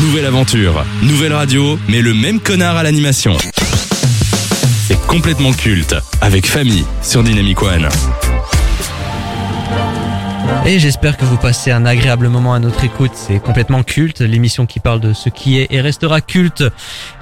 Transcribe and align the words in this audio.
Nouvelle 0.00 0.26
aventure, 0.26 0.84
nouvelle 1.02 1.32
radio, 1.32 1.78
mais 1.88 2.02
le 2.02 2.14
même 2.14 2.40
connard 2.40 2.76
à 2.76 2.82
l'animation. 2.82 3.36
C'est 4.86 5.00
complètement 5.06 5.52
culte, 5.52 5.94
avec 6.20 6.46
famille 6.46 6.84
sur 7.00 7.22
Dynamic 7.22 7.62
One. 7.62 7.88
Et 10.66 10.80
j'espère 10.80 11.16
que 11.16 11.24
vous 11.24 11.36
passez 11.36 11.70
un 11.70 11.86
agréable 11.86 12.28
moment 12.28 12.54
à 12.54 12.58
notre 12.58 12.82
écoute. 12.82 13.12
C'est 13.14 13.38
complètement 13.38 13.84
culte, 13.84 14.20
l'émission 14.20 14.66
qui 14.66 14.80
parle 14.80 14.98
de 14.98 15.12
ce 15.12 15.28
qui 15.28 15.58
est 15.58 15.68
et 15.70 15.80
restera 15.80 16.20
culte 16.20 16.64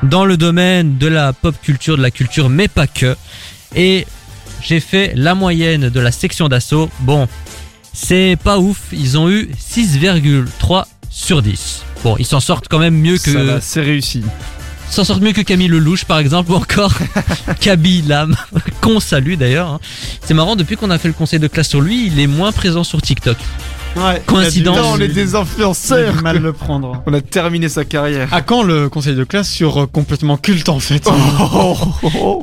dans 0.03 0.25
le 0.25 0.39
domaine 0.39 0.97
de 0.97 1.09
la 1.09 1.35
pop 1.35 1.55
culture, 1.61 1.99
de 1.99 2.03
la 2.03 2.11
culture, 2.11 2.49
mais 2.49 2.69
pas 2.69 2.87
que. 2.87 3.17
Et 3.77 4.07
j'ai 4.63 4.81
fait 4.81 5.13
la 5.15 5.35
moyenne 5.35 5.91
de 5.91 6.01
la 6.01 6.11
section 6.11 6.49
d'assaut. 6.49 6.89
Bon, 7.01 7.29
c'est 7.93 8.39
pas 8.43 8.59
ouf, 8.59 8.79
ils 8.93 9.19
ont 9.19 9.29
eu 9.29 9.51
6,3 9.59 10.85
sur 11.11 11.43
10. 11.43 11.85
Bon, 12.05 12.17
ils 12.19 12.27
s'en 12.27 12.41
sortent 12.41 12.67
quand 12.69 12.79
même 12.79 12.97
mieux 12.99 13.17
Ça 13.17 13.33
que 13.33 13.39
va, 13.39 13.61
c'est 13.61 13.81
réussi. 13.81 14.23
s'en 14.91 15.05
sortent 15.05 15.23
mieux 15.23 15.33
que 15.33 15.41
Camille 15.43 15.69
Lelouch 15.69 16.05
par 16.05 16.19
exemple 16.19 16.51
ou 16.53 16.57
encore 16.57 16.93
Kaby 17.61 18.03
Lam 18.03 18.37
qu'on 18.81 18.99
salue 19.01 19.35
d'ailleurs. 19.35 19.69
hein. 19.69 19.81
C'est 20.25 20.35
marrant 20.35 20.57
depuis 20.57 20.77
qu'on 20.77 20.91
a 20.91 20.99
fait 20.99 21.09
le 21.09 21.15
conseil 21.15 21.39
de 21.39 21.47
classe 21.49 21.69
sur 21.69 21.81
lui, 21.81 22.07
il 22.09 22.19
est 22.21 22.27
moins 22.27 22.51
présent 22.53 22.83
sur 22.85 23.01
TikTok. 23.01 23.37
Ouais. 23.95 24.23
Coïncidence. 24.25 24.79
Putain, 24.79 24.89
on 24.89 25.01
est 25.01 25.09
des 25.09 25.35
On 25.35 25.39
a 25.39 25.43
influenceurs. 25.43 26.23
mal 26.23 26.39
le 26.39 26.55
prendre. 26.55 27.03
On 27.07 27.13
a 27.13 27.21
terminé 27.21 27.69
sa 27.69 27.85
carrière. 27.85 28.33
À 28.33 28.41
quand 28.41 28.63
le 28.63 28.89
conseil 28.89 29.15
de 29.15 29.23
classe 29.25 29.51
sur 29.51 29.83
euh, 29.83 29.87
complètement 29.87 30.39
culte 30.39 30.71
en 30.71 30.79
fait? 30.81 31.07
Oh, 31.53 32.43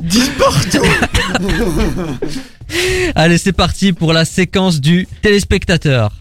Allez, 3.16 3.38
c'est 3.38 3.52
parti 3.52 3.92
pour 3.92 4.12
la 4.12 4.24
séquence 4.24 4.80
du 4.80 5.08
téléspectateur. 5.22 6.12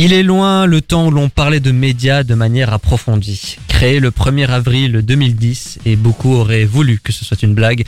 Il 0.00 0.12
est 0.12 0.22
loin 0.22 0.66
le 0.66 0.80
temps 0.80 1.08
où 1.08 1.10
l'on 1.10 1.28
parlait 1.28 1.58
de 1.58 1.72
médias 1.72 2.22
de 2.22 2.36
manière 2.36 2.72
approfondie. 2.72 3.56
Créé 3.66 3.98
le 3.98 4.12
1er 4.12 4.46
avril 4.46 5.02
2010, 5.02 5.80
et 5.86 5.96
beaucoup 5.96 6.34
auraient 6.34 6.66
voulu 6.66 7.00
que 7.02 7.10
ce 7.10 7.24
soit 7.24 7.42
une 7.42 7.52
blague, 7.52 7.84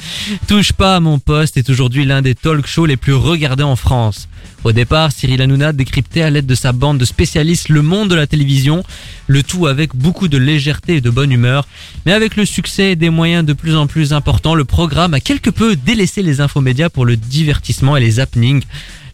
Touche 0.48 0.72
pas 0.72 0.96
à 0.96 1.00
mon 1.00 1.20
poste 1.20 1.56
est 1.56 1.70
aujourd'hui 1.70 2.04
l'un 2.04 2.20
des 2.20 2.34
talk 2.34 2.66
shows 2.66 2.86
les 2.86 2.96
plus 2.96 3.14
regardés 3.14 3.62
en 3.62 3.76
France. 3.76 4.28
Au 4.64 4.72
départ, 4.72 5.12
Cyril 5.12 5.40
Hanouna 5.40 5.72
décryptait 5.72 6.22
à 6.22 6.30
l'aide 6.30 6.46
de 6.46 6.56
sa 6.56 6.72
bande 6.72 6.98
de 6.98 7.04
spécialistes 7.04 7.68
le 7.68 7.80
monde 7.80 8.10
de 8.10 8.16
la 8.16 8.26
télévision, 8.26 8.82
le 9.28 9.44
tout 9.44 9.68
avec 9.68 9.94
beaucoup 9.94 10.26
de 10.26 10.36
légèreté 10.36 10.96
et 10.96 11.00
de 11.00 11.10
bonne 11.10 11.30
humeur. 11.30 11.68
Mais 12.06 12.12
avec 12.12 12.34
le 12.34 12.44
succès 12.44 12.90
et 12.90 12.96
des 12.96 13.10
moyens 13.10 13.46
de 13.46 13.52
plus 13.52 13.76
en 13.76 13.86
plus 13.86 14.12
importants, 14.12 14.56
le 14.56 14.64
programme 14.64 15.14
a 15.14 15.20
quelque 15.20 15.50
peu 15.50 15.76
délaissé 15.76 16.24
les 16.24 16.40
infomédias 16.40 16.90
pour 16.90 17.06
le 17.06 17.16
divertissement 17.16 17.96
et 17.96 18.00
les 18.00 18.18
happenings. 18.18 18.64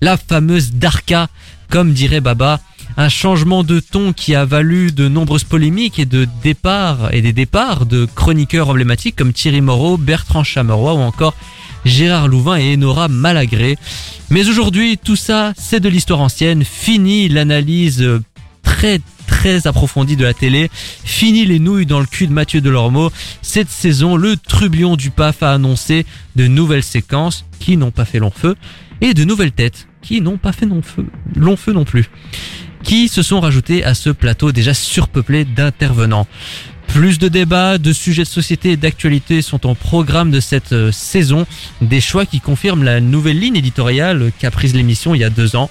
La 0.00 0.16
fameuse 0.16 0.72
Darka, 0.72 1.28
comme 1.68 1.92
dirait 1.92 2.22
Baba, 2.22 2.60
un 2.96 3.08
changement 3.08 3.62
de 3.62 3.80
ton 3.80 4.12
qui 4.12 4.34
a 4.34 4.44
valu 4.44 4.92
de 4.92 5.08
nombreuses 5.08 5.44
polémiques 5.44 5.98
et 5.98 6.06
de 6.06 6.26
départs 6.42 7.12
et 7.12 7.20
des 7.20 7.32
départs 7.32 7.86
de 7.86 8.06
chroniqueurs 8.06 8.70
emblématiques 8.70 9.16
comme 9.16 9.32
Thierry 9.32 9.60
Moreau, 9.60 9.96
Bertrand 9.96 10.44
Chameroy 10.44 10.94
ou 10.94 10.98
encore 10.98 11.34
Gérard 11.84 12.28
Louvain 12.28 12.56
et 12.56 12.74
Enora 12.74 13.08
Malagré. 13.08 13.76
Mais 14.30 14.48
aujourd'hui, 14.48 14.98
tout 14.98 15.16
ça, 15.16 15.52
c'est 15.56 15.80
de 15.80 15.88
l'histoire 15.88 16.20
ancienne. 16.20 16.64
Fini 16.64 17.28
l'analyse 17.28 18.04
très 18.62 19.00
très 19.26 19.66
approfondie 19.66 20.16
de 20.16 20.24
la 20.24 20.34
télé. 20.34 20.70
Fini 21.04 21.44
les 21.44 21.58
nouilles 21.58 21.86
dans 21.86 22.00
le 22.00 22.06
cul 22.06 22.26
de 22.26 22.32
Mathieu 22.32 22.60
Delormeau. 22.60 23.12
Cette 23.42 23.70
saison, 23.70 24.16
le 24.16 24.36
trublion 24.36 24.96
du 24.96 25.10
PAF 25.10 25.42
a 25.42 25.52
annoncé 25.52 26.06
de 26.34 26.46
nouvelles 26.46 26.82
séquences 26.82 27.44
qui 27.58 27.76
n'ont 27.76 27.90
pas 27.90 28.04
fait 28.04 28.18
long 28.18 28.32
feu 28.34 28.56
et 29.00 29.14
de 29.14 29.24
nouvelles 29.24 29.52
têtes 29.52 29.86
qui 30.02 30.20
n'ont 30.20 30.38
pas 30.38 30.52
fait 30.52 30.66
long 30.66 30.82
feu, 30.82 31.04
long 31.34 31.56
feu 31.56 31.72
non 31.72 31.84
plus 31.84 32.08
qui 32.86 33.08
se 33.08 33.22
sont 33.22 33.40
rajoutés 33.40 33.84
à 33.84 33.94
ce 33.94 34.10
plateau 34.10 34.52
déjà 34.52 34.72
surpeuplé 34.72 35.44
d'intervenants. 35.44 36.28
Plus 36.86 37.18
de 37.18 37.26
débats, 37.26 37.78
de 37.78 37.92
sujets 37.92 38.22
de 38.22 38.28
société 38.28 38.70
et 38.70 38.76
d'actualité 38.76 39.42
sont 39.42 39.68
au 39.68 39.74
programme 39.74 40.30
de 40.30 40.38
cette 40.38 40.72
euh, 40.72 40.92
saison. 40.92 41.46
Des 41.82 42.00
choix 42.00 42.26
qui 42.26 42.38
confirment 42.38 42.84
la 42.84 43.00
nouvelle 43.00 43.40
ligne 43.40 43.56
éditoriale 43.56 44.30
qu'a 44.38 44.52
prise 44.52 44.72
l'émission 44.72 45.16
il 45.16 45.20
y 45.20 45.24
a 45.24 45.30
deux 45.30 45.56
ans. 45.56 45.68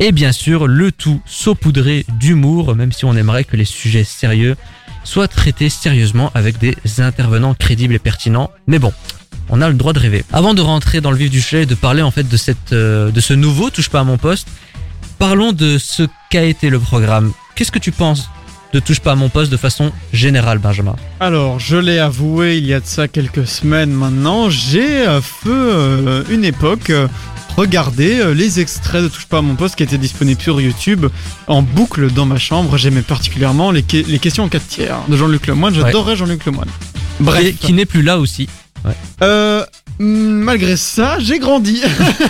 Et 0.00 0.12
bien 0.12 0.32
sûr, 0.32 0.66
le 0.66 0.92
tout 0.92 1.22
saupoudré 1.24 2.04
d'humour, 2.20 2.76
même 2.76 2.92
si 2.92 3.06
on 3.06 3.16
aimerait 3.16 3.44
que 3.44 3.56
les 3.56 3.64
sujets 3.64 4.04
sérieux 4.04 4.54
soient 5.02 5.28
traités 5.28 5.70
sérieusement 5.70 6.30
avec 6.34 6.58
des 6.58 6.76
intervenants 6.98 7.54
crédibles 7.54 7.94
et 7.94 7.98
pertinents. 7.98 8.50
Mais 8.66 8.78
bon. 8.78 8.92
On 9.52 9.62
a 9.62 9.68
le 9.68 9.74
droit 9.74 9.92
de 9.92 9.98
rêver. 9.98 10.24
Avant 10.32 10.54
de 10.54 10.60
rentrer 10.60 11.00
dans 11.00 11.10
le 11.10 11.16
vif 11.16 11.28
du 11.28 11.40
sujet 11.40 11.62
et 11.64 11.66
de 11.66 11.74
parler 11.74 12.02
en 12.02 12.12
fait 12.12 12.28
de 12.28 12.36
cette, 12.36 12.72
euh, 12.72 13.10
de 13.10 13.20
ce 13.20 13.34
nouveau 13.34 13.70
touche 13.70 13.88
pas 13.88 13.98
à 13.98 14.04
mon 14.04 14.16
poste, 14.16 14.46
Parlons 15.20 15.52
de 15.52 15.76
ce 15.78 16.02
qu'a 16.30 16.44
été 16.44 16.70
le 16.70 16.80
programme. 16.80 17.32
Qu'est-ce 17.54 17.70
que 17.70 17.78
tu 17.78 17.92
penses 17.92 18.28
de 18.72 18.80
Touche 18.80 19.00
pas 19.00 19.12
à 19.12 19.14
mon 19.16 19.28
poste 19.28 19.52
de 19.52 19.56
façon 19.58 19.92
générale, 20.12 20.58
Benjamin? 20.58 20.96
Alors, 21.20 21.58
je 21.60 21.76
l'ai 21.76 21.98
avoué 21.98 22.56
il 22.56 22.66
y 22.66 22.72
a 22.74 22.80
de 22.80 22.86
ça 22.86 23.06
quelques 23.06 23.46
semaines 23.46 23.90
maintenant, 23.92 24.48
j'ai 24.48 25.06
euh, 25.06 25.20
fait 25.20 25.48
euh, 25.50 26.24
une 26.30 26.44
époque 26.44 26.88
euh, 26.90 27.06
regarder 27.56 28.20
euh, 28.20 28.32
les 28.32 28.60
extraits 28.60 29.02
de 29.02 29.08
Touche 29.08 29.26
pas 29.26 29.38
à 29.38 29.42
mon 29.42 29.56
poste 29.56 29.74
qui 29.76 29.82
étaient 29.82 29.98
disponibles 29.98 30.40
sur 30.40 30.58
YouTube 30.60 31.06
en 31.48 31.60
boucle 31.62 32.10
dans 32.12 32.24
ma 32.26 32.38
chambre. 32.38 32.76
J'aimais 32.78 33.02
particulièrement 33.02 33.72
les, 33.72 33.82
que- 33.82 33.96
les 34.08 34.18
questions 34.18 34.44
en 34.44 34.48
4 34.48 34.66
tiers 34.66 34.96
de 35.08 35.16
Jean-Luc 35.18 35.46
Lemoyne. 35.48 35.74
J'adorais 35.74 36.16
Jean-Luc 36.16 36.46
Lemoyne. 36.46 36.70
Bref, 37.20 37.44
Qui, 37.44 37.54
qui 37.54 37.72
n'est 37.74 37.86
plus 37.86 38.02
là 38.02 38.18
aussi. 38.18 38.48
Euh, 39.22 39.66
malgré 40.00 40.76
ça, 40.76 41.18
j'ai 41.18 41.38
grandi. 41.38 41.82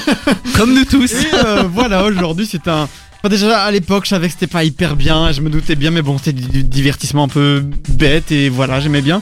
Comme 0.56 0.74
nous 0.74 0.84
tous. 0.84 1.12
Et 1.12 1.26
euh, 1.34 1.62
voilà, 1.72 2.04
aujourd'hui, 2.04 2.46
c'est 2.50 2.68
un. 2.68 2.88
Enfin, 3.18 3.28
déjà 3.28 3.62
à 3.62 3.70
l'époque, 3.70 4.04
je 4.04 4.10
savais 4.10 4.28
que 4.28 4.32
c'était 4.32 4.46
pas 4.46 4.64
hyper 4.64 4.96
bien, 4.96 5.30
je 5.30 5.40
me 5.40 5.50
doutais 5.50 5.76
bien, 5.76 5.90
mais 5.90 6.02
bon, 6.02 6.18
c'était 6.18 6.32
du, 6.32 6.64
divertissement 6.64 7.24
un 7.24 7.28
peu 7.28 7.62
bête 7.90 8.32
et 8.32 8.48
voilà, 8.48 8.80
j'aimais 8.80 9.02
bien. 9.02 9.20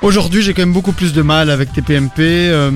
Aujourd'hui, 0.00 0.42
j'ai 0.42 0.52
quand 0.54 0.62
même 0.62 0.72
beaucoup 0.72 0.92
plus 0.92 1.12
de 1.12 1.22
mal 1.22 1.50
avec 1.50 1.72
TPMP, 1.72 2.18
euh, 2.18 2.70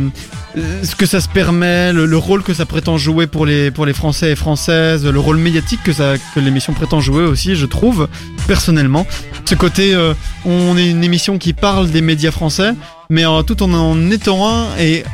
euh, 0.56 0.82
ce 0.82 0.94
que 0.96 1.04
ça 1.04 1.20
se 1.20 1.28
permet, 1.28 1.92
le, 1.92 2.06
le 2.06 2.16
rôle 2.16 2.42
que 2.42 2.54
ça 2.54 2.64
prétend 2.64 2.96
jouer 2.96 3.26
pour 3.26 3.44
les, 3.44 3.70
pour 3.70 3.84
les 3.86 3.92
Français 3.92 4.32
et 4.32 4.36
Françaises, 4.36 5.04
le 5.06 5.20
rôle 5.20 5.36
médiatique 5.36 5.82
que, 5.82 5.92
ça, 5.92 6.14
que 6.34 6.40
l'émission 6.40 6.72
prétend 6.72 7.00
jouer 7.00 7.24
aussi, 7.24 7.54
je 7.54 7.66
trouve, 7.66 8.08
personnellement. 8.46 9.06
Ce 9.44 9.54
côté, 9.54 9.94
euh, 9.94 10.14
on 10.44 10.76
est 10.76 10.88
une 10.88 11.04
émission 11.04 11.38
qui 11.38 11.52
parle 11.52 11.90
des 11.90 12.00
médias 12.00 12.30
français, 12.30 12.72
mais 13.10 13.26
euh, 13.26 13.42
tout 13.42 13.62
en 13.62 13.72
en 13.72 14.10
étant 14.10 14.48
un 14.48 14.76
et, 14.78 15.04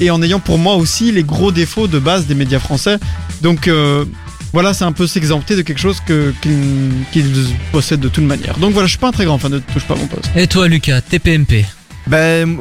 et 0.00 0.10
en 0.10 0.22
ayant 0.22 0.40
pour 0.40 0.58
moi 0.58 0.74
aussi 0.76 1.12
les 1.12 1.22
gros 1.22 1.52
défauts 1.52 1.86
de 1.88 1.98
base 1.98 2.26
des 2.26 2.34
médias 2.34 2.58
français. 2.58 2.98
Donc 3.42 3.68
euh, 3.68 4.04
voilà, 4.52 4.72
c'est 4.72 4.84
un 4.84 4.92
peu 4.92 5.06
s'exempter 5.06 5.56
de 5.56 5.62
quelque 5.62 5.80
chose 5.80 5.98
qu'ils 6.06 7.46
possèdent 7.72 8.00
de 8.00 8.08
toute 8.08 8.24
manière. 8.24 8.58
Donc 8.58 8.72
voilà, 8.72 8.86
je 8.86 8.92
suis 8.92 8.98
pas 8.98 9.08
un 9.08 9.12
très 9.12 9.24
grand 9.24 9.38
fan 9.38 9.52
de 9.52 9.58
Touche 9.58 9.84
pas 9.84 9.96
mon 9.96 10.06
poste. 10.06 10.30
Et 10.34 10.46
toi, 10.46 10.68
Lucas, 10.68 11.00
TPMP 11.02 11.64
Ben, 12.06 12.56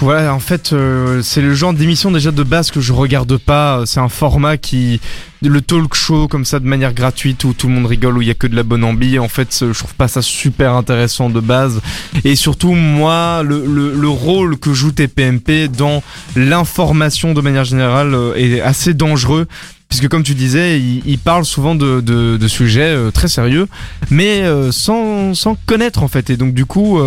voilà, 0.00 0.34
en 0.34 0.38
fait, 0.38 0.72
euh, 0.72 1.20
c'est 1.20 1.42
le 1.42 1.52
genre 1.52 1.74
d'émission 1.74 2.10
déjà 2.10 2.30
de 2.30 2.42
base 2.42 2.70
que 2.70 2.80
je 2.80 2.94
regarde 2.94 3.36
pas. 3.36 3.82
C'est 3.84 4.00
un 4.00 4.08
format 4.08 4.56
qui, 4.56 4.98
le 5.42 5.60
talk 5.60 5.94
show 5.94 6.26
comme 6.26 6.46
ça 6.46 6.58
de 6.58 6.66
manière 6.66 6.94
gratuite 6.94 7.44
où 7.44 7.52
tout 7.52 7.68
le 7.68 7.74
monde 7.74 7.84
rigole, 7.84 8.16
où 8.16 8.22
il 8.22 8.28
y 8.28 8.30
a 8.30 8.34
que 8.34 8.46
de 8.46 8.56
la 8.56 8.62
bonne 8.62 8.82
ambi. 8.82 9.18
En 9.18 9.28
fait, 9.28 9.58
je 9.60 9.78
trouve 9.78 9.94
pas 9.94 10.08
ça 10.08 10.22
super 10.22 10.72
intéressant 10.72 11.28
de 11.28 11.40
base. 11.40 11.82
Et 12.24 12.34
surtout, 12.34 12.72
moi, 12.72 13.42
le, 13.42 13.66
le, 13.66 13.92
le 13.92 14.08
rôle 14.08 14.58
que 14.58 14.72
joue 14.72 14.90
TPMP 14.90 15.68
dans 15.68 16.02
l'information 16.34 17.34
de 17.34 17.42
manière 17.42 17.64
générale 17.64 18.14
euh, 18.14 18.34
est 18.36 18.62
assez 18.62 18.94
dangereux. 18.94 19.46
Puisque 19.92 20.08
comme 20.08 20.22
tu 20.22 20.34
disais, 20.34 20.80
il, 20.80 21.02
il 21.04 21.18
parle 21.18 21.44
souvent 21.44 21.74
de, 21.74 22.00
de, 22.00 22.38
de 22.38 22.48
sujets 22.48 22.80
euh, 22.80 23.10
très 23.10 23.28
sérieux, 23.28 23.68
mais 24.08 24.40
euh, 24.40 24.72
sans, 24.72 25.34
sans 25.34 25.54
connaître 25.66 26.02
en 26.02 26.08
fait. 26.08 26.30
Et 26.30 26.38
donc 26.38 26.54
du 26.54 26.64
coup, 26.64 26.98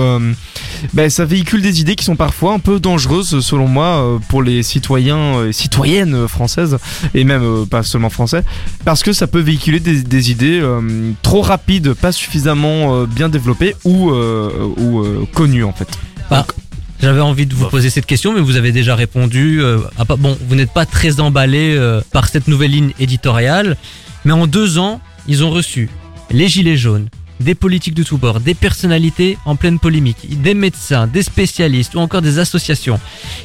ben, 0.94 1.10
ça 1.10 1.26
véhicule 1.26 1.64
des 1.64 1.82
idées 1.82 1.96
qui 1.96 2.06
sont 2.06 2.16
parfois 2.16 2.54
un 2.54 2.60
peu 2.60 2.80
dangereuses 2.80 3.40
selon 3.40 3.68
moi 3.68 4.20
pour 4.30 4.44
les 4.44 4.62
citoyens 4.62 5.48
et 5.48 5.52
citoyennes 5.52 6.28
françaises 6.28 6.78
et 7.16 7.24
même 7.24 7.66
pas 7.66 7.82
seulement 7.82 8.12
français 8.12 8.44
parce 8.84 9.02
que 9.02 9.14
ça 9.14 9.26
peut 9.26 9.40
véhiculer 9.40 9.80
des, 9.80 10.04
des 10.04 10.30
idées 10.30 10.62
trop 11.24 11.42
rapides, 11.42 11.94
pas 11.94 12.12
suffisamment 12.12 13.06
bien 13.06 13.30
développées 13.30 13.76
ou, 13.84 14.12
ou 14.12 15.26
connues 15.34 15.64
en 15.64 15.74
fait. 15.74 15.90
J'avais 17.06 17.22
envie 17.22 17.46
de 17.46 17.54
vous 17.54 17.68
poser 17.70 17.92
cette 17.92 18.08
question, 18.08 18.34
mais 18.34 18.40
vous 18.40 18.56
avez 18.56 18.72
déjà 18.72 18.96
répondu. 18.96 19.62
euh, 19.62 19.78
à 19.96 20.06
pas- 20.06 20.16
bon, 20.16 20.36
vous 20.50 20.56
n'êtes 20.56 20.72
pas 20.72 20.88
très 20.88 21.20
emballé 21.20 21.76
euh, 21.78 22.02
par 22.12 22.28
cette 22.28 22.48
nouvelle 22.48 22.72
ligne 22.72 22.94
éditoriale, 23.00 23.78
mais 24.24 24.32
en 24.34 24.48
deux 24.48 24.80
ans, 24.80 25.00
ils 25.28 25.44
ont 25.44 25.52
reçu 25.52 25.88
les 26.32 26.48
gilets 26.48 26.78
jaunes, 26.78 27.08
des 27.40 27.54
politiques 27.54 27.94
de 27.94 28.02
tous 28.02 28.18
bords, 28.18 28.40
des 28.40 28.56
personnalités 28.56 29.38
en 29.46 29.56
pleine 29.56 29.78
polémique, 29.78 30.42
des 30.42 30.56
médecins, 30.56 31.06
des 31.06 31.22
spécialistes 31.22 31.94
ou 31.94 32.00
encore 32.00 32.24
des 32.24 32.40
associations. 32.40 33.00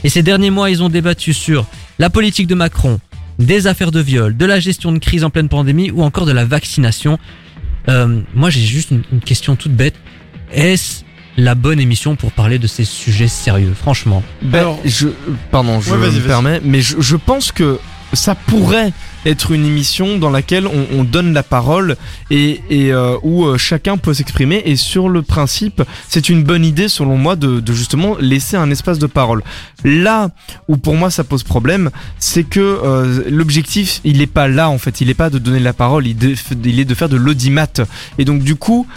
Et 0.04 0.08
ces 0.08 0.22
derniers 0.22 0.48
mois, 0.48 0.70
ils 0.70 0.82
ont 0.82 0.88
débattu 0.88 1.34
sur 1.34 1.66
la 1.98 2.08
politique 2.08 2.46
de 2.46 2.54
Macron, 2.54 2.98
des 3.38 3.66
affaires 3.66 3.90
de 3.92 4.00
viol, 4.00 4.34
de 4.34 4.46
la 4.46 4.58
gestion 4.58 4.90
de 4.90 4.98
crise 4.98 5.22
en 5.22 5.28
pleine 5.28 5.50
pandémie 5.50 5.90
ou 5.90 6.02
encore 6.02 6.24
de 6.24 6.32
la 6.32 6.46
vaccination. 6.46 7.18
Euh, 7.90 8.20
moi, 8.34 8.48
j'ai 8.48 8.62
juste 8.62 8.90
une, 8.90 9.02
une 9.12 9.20
question 9.20 9.54
toute 9.54 9.72
bête. 9.72 9.96
Est-ce 10.50 11.02
la 11.36 11.54
bonne 11.54 11.80
émission 11.80 12.16
pour 12.16 12.32
parler 12.32 12.58
de 12.58 12.66
ces 12.66 12.84
sujets 12.84 13.28
sérieux, 13.28 13.74
franchement 13.78 14.22
Ben, 14.42 14.58
Alors- 14.60 14.80
je, 14.84 15.08
pardon, 15.50 15.80
je 15.80 15.92
Ouais, 15.92 15.98
me 16.10 16.26
permets, 16.26 16.60
mais 16.64 16.80
je, 16.82 17.00
je 17.00 17.16
pense 17.16 17.52
que 17.52 17.78
ça 18.12 18.34
pourrait 18.34 18.92
être 19.24 19.52
une 19.52 19.64
émission 19.64 20.18
dans 20.18 20.30
laquelle 20.30 20.66
on, 20.66 20.86
on 20.98 21.04
donne 21.04 21.32
la 21.32 21.44
parole 21.44 21.96
et, 22.30 22.60
et 22.68 22.92
euh, 22.92 23.16
où 23.22 23.44
euh, 23.44 23.56
chacun 23.56 23.98
peut 23.98 24.12
s'exprimer. 24.14 24.62
Et 24.64 24.74
sur 24.74 25.08
le 25.08 25.22
principe, 25.22 25.82
c'est 26.08 26.28
une 26.28 26.42
bonne 26.42 26.64
idée 26.64 26.88
selon 26.88 27.16
moi 27.16 27.36
de, 27.36 27.60
de 27.60 27.72
justement 27.72 28.16
laisser 28.18 28.56
un 28.56 28.68
espace 28.72 28.98
de 28.98 29.06
parole. 29.06 29.44
Là 29.84 30.30
où 30.66 30.76
pour 30.76 30.96
moi 30.96 31.10
ça 31.10 31.22
pose 31.22 31.44
problème, 31.44 31.90
c'est 32.18 32.42
que 32.42 32.58
euh, 32.60 33.22
l'objectif 33.30 34.00
il 34.02 34.20
est 34.22 34.26
pas 34.26 34.48
là 34.48 34.68
en 34.70 34.78
fait, 34.78 35.00
il 35.00 35.08
est 35.08 35.14
pas 35.14 35.30
de 35.30 35.38
donner 35.38 35.60
la 35.60 35.72
parole, 35.72 36.06
il, 36.08 36.16
de- 36.16 36.34
il 36.64 36.80
est 36.80 36.84
de 36.84 36.94
faire 36.94 37.08
de 37.08 37.16
l'audimat. 37.16 37.68
Et 38.18 38.24
donc 38.24 38.42
du 38.42 38.56
coup, 38.56 38.88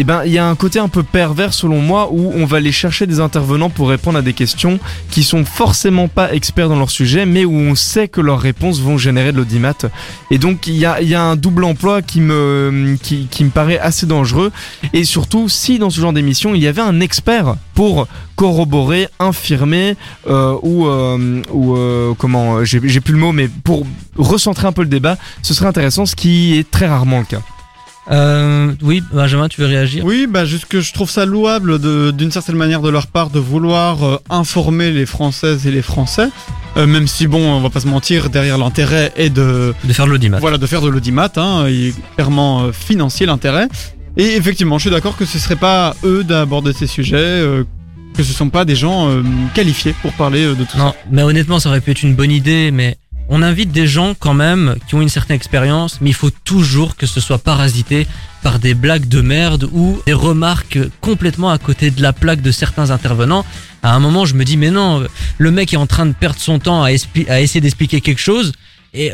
eh 0.00 0.04
ben, 0.04 0.22
il 0.24 0.30
y 0.30 0.38
a 0.38 0.46
un 0.46 0.54
côté 0.54 0.78
un 0.78 0.86
peu 0.86 1.02
pervers 1.02 1.52
selon 1.52 1.80
moi 1.80 2.08
où 2.12 2.32
on 2.32 2.44
va 2.46 2.58
aller 2.58 2.70
chercher 2.70 3.08
des 3.08 3.18
intervenants 3.18 3.68
pour 3.68 3.88
répondre 3.88 4.16
à 4.16 4.22
des 4.22 4.32
questions 4.32 4.78
qui 5.10 5.24
sont 5.24 5.44
forcément 5.44 6.06
pas 6.06 6.32
experts 6.32 6.68
dans 6.68 6.78
leur 6.78 6.90
sujet, 6.90 7.26
mais 7.26 7.44
où 7.44 7.52
on 7.52 7.74
sait 7.74 8.06
que 8.06 8.20
leurs 8.20 8.40
réponses 8.40 8.80
vont 8.80 8.96
générer 8.96 9.32
de 9.32 9.38
l'audimat. 9.38 9.74
Et 10.30 10.38
donc 10.38 10.68
il 10.68 10.76
y 10.76 10.84
a, 10.84 10.98
un 11.20 11.34
double 11.34 11.64
emploi 11.64 12.00
qui 12.00 12.20
me, 12.20 12.96
qui, 13.02 13.44
me 13.44 13.50
paraît 13.50 13.80
assez 13.80 14.06
dangereux. 14.06 14.52
Et 14.92 15.02
surtout, 15.02 15.48
si 15.48 15.80
dans 15.80 15.90
ce 15.90 16.00
genre 16.00 16.12
d'émission 16.12 16.54
il 16.54 16.62
y 16.62 16.68
avait 16.68 16.80
un 16.80 17.00
expert 17.00 17.56
pour 17.74 18.06
corroborer, 18.36 19.08
infirmer 19.18 19.96
euh, 20.28 20.56
ou, 20.62 20.86
euh, 20.86 21.42
ou 21.52 21.76
euh, 21.76 22.14
comment, 22.16 22.64
j'ai 22.64 23.00
plus 23.00 23.14
le 23.14 23.18
mot, 23.18 23.32
mais 23.32 23.48
pour 23.48 23.84
recentrer 24.16 24.68
un 24.68 24.72
peu 24.72 24.82
le 24.82 24.88
débat, 24.88 25.18
ce 25.42 25.54
serait 25.54 25.66
intéressant, 25.66 26.06
ce 26.06 26.14
qui 26.14 26.56
est 26.56 26.70
très 26.70 26.86
rarement 26.86 27.18
le 27.18 27.24
cas. 27.24 27.42
Euh, 28.10 28.72
oui, 28.82 29.02
Benjamin, 29.12 29.48
tu 29.48 29.60
veux 29.60 29.66
réagir? 29.66 30.04
Oui, 30.04 30.26
bah 30.28 30.44
juste 30.46 30.64
que 30.64 30.80
je 30.80 30.92
trouve 30.94 31.10
ça 31.10 31.26
louable 31.26 31.78
de- 31.78 32.10
d'une 32.10 32.30
certaine 32.30 32.56
manière 32.56 32.80
de 32.80 32.88
leur 32.88 33.06
part 33.06 33.28
de 33.30 33.38
vouloir 33.38 34.02
euh, 34.02 34.16
informer 34.30 34.90
les 34.90 35.04
Françaises 35.06 35.66
et 35.66 35.70
les 35.70 35.82
Français, 35.82 36.28
Euh, 36.76 36.86
même 36.86 37.06
si 37.08 37.26
bon, 37.26 37.40
on 37.54 37.60
va 37.60 37.70
pas 37.70 37.80
se 37.80 37.88
mentir, 37.88 38.30
derrière 38.30 38.56
l'intérêt 38.58 39.12
est 39.16 39.30
de 39.30 39.74
De 39.84 39.92
faire 39.92 40.04
de 40.06 40.10
l'audimat. 40.12 40.38
voilà 40.38 40.58
de 40.58 40.66
faire 40.66 40.80
de 40.82 40.88
l'audimat, 40.88 41.30
hein, 41.36 41.66
il 41.68 41.88
est 41.88 41.94
clairement 42.14 42.64
euh, 42.64 42.72
financier 42.72 43.26
l'intérêt. 43.26 43.68
Et 44.16 44.36
effectivement, 44.36 44.78
je 44.78 44.82
suis 44.82 44.90
d'accord 44.90 45.16
que 45.16 45.24
ce 45.24 45.38
serait 45.38 45.56
pas 45.56 45.94
eux 46.04 46.24
d'aborder 46.24 46.72
ces 46.72 46.86
sujets, 46.86 47.16
euh, 47.16 47.64
que 48.16 48.22
ce 48.22 48.32
sont 48.32 48.50
pas 48.50 48.64
des 48.64 48.76
gens 48.76 49.08
euh, 49.10 49.22
qualifiés 49.54 49.94
pour 50.02 50.12
parler 50.12 50.44
euh, 50.44 50.54
de 50.54 50.64
tout 50.64 50.76
ça. 50.76 50.78
Non, 50.78 50.94
mais 51.10 51.22
honnêtement, 51.22 51.58
ça 51.58 51.68
aurait 51.70 51.80
pu 51.80 51.90
être 51.90 52.02
une 52.02 52.14
bonne 52.14 52.30
idée, 52.32 52.70
mais 52.70 52.97
on 53.28 53.42
invite 53.42 53.70
des 53.72 53.86
gens 53.86 54.14
quand 54.18 54.34
même 54.34 54.76
qui 54.88 54.94
ont 54.94 55.02
une 55.02 55.08
certaine 55.08 55.36
expérience, 55.36 56.00
mais 56.00 56.10
il 56.10 56.14
faut 56.14 56.30
toujours 56.30 56.96
que 56.96 57.06
ce 57.06 57.20
soit 57.20 57.38
parasité 57.38 58.06
par 58.42 58.58
des 58.58 58.74
blagues 58.74 59.06
de 59.06 59.20
merde 59.20 59.68
ou 59.72 60.00
des 60.06 60.12
remarques 60.12 60.78
complètement 61.00 61.50
à 61.50 61.58
côté 61.58 61.90
de 61.90 62.00
la 62.00 62.12
plaque 62.12 62.40
de 62.40 62.50
certains 62.50 62.90
intervenants. 62.90 63.44
À 63.82 63.94
un 63.94 64.00
moment, 64.00 64.24
je 64.24 64.34
me 64.34 64.44
dis, 64.44 64.56
mais 64.56 64.70
non, 64.70 65.04
le 65.36 65.50
mec 65.50 65.72
est 65.74 65.76
en 65.76 65.86
train 65.86 66.06
de 66.06 66.12
perdre 66.12 66.40
son 66.40 66.58
temps 66.58 66.82
à, 66.82 66.92
essayer 66.92 67.60
d'expliquer 67.60 68.00
quelque 68.00 68.20
chose 68.20 68.52
et 68.94 69.12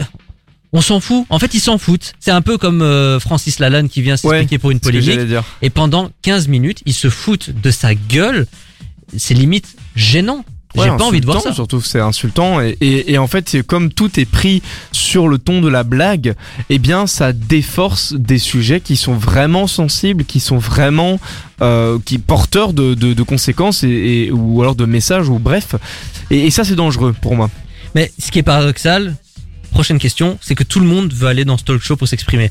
on 0.72 0.80
s'en 0.80 1.00
fout. 1.00 1.26
En 1.28 1.38
fait, 1.38 1.54
ils 1.54 1.60
s'en 1.60 1.78
foutent. 1.78 2.12
C'est 2.20 2.30
un 2.30 2.42
peu 2.42 2.56
comme 2.56 2.82
euh, 2.82 3.18
Francis 3.18 3.58
Lalanne 3.58 3.88
qui 3.88 4.02
vient 4.02 4.16
s'expliquer 4.16 4.58
pour 4.58 4.70
une 4.70 4.80
polémique 4.80 5.20
et 5.60 5.70
pendant 5.70 6.10
15 6.22 6.48
minutes, 6.48 6.82
ils 6.86 6.94
se 6.94 7.10
foutent 7.10 7.50
de 7.50 7.70
sa 7.70 7.94
gueule. 7.94 8.46
C'est 9.16 9.34
limite 9.34 9.76
gênant. 9.96 10.44
J'ai 10.76 10.90
Ouais, 10.90 10.96
pas 10.96 11.04
envie 11.04 11.20
de 11.20 11.26
voir 11.26 11.40
ça. 11.40 11.52
Surtout 11.54 11.80
c'est 11.80 12.00
insultant 12.00 12.60
et, 12.60 12.76
et, 12.80 13.12
et 13.12 13.18
en 13.18 13.28
fait 13.28 13.62
comme 13.62 13.92
tout 13.92 14.18
est 14.18 14.24
pris 14.24 14.60
sur 14.90 15.28
le 15.28 15.38
ton 15.38 15.60
de 15.60 15.68
la 15.68 15.84
blague, 15.84 16.34
eh 16.68 16.78
bien 16.78 17.06
ça 17.06 17.32
déforce 17.32 18.12
des 18.14 18.38
sujets 18.38 18.80
qui 18.80 18.96
sont 18.96 19.14
vraiment 19.14 19.66
sensibles, 19.68 20.24
qui 20.24 20.40
sont 20.40 20.58
vraiment 20.58 21.20
euh, 21.62 21.98
qui 22.04 22.18
porteurs 22.18 22.72
de, 22.72 22.94
de, 22.94 23.12
de 23.14 23.22
conséquences 23.22 23.84
et, 23.84 23.88
et- 24.26 24.32
ou 24.32 24.60
alors 24.62 24.74
de 24.74 24.84
messages 24.84 25.28
ou 25.28 25.38
bref. 25.38 25.76
Et, 26.30 26.46
et 26.46 26.50
ça 26.50 26.64
c'est 26.64 26.74
dangereux 26.74 27.14
pour 27.20 27.36
moi. 27.36 27.50
Mais 27.94 28.10
ce 28.18 28.32
qui 28.32 28.40
est 28.40 28.42
paradoxal, 28.42 29.14
prochaine 29.70 30.00
question, 30.00 30.38
c'est 30.40 30.56
que 30.56 30.64
tout 30.64 30.80
le 30.80 30.86
monde 30.86 31.12
veut 31.12 31.28
aller 31.28 31.44
dans 31.44 31.56
ce 31.56 31.62
talk 31.64 31.80
show 31.82 31.94
pour 31.96 32.08
s'exprimer. 32.08 32.50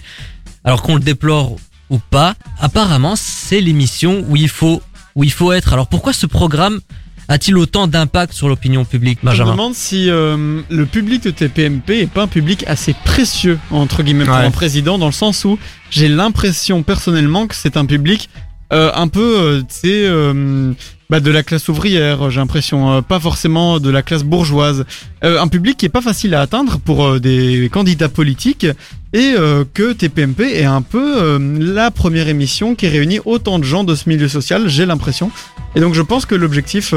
Alors 0.64 0.82
qu'on 0.82 0.96
le 0.96 1.02
déplore 1.02 1.58
ou 1.90 1.98
pas, 1.98 2.36
apparemment 2.62 3.18
c'est 3.18 3.60
l'émission 3.60 4.24
où 4.30 4.38
il 4.38 4.48
faut 4.48 4.82
où 5.16 5.26
il 5.26 5.32
faut 5.32 5.52
être. 5.52 5.74
Alors 5.74 5.88
pourquoi 5.88 6.14
ce 6.14 6.26
programme 6.26 6.80
a-t-il 7.28 7.58
autant 7.58 7.88
d'impact 7.88 8.34
sur 8.34 8.50
l'opinion 8.50 8.86
publique, 8.86 9.20
Je 9.24 9.44
me 9.44 9.50
demande 9.52 9.74
si 9.76 10.10
euh, 10.10 10.62
le 10.70 10.86
public 10.86 11.24
de 11.24 11.32
TPMP 11.32 11.90
est 12.02 12.08
pas 12.12 12.24
un 12.24 12.28
public 12.28 12.64
assez 12.68 12.94
précieux 13.06 13.60
entre 13.72 14.04
guillemets 14.04 14.26
pour 14.26 14.34
Ouais. 14.36 14.42
un 14.46 14.52
président 14.52 14.98
dans 14.98 15.06
le 15.06 15.12
sens 15.14 15.46
où 15.46 15.58
j'ai 15.90 16.08
l'impression 16.10 16.84
personnellement 16.84 17.48
que 17.48 17.56
c'est 17.56 17.78
un 17.78 17.86
public 17.86 18.30
euh, 18.72 18.92
un 18.96 19.08
peu 19.08 19.38
euh, 19.40 19.62
tu 19.62 19.66
sais 19.70 20.06
euh, 20.06 20.72
bah, 21.10 21.20
de 21.20 21.30
la 21.30 21.44
classe 21.44 21.68
ouvrière 21.70 22.32
j'ai 22.32 22.40
l'impression 22.40 22.92
euh, 22.92 23.02
pas 23.02 23.20
forcément 23.20 23.80
de 23.80 23.90
la 23.90 24.02
classe 24.02 24.24
bourgeoise 24.24 24.86
un 25.22 25.48
public 25.48 25.78
qui 25.78 25.86
est 25.86 25.90
pas 25.90 26.02
facile 26.02 26.34
à 26.34 26.42
atteindre 26.42 26.80
pour 26.80 27.20
des 27.20 27.70
candidats 27.72 28.10
politiques 28.10 28.68
et 29.14 29.36
que 29.74 29.94
TPMP 29.94 30.42
est 30.42 30.66
un 30.66 30.82
peu 30.82 31.38
la 31.60 31.92
première 31.92 32.28
émission 32.28 32.76
qui 32.76 32.88
réunit 32.88 33.20
autant 33.26 33.60
de 33.60 33.64
gens 33.64 33.84
de 33.84 33.96
ce 33.96 34.10
milieu 34.10 34.28
social 34.28 34.68
j'ai 34.68 34.86
l'impression 34.86 35.32
et 35.76 35.80
donc 35.80 35.94
je 35.94 36.02
pense 36.02 36.26
que 36.26 36.36
l'objectif 36.36 36.94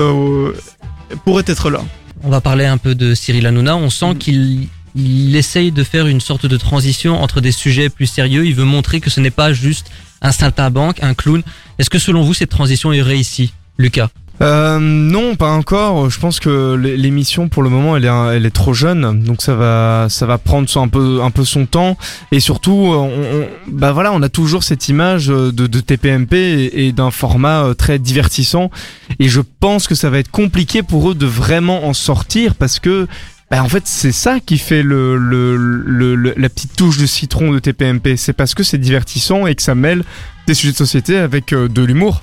pourrait 1.24 1.44
être 1.46 1.70
là 1.70 1.80
On 2.24 2.30
va 2.30 2.40
parler 2.40 2.64
un 2.64 2.78
peu 2.78 2.94
de 2.94 3.14
Cyril 3.14 3.46
Hanouna. 3.46 3.76
On 3.76 3.90
sent 3.90 4.14
Mm. 4.14 4.18
qu'il 4.18 4.68
il 4.96 5.36
essaye 5.36 5.72
de 5.72 5.84
faire 5.84 6.06
une 6.06 6.20
sorte 6.20 6.46
de 6.46 6.56
transition 6.56 7.20
entre 7.22 7.40
des 7.42 7.52
sujets 7.52 7.90
plus 7.90 8.06
sérieux. 8.06 8.46
Il 8.46 8.54
veut 8.54 8.64
montrer 8.64 9.00
que 9.00 9.10
ce 9.10 9.20
n'est 9.20 9.30
pas 9.30 9.52
juste 9.52 9.90
un 10.22 10.32
saltimbanque, 10.32 11.02
un 11.02 11.14
clown. 11.14 11.42
Est-ce 11.78 11.90
que 11.90 11.98
selon 11.98 12.22
vous 12.22 12.34
cette 12.34 12.50
transition 12.50 12.92
est 12.92 13.02
réussie, 13.02 13.52
Lucas? 13.78 14.08
Euh, 14.42 14.78
non, 14.78 15.34
pas 15.34 15.48
encore. 15.50 16.10
Je 16.10 16.20
pense 16.20 16.40
que 16.40 16.74
l'é- 16.74 16.98
l'émission 16.98 17.48
pour 17.48 17.62
le 17.62 17.70
moment 17.70 17.96
elle 17.96 18.04
est 18.04 18.08
elle 18.34 18.44
est 18.44 18.50
trop 18.54 18.74
jeune, 18.74 19.22
donc 19.24 19.40
ça 19.40 19.54
va 19.54 20.08
ça 20.10 20.26
va 20.26 20.36
prendre 20.36 20.68
un 20.76 20.88
peu 20.88 21.22
un 21.22 21.30
peu 21.30 21.42
son 21.46 21.64
temps 21.64 21.96
et 22.32 22.38
surtout 22.40 22.72
on, 22.74 23.06
on- 23.08 23.48
bah 23.66 23.92
voilà 23.92 24.12
on 24.12 24.20
a 24.20 24.28
toujours 24.28 24.62
cette 24.62 24.90
image 24.90 25.28
de, 25.28 25.50
de 25.50 25.80
TPMP 25.80 26.34
et, 26.36 26.86
et 26.88 26.92
d'un 26.92 27.10
format 27.10 27.64
euh, 27.64 27.72
très 27.72 27.98
divertissant 27.98 28.70
et 29.18 29.28
je 29.30 29.40
pense 29.40 29.88
que 29.88 29.94
ça 29.94 30.10
va 30.10 30.18
être 30.18 30.30
compliqué 30.30 30.82
pour 30.82 31.10
eux 31.10 31.14
de 31.14 31.24
vraiment 31.24 31.86
en 31.86 31.94
sortir 31.94 32.56
parce 32.56 32.78
que 32.78 33.06
bah 33.50 33.62
en 33.62 33.68
fait 33.68 33.86
c'est 33.86 34.12
ça 34.12 34.40
qui 34.40 34.58
fait 34.58 34.82
le, 34.82 35.16
le, 35.16 35.56
le- 35.56 36.34
la 36.36 36.48
petite 36.48 36.74
touche 36.76 36.98
de 36.98 37.06
citron 37.06 37.52
de 37.52 37.58
TPMP 37.60 38.16
c'est 38.16 38.32
parce 38.32 38.54
que 38.54 38.62
c'est 38.64 38.78
divertissant 38.78 39.46
et 39.46 39.54
que 39.54 39.62
ça 39.62 39.74
mêle 39.76 40.02
des 40.46 40.54
sujets 40.54 40.72
de 40.72 40.76
société 40.78 41.16
avec 41.18 41.52
euh, 41.52 41.68
de 41.68 41.82
l'humour. 41.82 42.22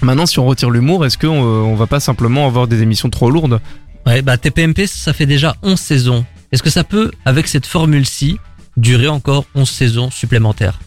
Maintenant, 0.00 0.26
si 0.26 0.38
on 0.38 0.46
retire 0.46 0.70
l'humour, 0.70 1.04
est-ce 1.04 1.18
qu'on 1.18 1.72
euh, 1.72 1.74
va 1.76 1.86
pas 1.86 1.98
simplement 2.00 2.46
avoir 2.46 2.68
des 2.68 2.82
émissions 2.82 3.10
trop 3.10 3.30
lourdes? 3.30 3.60
Ouais, 4.06 4.22
bah 4.22 4.36
TPMP, 4.38 4.86
ça 4.86 5.12
fait 5.12 5.26
déjà 5.26 5.56
11 5.62 5.78
saisons. 5.78 6.24
Est-ce 6.52 6.62
que 6.62 6.70
ça 6.70 6.84
peut, 6.84 7.10
avec 7.24 7.48
cette 7.48 7.66
formule-ci, 7.66 8.38
durer 8.76 9.08
encore 9.08 9.44
11 9.54 9.68
saisons 9.68 10.10
supplémentaires? 10.10 10.78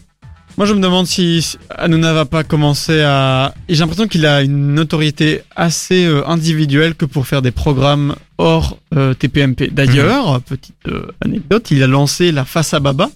Moi, 0.62 0.68
je 0.68 0.74
me 0.74 0.80
demande 0.80 1.08
si 1.08 1.56
Hanouna 1.70 2.12
va 2.12 2.24
pas 2.24 2.44
commencer 2.44 3.00
à. 3.00 3.52
J'ai 3.68 3.80
l'impression 3.80 4.06
qu'il 4.06 4.24
a 4.26 4.42
une 4.42 4.74
notoriété 4.74 5.40
assez 5.56 6.04
euh, 6.04 6.22
individuelle 6.28 6.94
que 6.94 7.04
pour 7.04 7.26
faire 7.26 7.42
des 7.42 7.50
programmes 7.50 8.14
hors 8.38 8.78
euh, 8.94 9.12
TPMP. 9.12 9.70
D'ailleurs, 9.72 10.40
petite 10.42 10.76
euh, 10.86 11.06
anecdote, 11.20 11.72
il 11.72 11.82
a 11.82 11.88
lancé 11.88 12.30
la 12.30 12.44
face 12.44 12.74
à 12.74 12.78
Baba. 12.78 13.10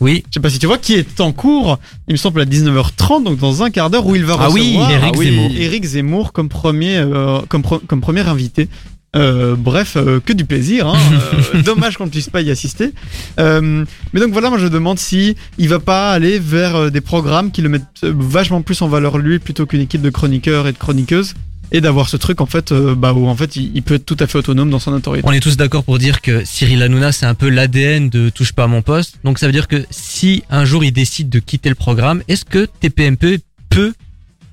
Oui, 0.00 0.24
Je 0.28 0.34
sais 0.34 0.40
pas 0.40 0.50
si 0.50 0.58
tu 0.58 0.66
vois, 0.66 0.76
qui 0.76 0.92
est 0.92 1.22
en 1.22 1.32
cours. 1.32 1.78
Il 2.06 2.12
me 2.12 2.16
semble 2.18 2.42
à 2.42 2.44
19h30, 2.44 3.24
donc 3.24 3.38
dans 3.38 3.62
un 3.62 3.70
quart 3.70 3.88
d'heure 3.88 4.06
où 4.06 4.14
il 4.14 4.26
va 4.26 4.36
Ah 4.38 4.50
oui, 4.50 4.76
recevoir 4.76 4.90
Éric 4.90 5.16
Zemmour. 5.16 5.50
Éric 5.56 5.84
Zemmour 5.84 6.32
comme 6.34 6.50
premier, 6.50 6.98
euh, 6.98 7.40
comme, 7.48 7.62
comme 7.62 8.02
premier 8.02 8.28
invité. 8.28 8.68
Euh, 9.16 9.56
bref, 9.56 9.96
euh, 9.96 10.20
que 10.20 10.32
du 10.32 10.44
plaisir. 10.44 10.86
Hein. 10.86 10.98
Euh, 11.54 11.62
dommage 11.62 11.96
qu'on 11.96 12.06
ne 12.06 12.10
puisse 12.10 12.28
pas 12.28 12.40
y 12.42 12.50
assister. 12.50 12.92
Euh, 13.38 13.84
mais 14.12 14.20
donc 14.20 14.32
voilà, 14.32 14.50
moi 14.50 14.58
je 14.58 14.66
demande 14.66 14.98
si 14.98 15.36
il 15.58 15.68
va 15.68 15.78
pas 15.78 16.12
aller 16.12 16.38
vers 16.38 16.90
des 16.90 17.00
programmes 17.00 17.50
qui 17.50 17.62
le 17.62 17.68
mettent 17.68 18.02
vachement 18.02 18.62
plus 18.62 18.80
en 18.82 18.88
valeur 18.88 19.18
lui 19.18 19.38
plutôt 19.38 19.66
qu'une 19.66 19.80
équipe 19.80 20.02
de 20.02 20.10
chroniqueurs 20.10 20.66
et 20.66 20.72
de 20.72 20.78
chroniqueuses. 20.78 21.34
Et 21.72 21.80
d'avoir 21.80 22.08
ce 22.08 22.16
truc 22.16 22.40
en 22.40 22.46
fait, 22.46 22.72
bah 22.72 23.12
où 23.12 23.28
en 23.28 23.36
fait 23.36 23.54
il, 23.56 23.70
il 23.74 23.82
peut 23.82 23.94
être 23.94 24.06
tout 24.06 24.16
à 24.18 24.26
fait 24.26 24.38
autonome 24.38 24.70
dans 24.70 24.80
son 24.80 24.90
notoriété. 24.90 25.26
on 25.28 25.32
est 25.32 25.40
tous 25.40 25.56
d'accord 25.56 25.84
pour 25.84 25.98
dire 25.98 26.20
que 26.20 26.44
Cyril 26.44 26.82
Hanouna, 26.82 27.12
c'est 27.12 27.26
un 27.26 27.34
peu 27.34 27.48
l'ADN 27.48 28.08
de 28.08 28.28
Touche 28.28 28.52
pas 28.52 28.64
à 28.64 28.66
mon 28.66 28.82
poste. 28.82 29.16
Donc 29.22 29.38
ça 29.38 29.46
veut 29.46 29.52
dire 29.52 29.68
que 29.68 29.84
si 29.90 30.42
un 30.50 30.64
jour 30.64 30.82
il 30.84 30.92
décide 30.92 31.28
de 31.28 31.38
quitter 31.38 31.68
le 31.68 31.76
programme, 31.76 32.22
est-ce 32.28 32.44
que 32.44 32.66
TPMP 32.80 33.38
peut, 33.70 33.92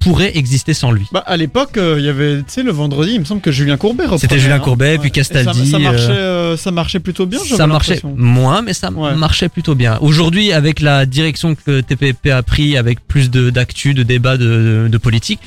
pourrait 0.08 0.32
exister 0.38 0.74
sans 0.74 0.92
lui 0.92 1.06
Bah 1.12 1.24
à 1.26 1.38
l'époque, 1.38 1.78
euh, 1.78 1.96
il 2.00 2.06
y 2.06 2.10
avait, 2.10 2.38
tu 2.38 2.44
sais, 2.48 2.64
le 2.64 2.72
vendredi, 2.72 3.12
il 3.14 3.20
me 3.20 3.26
semble 3.26 3.42
que 3.42 3.52
Julien 3.52 3.78
Courbet. 3.78 4.06
C'était 4.18 4.40
Julien 4.40 4.56
hein. 4.56 4.60
Courbet, 4.60 4.98
puis 4.98 5.10
ça- 5.10 5.16
Castaldi, 5.16 5.68
Ça, 5.70 5.80
marchait, 5.80 6.10
euh, 6.10 6.54
euh, 6.54 6.58
ça 6.58 6.72
marchait 6.72 7.00
plutôt 7.00 7.26
bien. 7.26 7.40
ça 7.40 7.68
marchait 7.68 8.02
moins, 8.04 8.62
mais 8.62 8.74
ça 8.74 8.92
Ouais. 8.92 9.16
marchait 9.16 9.50
plutôt 9.50 9.76
bien. 9.76 9.98
Aujourd'hui, 10.02 10.52
avec 10.54 10.80
la 10.80 11.06
direction 11.06 11.56
que 11.56 11.82
TPP 11.82 12.32
a 12.32 12.42
pris, 12.44 12.78
avec 12.78 13.06
plus 13.08 13.30
de 13.30 13.50
d'actu, 13.50 13.94
de 13.94 14.04
débats, 14.04 14.38
de, 14.38 14.46
de, 14.46 14.88
de 14.90 14.98
politique, 14.98 15.40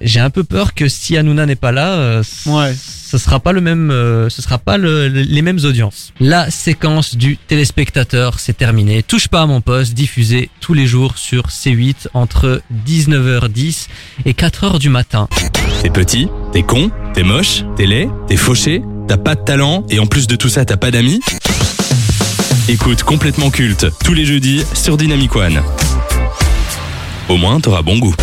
j'ai 0.00 0.20
un 0.20 0.30
peu 0.30 0.44
peur 0.44 0.74
que 0.74 0.88
si 0.88 1.16
Hanouna 1.16 1.46
n'est 1.46 1.56
pas 1.56 1.72
là, 1.72 1.92
euh, 1.94 2.22
Ouais. 2.46 2.74
ce 2.74 3.18
sera 3.18 3.40
pas 3.40 3.52
le 3.52 3.60
même, 3.60 3.90
euh, 3.90 4.28
ce 4.30 4.40
sera 4.42 4.58
pas 4.58 4.76
le- 4.78 5.08
le- 5.08 5.22
les 5.22 5.42
mêmes 5.42 5.58
audiences. 5.64 6.12
La 6.20 6.50
séquence 6.50 7.16
du 7.16 7.36
téléspectateur, 7.36 8.38
c'est 8.40 8.56
terminé. 8.56 9.02
Touche 9.02 9.28
pas 9.28 9.42
à 9.42 9.46
mon 9.46 9.60
poste, 9.60 9.94
diffusé 9.94 10.50
tous 10.60 10.74
les 10.74 10.86
jours 10.86 11.18
sur 11.18 11.50
C8 11.50 12.08
entre 12.14 12.62
19h10 12.86 13.88
et 14.24 14.32
4h 14.34 14.78
du 14.78 14.88
matin. 14.88 15.28
T'es 15.82 15.90
petit, 15.90 16.28
t'es 16.52 16.62
con, 16.62 16.90
t'es 17.14 17.22
moche, 17.22 17.64
t'es 17.76 17.86
laid, 17.86 18.08
t'es 18.28 18.36
fauché, 18.36 18.82
t'as 19.08 19.16
pas 19.16 19.34
de 19.34 19.42
talent 19.44 19.84
et 19.90 19.98
en 19.98 20.06
plus 20.06 20.26
de 20.26 20.36
tout 20.36 20.48
ça 20.48 20.64
t'as 20.64 20.76
pas 20.76 20.90
d'amis 20.90 21.20
Écoute 22.68 23.02
complètement 23.02 23.50
culte 23.50 23.86
tous 24.04 24.14
les 24.14 24.24
jeudis 24.24 24.62
sur 24.74 24.96
Dynamic 24.96 25.34
One. 25.34 25.60
Au 27.28 27.36
moins, 27.36 27.60
t'auras 27.60 27.82
bon 27.82 27.98
goût. 27.98 28.14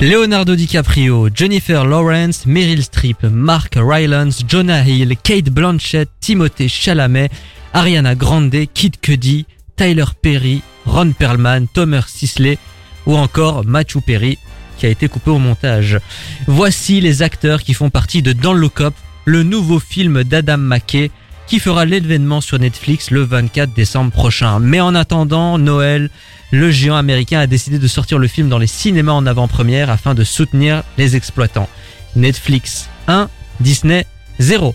Leonardo 0.00 0.54
DiCaprio, 0.54 1.28
Jennifer 1.34 1.84
Lawrence, 1.84 2.46
Meryl 2.46 2.84
Streep, 2.84 3.24
Mark 3.24 3.76
Rylance, 3.76 4.44
Jonah 4.46 4.84
Hill, 4.84 5.16
Kate 5.20 5.50
Blanchett, 5.50 6.08
Timothée 6.20 6.68
Chalamet, 6.68 7.30
Ariana 7.72 8.14
Grande, 8.14 8.66
Kid 8.72 9.00
Cudi, 9.00 9.44
Tyler 9.74 10.04
Perry, 10.22 10.62
Ron 10.86 11.10
Perlman, 11.10 11.66
Thomas 11.66 12.04
Sisley 12.06 12.58
ou 13.06 13.16
encore 13.16 13.64
Matthew 13.64 14.00
Perry 14.06 14.38
qui 14.76 14.86
a 14.86 14.88
été 14.88 15.08
coupé 15.08 15.30
au 15.30 15.38
montage. 15.38 15.98
Voici 16.46 17.00
les 17.00 17.22
acteurs 17.22 17.64
qui 17.64 17.74
font 17.74 17.90
partie 17.90 18.22
de 18.22 18.32
Dans 18.32 18.54
le 18.54 18.70
Up, 18.78 18.94
le 19.24 19.42
nouveau 19.42 19.80
film 19.80 20.22
d'Adam 20.22 20.58
McKay 20.58 21.10
qui 21.48 21.60
fera 21.60 21.86
l'événement 21.86 22.42
sur 22.42 22.58
Netflix 22.58 23.10
le 23.10 23.22
24 23.22 23.72
décembre 23.72 24.12
prochain. 24.12 24.58
Mais 24.58 24.80
en 24.80 24.94
attendant 24.94 25.56
Noël, 25.56 26.10
le 26.50 26.70
géant 26.70 26.96
américain 26.96 27.40
a 27.40 27.46
décidé 27.46 27.78
de 27.78 27.88
sortir 27.88 28.18
le 28.18 28.28
film 28.28 28.50
dans 28.50 28.58
les 28.58 28.66
cinémas 28.66 29.12
en 29.12 29.26
avant-première 29.26 29.88
afin 29.88 30.14
de 30.14 30.24
soutenir 30.24 30.82
les 30.98 31.16
exploitants. 31.16 31.68
Netflix 32.16 32.90
1, 33.06 33.30
Disney 33.60 34.06
0. 34.38 34.74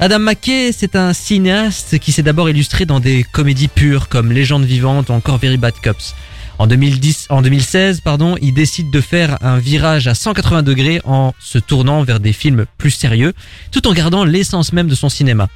Adam 0.00 0.18
McKay, 0.18 0.72
c'est 0.72 0.96
un 0.96 1.14
cinéaste 1.14 1.98
qui 1.98 2.12
s'est 2.12 2.22
d'abord 2.22 2.50
illustré 2.50 2.84
dans 2.84 3.00
des 3.00 3.24
comédies 3.24 3.68
pures 3.68 4.08
comme 4.08 4.32
Légende 4.32 4.64
vivante 4.64 5.08
ou 5.08 5.12
encore 5.12 5.38
Very 5.38 5.56
Bad 5.56 5.74
Cops. 5.82 6.14
En 6.62 6.68
2010, 6.68 7.26
en 7.30 7.42
2016, 7.42 8.02
pardon, 8.02 8.36
il 8.40 8.54
décide 8.54 8.92
de 8.92 9.00
faire 9.00 9.36
un 9.40 9.58
virage 9.58 10.06
à 10.06 10.14
180 10.14 10.62
degrés 10.62 11.00
en 11.02 11.34
se 11.40 11.58
tournant 11.58 12.04
vers 12.04 12.20
des 12.20 12.32
films 12.32 12.66
plus 12.78 12.92
sérieux, 12.92 13.32
tout 13.72 13.88
en 13.88 13.92
gardant 13.92 14.24
l'essence 14.24 14.72
même 14.72 14.86
de 14.86 14.94
son 14.94 15.08
cinéma. 15.08 15.48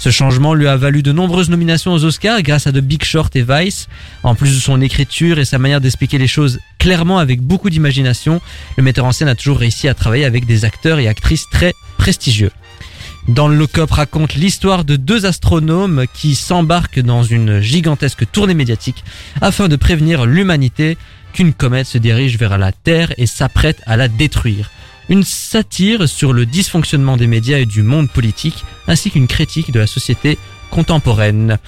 Ce 0.00 0.10
changement 0.10 0.54
lui 0.54 0.66
a 0.66 0.76
valu 0.76 1.04
de 1.04 1.12
nombreuses 1.12 1.48
nominations 1.48 1.92
aux 1.92 2.04
Oscars 2.04 2.42
grâce 2.42 2.66
à 2.66 2.72
The 2.72 2.78
Big 2.78 3.04
Short 3.04 3.36
et 3.36 3.44
Vice. 3.48 3.86
En 4.24 4.34
plus 4.34 4.52
de 4.52 4.60
son 4.60 4.80
écriture 4.80 5.38
et 5.38 5.44
sa 5.44 5.58
manière 5.60 5.80
d'expliquer 5.80 6.18
les 6.18 6.26
choses 6.26 6.58
clairement 6.80 7.18
avec 7.18 7.40
beaucoup 7.40 7.70
d'imagination, 7.70 8.40
le 8.76 8.82
metteur 8.82 9.04
en 9.04 9.12
scène 9.12 9.28
a 9.28 9.36
toujours 9.36 9.58
réussi 9.58 9.86
à 9.86 9.94
travailler 9.94 10.24
avec 10.24 10.44
des 10.44 10.64
acteurs 10.64 10.98
et 10.98 11.06
actrices 11.06 11.48
très 11.52 11.72
prestigieux. 11.98 12.50
Dans 13.28 13.46
le 13.46 13.56
lock-up 13.56 13.90
raconte 13.90 14.36
l'histoire 14.36 14.86
de 14.86 14.96
deux 14.96 15.26
astronomes 15.26 16.06
qui 16.14 16.34
s'embarquent 16.34 17.00
dans 17.00 17.22
une 17.22 17.60
gigantesque 17.60 18.24
tournée 18.32 18.54
médiatique 18.54 19.04
afin 19.42 19.68
de 19.68 19.76
prévenir 19.76 20.24
l'humanité 20.24 20.96
qu'une 21.34 21.52
comète 21.52 21.86
se 21.86 21.98
dirige 21.98 22.38
vers 22.38 22.56
la 22.56 22.72
Terre 22.72 23.12
et 23.18 23.26
s'apprête 23.26 23.82
à 23.84 23.98
la 23.98 24.08
détruire. 24.08 24.70
Une 25.10 25.24
satire 25.24 26.08
sur 26.08 26.32
le 26.32 26.46
dysfonctionnement 26.46 27.18
des 27.18 27.26
médias 27.26 27.58
et 27.58 27.66
du 27.66 27.82
monde 27.82 28.10
politique, 28.10 28.64
ainsi 28.86 29.10
qu'une 29.10 29.26
critique 29.26 29.72
de 29.72 29.80
la 29.80 29.86
société 29.86 30.38
contemporaine. 30.70 31.58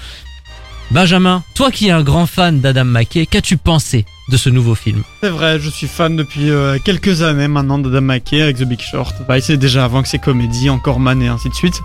Benjamin, 0.90 1.44
toi 1.54 1.70
qui 1.70 1.88
es 1.88 1.92
un 1.92 2.02
grand 2.02 2.26
fan 2.26 2.60
d'Adam 2.60 2.86
McKay, 2.86 3.26
qu'as-tu 3.26 3.58
pensé? 3.58 4.06
De 4.30 4.36
ce 4.36 4.48
nouveau 4.48 4.74
film 4.74 5.02
C'est 5.22 5.28
vrai, 5.28 5.58
je 5.58 5.68
suis 5.68 5.88
fan 5.88 6.16
depuis 6.16 6.50
euh, 6.50 6.78
quelques 6.82 7.22
années 7.22 7.48
maintenant 7.48 7.78
d'Adam 7.78 8.00
McKay 8.00 8.40
avec 8.40 8.56
The 8.56 8.62
Big 8.62 8.80
Short. 8.80 9.14
Bah, 9.28 9.40
c'est 9.40 9.56
déjà 9.56 9.84
avant 9.84 10.02
que 10.02 10.08
ses 10.08 10.18
comédies, 10.18 10.70
encore 10.70 11.00
Man 11.00 11.20
et 11.20 11.28
ainsi 11.28 11.50
de 11.50 11.54
suite. 11.54 11.80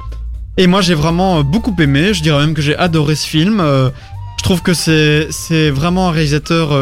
Et 0.58 0.68
moi 0.68 0.82
j'ai 0.82 0.94
vraiment 0.94 1.40
euh, 1.40 1.44
beaucoup 1.44 1.76
aimé, 1.80 2.14
je 2.14 2.22
dirais 2.22 2.40
même 2.46 2.54
que 2.54 2.62
j'ai 2.62 2.78
adoré 2.78 3.16
ce 3.16 3.28
film. 3.28 3.60
Euh, 3.60 3.90
je 4.38 4.44
trouve 4.44 4.62
que 4.62 4.74
c'est 4.74 5.72
vraiment 5.72 6.10
un 6.10 6.12
réalisateur 6.12 6.78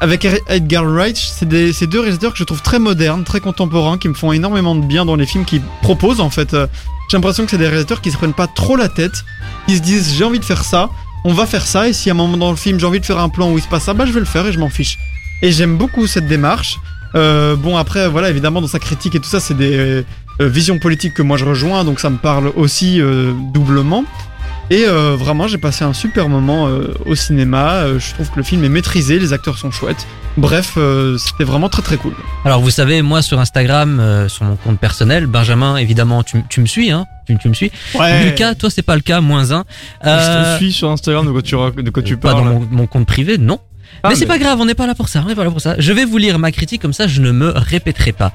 avec 0.00 0.26
Edgar 0.48 0.84
Wright, 0.84 1.16
c'est 1.16 1.72
c'est 1.72 1.86
deux 1.86 2.00
réalisateurs 2.00 2.32
que 2.32 2.38
je 2.38 2.42
trouve 2.42 2.62
très 2.62 2.80
modernes, 2.80 3.22
très 3.22 3.38
contemporains, 3.38 3.96
qui 3.96 4.08
me 4.08 4.14
font 4.14 4.32
énormément 4.32 4.74
de 4.74 4.84
bien 4.84 5.04
dans 5.04 5.14
les 5.14 5.24
films 5.24 5.44
qu'ils 5.44 5.62
proposent 5.82 6.20
en 6.20 6.30
fait. 6.30 6.50
J'ai 6.50 7.16
l'impression 7.16 7.44
que 7.44 7.52
c'est 7.52 7.58
des 7.58 7.68
réalisateurs 7.68 8.00
qui 8.00 8.10
se 8.10 8.16
prennent 8.16 8.34
pas 8.34 8.48
trop 8.48 8.74
la 8.74 8.88
tête, 8.88 9.24
qui 9.68 9.76
se 9.76 9.82
disent 9.82 10.16
j'ai 10.16 10.24
envie 10.24 10.40
de 10.40 10.44
faire 10.44 10.64
ça, 10.64 10.88
on 11.24 11.32
va 11.32 11.46
faire 11.46 11.66
ça, 11.66 11.88
et 11.88 11.92
si 11.92 12.10
à 12.10 12.12
un 12.12 12.16
moment 12.16 12.36
dans 12.36 12.50
le 12.50 12.56
film 12.56 12.78
j'ai 12.78 12.86
envie 12.86 13.00
de 13.00 13.06
faire 13.06 13.18
un 13.18 13.28
plan 13.30 13.50
où 13.50 13.58
il 13.58 13.62
se 13.62 13.68
passe 13.68 13.84
ça, 13.84 13.94
bah 13.94 14.04
je 14.06 14.12
vais 14.12 14.20
le 14.20 14.26
faire 14.26 14.46
et 14.46 14.52
je 14.52 14.58
m'en 14.58 14.68
fiche. 14.68 14.98
Et 15.42 15.50
j'aime 15.52 15.76
beaucoup 15.76 16.06
cette 16.06 16.26
démarche. 16.26 16.78
Euh, 17.14 17.54
bon 17.56 17.76
après 17.76 18.08
voilà 18.08 18.28
évidemment 18.28 18.60
dans 18.60 18.66
sa 18.66 18.80
critique 18.80 19.14
et 19.14 19.20
tout 19.20 19.28
ça 19.28 19.38
c'est 19.38 19.54
des 19.54 19.76
euh, 19.76 20.02
visions 20.40 20.80
politiques 20.80 21.14
que 21.14 21.22
moi 21.22 21.36
je 21.36 21.44
rejoins 21.44 21.84
donc 21.84 22.00
ça 22.00 22.10
me 22.10 22.16
parle 22.16 22.48
aussi 22.56 23.00
euh, 23.00 23.32
doublement. 23.52 24.04
Et 24.70 24.84
euh, 24.86 25.14
vraiment 25.16 25.46
j'ai 25.46 25.58
passé 25.58 25.84
un 25.84 25.92
super 25.92 26.28
moment 26.28 26.68
euh, 26.68 26.94
au 27.04 27.14
cinéma. 27.14 27.72
Euh, 27.74 27.98
je 27.98 28.14
trouve 28.14 28.30
que 28.30 28.36
le 28.36 28.42
film 28.42 28.64
est 28.64 28.68
maîtrisé, 28.70 29.18
les 29.18 29.32
acteurs 29.32 29.58
sont 29.58 29.70
chouettes. 29.70 30.06
Bref 30.36 30.72
euh, 30.78 31.16
c'était 31.18 31.44
vraiment 31.44 31.68
très 31.68 31.82
très 31.82 31.96
cool. 31.96 32.14
Alors 32.44 32.60
vous 32.60 32.70
savez, 32.70 33.02
moi 33.02 33.20
sur 33.22 33.38
Instagram, 33.40 34.00
euh, 34.00 34.28
sur 34.28 34.44
mon 34.44 34.56
compte 34.56 34.78
personnel, 34.80 35.26
Benjamin, 35.26 35.76
évidemment, 35.76 36.22
tu, 36.22 36.42
tu 36.48 36.60
me 36.60 36.66
suis, 36.66 36.90
hein 36.90 37.04
tu, 37.26 37.36
tu 37.38 37.48
me 37.48 37.54
suis. 37.54 37.70
Lucas, 38.24 38.54
toi 38.54 38.70
c'est 38.70 38.82
pas 38.82 38.96
le 38.96 39.02
cas, 39.02 39.20
moins 39.20 39.52
un. 39.52 39.64
Je 40.02 40.08
Euh, 40.08 40.54
te 40.54 40.58
suis 40.58 40.72
sur 40.72 40.90
Instagram 40.90 41.26
de 41.26 41.30
quoi 41.32 41.42
tu, 41.42 41.54
de 41.54 41.90
quoi 41.90 42.02
tu 42.02 42.16
pas 42.16 42.32
parles. 42.32 42.44
dans 42.44 42.50
mon, 42.60 42.66
mon 42.70 42.86
compte 42.86 43.06
privé, 43.06 43.36
non. 43.38 43.60
Ah, 44.02 44.08
mais 44.08 44.16
c'est 44.16 44.26
pas 44.26 44.38
grave, 44.38 44.58
on 44.60 44.64
n'est 44.64 44.74
pas 44.74 44.86
là 44.86 44.94
pour 44.94 45.08
ça, 45.08 45.22
on 45.24 45.28
n'est 45.28 45.34
pas 45.36 45.44
là 45.44 45.50
pour 45.50 45.60
ça. 45.60 45.76
Je 45.78 45.92
vais 45.92 46.04
vous 46.04 46.18
lire 46.18 46.38
ma 46.38 46.50
critique 46.52 46.80
comme 46.82 46.92
ça, 46.92 47.06
je 47.06 47.20
ne 47.20 47.30
me 47.30 47.52
répéterai 47.54 48.12
pas. 48.12 48.32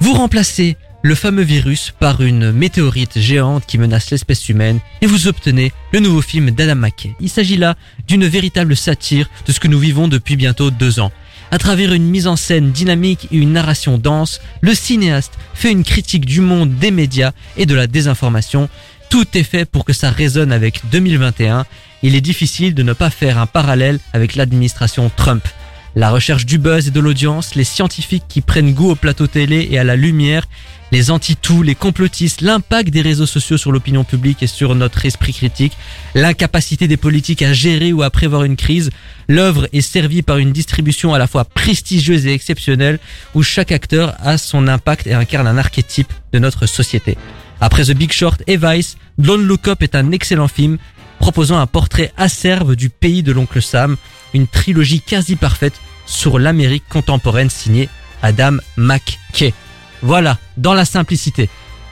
Vous 0.00 0.12
remplacez 0.12 0.76
le 1.02 1.14
fameux 1.16 1.42
virus 1.42 1.92
par 1.98 2.20
une 2.20 2.52
météorite 2.52 3.18
géante 3.18 3.66
qui 3.66 3.76
menace 3.76 4.10
l'espèce 4.10 4.48
humaine 4.48 4.78
et 5.00 5.06
vous 5.06 5.26
obtenez 5.26 5.72
le 5.92 5.98
nouveau 5.98 6.22
film 6.22 6.52
d'Adam 6.52 6.76
McKay. 6.76 7.14
Il 7.20 7.28
s'agit 7.28 7.56
là 7.56 7.74
d'une 8.06 8.26
véritable 8.26 8.76
satire 8.76 9.28
de 9.46 9.52
ce 9.52 9.60
que 9.60 9.68
nous 9.68 9.80
vivons 9.80 10.06
depuis 10.06 10.36
bientôt 10.36 10.70
deux 10.70 11.00
ans. 11.00 11.12
À 11.50 11.58
travers 11.58 11.92
une 11.92 12.08
mise 12.08 12.28
en 12.28 12.36
scène 12.36 12.70
dynamique 12.70 13.28
et 13.30 13.36
une 13.36 13.52
narration 13.52 13.98
dense, 13.98 14.40
le 14.62 14.74
cinéaste 14.74 15.34
fait 15.54 15.72
une 15.72 15.84
critique 15.84 16.24
du 16.24 16.40
monde 16.40 16.76
des 16.76 16.90
médias 16.90 17.32
et 17.56 17.66
de 17.66 17.74
la 17.74 17.86
désinformation. 17.86 18.70
Tout 19.10 19.26
est 19.34 19.42
fait 19.42 19.66
pour 19.66 19.84
que 19.84 19.92
ça 19.92 20.10
résonne 20.10 20.52
avec 20.52 20.80
2021. 20.90 21.66
Il 22.02 22.14
est 22.14 22.22
difficile 22.22 22.74
de 22.74 22.82
ne 22.82 22.94
pas 22.94 23.10
faire 23.10 23.38
un 23.38 23.46
parallèle 23.46 23.98
avec 24.14 24.34
l'administration 24.34 25.10
Trump. 25.14 25.46
La 25.94 26.10
recherche 26.10 26.46
du 26.46 26.56
buzz 26.56 26.88
et 26.88 26.90
de 26.90 27.00
l'audience, 27.00 27.54
les 27.54 27.64
scientifiques 27.64 28.24
qui 28.26 28.40
prennent 28.40 28.72
goût 28.72 28.90
au 28.90 28.94
plateau 28.94 29.26
télé 29.26 29.68
et 29.70 29.78
à 29.78 29.84
la 29.84 29.94
lumière, 29.94 30.46
les 30.92 31.10
anti-tout, 31.10 31.62
les 31.62 31.74
complotistes, 31.74 32.42
l'impact 32.42 32.90
des 32.90 33.00
réseaux 33.00 33.26
sociaux 33.26 33.56
sur 33.56 33.72
l'opinion 33.72 34.04
publique 34.04 34.42
et 34.42 34.46
sur 34.46 34.74
notre 34.74 35.04
esprit 35.06 35.32
critique, 35.32 35.72
l'incapacité 36.14 36.86
des 36.86 36.98
politiques 36.98 37.40
à 37.40 37.54
gérer 37.54 37.94
ou 37.94 38.02
à 38.02 38.10
prévoir 38.10 38.44
une 38.44 38.56
crise, 38.56 38.90
l'œuvre 39.26 39.66
est 39.72 39.80
servie 39.80 40.20
par 40.20 40.36
une 40.36 40.52
distribution 40.52 41.14
à 41.14 41.18
la 41.18 41.26
fois 41.26 41.46
prestigieuse 41.46 42.26
et 42.26 42.34
exceptionnelle 42.34 42.98
où 43.34 43.42
chaque 43.42 43.72
acteur 43.72 44.14
a 44.20 44.36
son 44.36 44.68
impact 44.68 45.06
et 45.06 45.14
incarne 45.14 45.46
un 45.46 45.56
archétype 45.56 46.12
de 46.32 46.38
notre 46.38 46.66
société. 46.66 47.16
Après 47.62 47.84
The 47.84 47.92
Big 47.92 48.12
Short 48.12 48.42
et 48.46 48.58
Vice, 48.58 48.98
Don't 49.16 49.42
Look 49.42 49.68
Up 49.68 49.82
est 49.82 49.94
un 49.94 50.12
excellent 50.12 50.48
film 50.48 50.76
proposant 51.18 51.58
un 51.58 51.66
portrait 51.66 52.12
acerbe 52.18 52.74
du 52.74 52.90
pays 52.90 53.22
de 53.22 53.32
l'oncle 53.32 53.62
Sam, 53.62 53.96
une 54.34 54.46
trilogie 54.46 55.00
quasi 55.00 55.36
parfaite 55.36 55.80
sur 56.04 56.38
l'Amérique 56.38 56.84
contemporaine 56.90 57.48
signée 57.48 57.88
Adam 58.22 58.58
McKay. 58.76 59.54
Voilà, 60.02 60.38
dans 60.56 60.74
la 60.74 60.84
simplicité. 60.84 61.48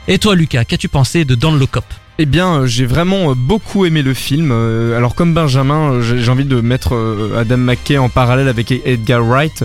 Et 0.07 0.19
toi 0.19 0.35
Lucas, 0.35 0.65
qu'as-tu 0.65 0.89
pensé 0.89 1.25
de 1.25 1.35
Look 1.57 1.77
Up 1.77 1.85
Eh 2.23 2.27
bien, 2.27 2.53
euh, 2.53 2.67
j'ai 2.67 2.85
vraiment 2.85 3.31
euh, 3.31 3.33
beaucoup 3.35 3.83
aimé 3.87 4.03
le 4.03 4.13
film. 4.13 4.51
Euh, 4.51 4.95
Alors, 4.95 5.15
comme 5.15 5.33
Benjamin, 5.33 6.01
j'ai 6.01 6.29
envie 6.29 6.45
de 6.45 6.61
mettre 6.61 6.95
Adam 7.35 7.57
McKay 7.57 7.97
en 7.97 8.09
parallèle 8.09 8.47
avec 8.47 8.71
Edgar 8.85 9.25
Wright, 9.25 9.63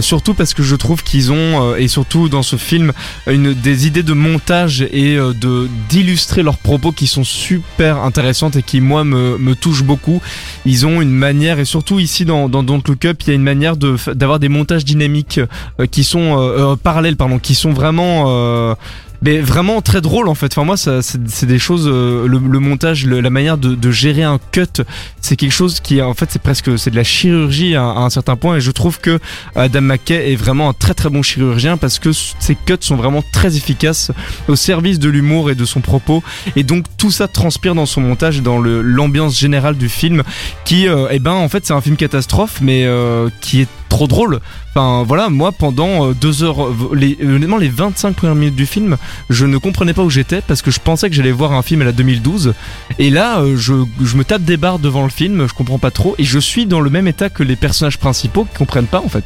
surtout 0.00 0.32
parce 0.32 0.54
que 0.54 0.62
je 0.62 0.76
trouve 0.76 1.02
qu'ils 1.02 1.30
ont, 1.30 1.74
et 1.76 1.88
surtout 1.88 2.30
dans 2.30 2.42
ce 2.42 2.56
film, 2.56 2.92
une 3.26 3.52
des 3.52 3.86
idées 3.86 4.02
de 4.02 4.14
montage 4.14 4.80
et 4.80 5.16
de 5.16 5.68
d'illustrer 5.90 6.42
leurs 6.42 6.56
propos 6.56 6.92
qui 6.92 7.06
sont 7.06 7.24
super 7.24 8.02
intéressantes 8.02 8.56
et 8.56 8.62
qui 8.62 8.80
moi 8.80 9.04
me, 9.04 9.36
me 9.36 9.54
touchent 9.54 9.84
beaucoup. 9.84 10.22
Ils 10.64 10.86
ont 10.86 11.02
une 11.02 11.10
manière, 11.10 11.58
et 11.58 11.64
surtout 11.64 11.98
ici 11.98 12.24
dans, 12.24 12.48
Don't 12.48 12.82
Look 12.86 13.04
Up, 13.04 13.18
il 13.26 13.28
y 13.28 13.32
a 13.32 13.34
une 13.34 13.42
manière 13.42 13.76
d'avoir 13.76 14.38
des 14.38 14.48
montages 14.48 14.84
dynamiques 14.84 15.40
qui 15.90 16.04
sont 16.04 16.78
parallèles, 16.82 17.16
pardon, 17.16 17.38
qui 17.38 17.54
sont 17.54 17.72
vraiment 17.72 18.76
mais 19.22 19.40
vraiment 19.40 19.80
très 19.82 20.00
drôle 20.00 20.28
en 20.28 20.34
fait. 20.34 20.46
Enfin 20.52 20.64
moi, 20.64 20.76
c'est 20.76 21.46
des 21.46 21.58
choses, 21.58 21.86
euh, 21.86 22.26
le, 22.26 22.38
le 22.38 22.58
montage, 22.58 23.04
le- 23.06 23.20
la 23.20 23.30
manière 23.30 23.58
de, 23.58 23.74
de 23.74 23.90
gérer 23.90 24.22
un 24.22 24.38
cut, 24.52 24.82
c'est 25.20 25.36
quelque 25.36 25.52
chose 25.52 25.80
qui 25.80 26.00
en 26.02 26.14
fait 26.14 26.28
c'est 26.30 26.40
presque 26.42 26.78
c'est 26.78 26.90
de 26.90 26.96
la 26.96 27.04
chirurgie 27.04 27.76
à, 27.76 27.84
à 27.84 27.98
un 28.00 28.10
certain 28.10 28.36
point. 28.36 28.56
Et 28.56 28.60
je 28.60 28.70
trouve 28.70 28.98
que 29.00 29.18
Adam 29.54 29.80
McKay 29.82 30.32
est 30.32 30.36
vraiment 30.36 30.68
un 30.68 30.72
très 30.72 30.94
très 30.94 31.10
bon 31.10 31.22
chirurgien 31.22 31.76
parce 31.76 31.98
que 31.98 32.12
ses 32.12 32.54
cuts 32.54 32.74
sont 32.80 32.96
vraiment 32.96 33.22
très 33.32 33.56
efficaces 33.56 34.10
au 34.48 34.56
service 34.56 34.98
de 34.98 35.08
l'humour 35.08 35.50
et 35.50 35.54
de 35.54 35.64
son 35.64 35.80
propos. 35.80 36.22
Et 36.56 36.62
donc 36.62 36.84
tout 36.96 37.10
ça 37.10 37.28
transpire 37.28 37.74
dans 37.74 37.86
son 37.86 38.00
montage 38.00 38.38
et 38.38 38.40
dans 38.42 38.58
l'ambiance 38.58 39.38
générale 39.38 39.76
du 39.76 39.88
film, 39.88 40.22
qui, 40.64 40.88
euh, 40.88 41.08
eh 41.10 41.18
ben 41.18 41.32
en 41.32 41.48
fait 41.48 41.66
c'est 41.66 41.72
un 41.74 41.80
film 41.80 41.96
catastrophe, 41.96 42.60
mais 42.62 42.84
euh, 42.86 43.28
qui 43.40 43.62
est 43.62 43.68
trop 43.90 44.06
drôle. 44.06 44.40
Enfin 44.70 45.04
voilà, 45.06 45.28
moi 45.28 45.52
pendant 45.52 46.08
euh, 46.08 46.14
deux 46.14 46.42
heures, 46.42 46.68
les, 46.94 47.18
honnêtement 47.22 47.58
les 47.58 47.68
25 47.68 48.14
premières 48.16 48.36
minutes 48.36 48.56
du 48.56 48.64
film, 48.64 48.96
je 49.28 49.44
ne 49.44 49.58
comprenais 49.58 49.92
pas 49.92 50.02
où 50.02 50.08
j'étais 50.08 50.40
parce 50.40 50.62
que 50.62 50.70
je 50.70 50.80
pensais 50.80 51.10
que 51.10 51.14
j'allais 51.14 51.32
voir 51.32 51.52
un 51.52 51.62
film 51.62 51.82
à 51.82 51.84
la 51.84 51.92
2012 51.92 52.54
et 52.98 53.10
là 53.10 53.40
euh, 53.40 53.56
je, 53.56 53.74
je 54.00 54.16
me 54.16 54.24
tape 54.24 54.42
des 54.42 54.56
barres 54.56 54.78
devant 54.78 55.02
le 55.02 55.10
film 55.10 55.46
je 55.46 55.52
comprends 55.52 55.78
pas 55.78 55.90
trop 55.90 56.14
et 56.18 56.24
je 56.24 56.38
suis 56.38 56.66
dans 56.66 56.80
le 56.80 56.88
même 56.88 57.08
état 57.08 57.28
que 57.28 57.42
les 57.42 57.56
personnages 57.56 57.98
principaux 57.98 58.44
qui 58.44 58.56
comprennent 58.56 58.86
pas 58.86 59.02
en 59.04 59.08
fait 59.08 59.24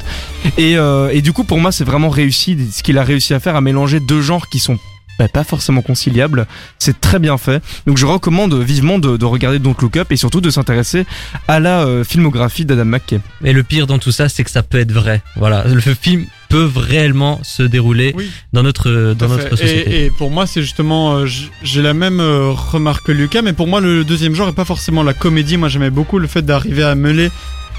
et, 0.57 0.77
euh, 0.77 1.09
et 1.13 1.21
du 1.21 1.31
coup 1.31 1.43
pour 1.43 1.59
moi 1.59 1.71
c'est 1.71 1.83
vraiment 1.83 2.09
réussi 2.09 2.57
ce 2.71 2.83
qu'il 2.83 2.97
a 2.97 3.03
réussi 3.03 3.33
à 3.33 3.39
faire 3.39 3.55
à 3.55 3.61
mélanger 3.61 3.99
deux 3.99 4.21
genres 4.21 4.49
qui 4.49 4.59
sont 4.59 4.79
bah, 5.19 5.27
pas 5.27 5.43
forcément 5.43 5.81
conciliables. 5.81 6.45
C'est 6.79 6.99
très 6.99 7.19
bien 7.19 7.37
fait. 7.37 7.63
Donc 7.87 7.97
je 7.97 8.05
recommande 8.05 8.53
vivement 8.55 8.99
de, 8.99 9.17
de 9.17 9.25
regarder 9.25 9.59
Don't 9.59 9.75
Look 9.81 9.97
Up 9.97 10.11
et 10.11 10.15
surtout 10.17 10.41
de 10.41 10.49
s'intéresser 10.49 11.05
à 11.47 11.59
la 11.59 11.81
euh, 11.81 12.03
filmographie 12.03 12.65
d'Adam 12.65 12.85
McKay. 12.85 13.19
Et 13.43 13.53
le 13.53 13.63
pire 13.63 13.87
dans 13.87 13.99
tout 13.99 14.11
ça, 14.11 14.29
c'est 14.29 14.43
que 14.43 14.51
ça 14.51 14.63
peut 14.63 14.79
être 14.79 14.91
vrai. 14.91 15.21
Voilà, 15.35 15.63
le 15.65 15.79
film 15.79 16.25
peut 16.49 16.69
réellement 16.75 17.39
se 17.43 17.63
dérouler 17.63 18.13
Oui. 18.15 18.29
dans 18.53 18.61
notre 18.63 19.13
dans 19.17 19.27
Tout 19.27 19.33
à 19.33 19.37
notre 19.37 19.49
société. 19.57 19.89
Et, 20.01 20.05
et 20.05 20.09
pour 20.11 20.29
moi, 20.31 20.45
c'est 20.45 20.61
justement, 20.61 21.15
euh, 21.17 21.25
j'ai 21.63 21.81
la 21.81 21.93
même 21.93 22.19
euh, 22.19 22.51
remarque 22.51 23.07
que 23.07 23.11
Lucas, 23.11 23.41
mais 23.41 23.53
pour 23.53 23.67
moi, 23.67 23.81
le 23.81 24.03
deuxième 24.03 24.35
genre 24.35 24.49
est 24.49 24.53
pas 24.53 24.65
forcément 24.65 25.01
la 25.03 25.13
comédie. 25.13 25.57
Moi, 25.57 25.69
j'aimais 25.69 25.89
beaucoup 25.89 26.19
le 26.19 26.27
fait 26.27 26.43
d'arriver 26.43 26.83
à 26.83 26.93
mêler 26.95 27.29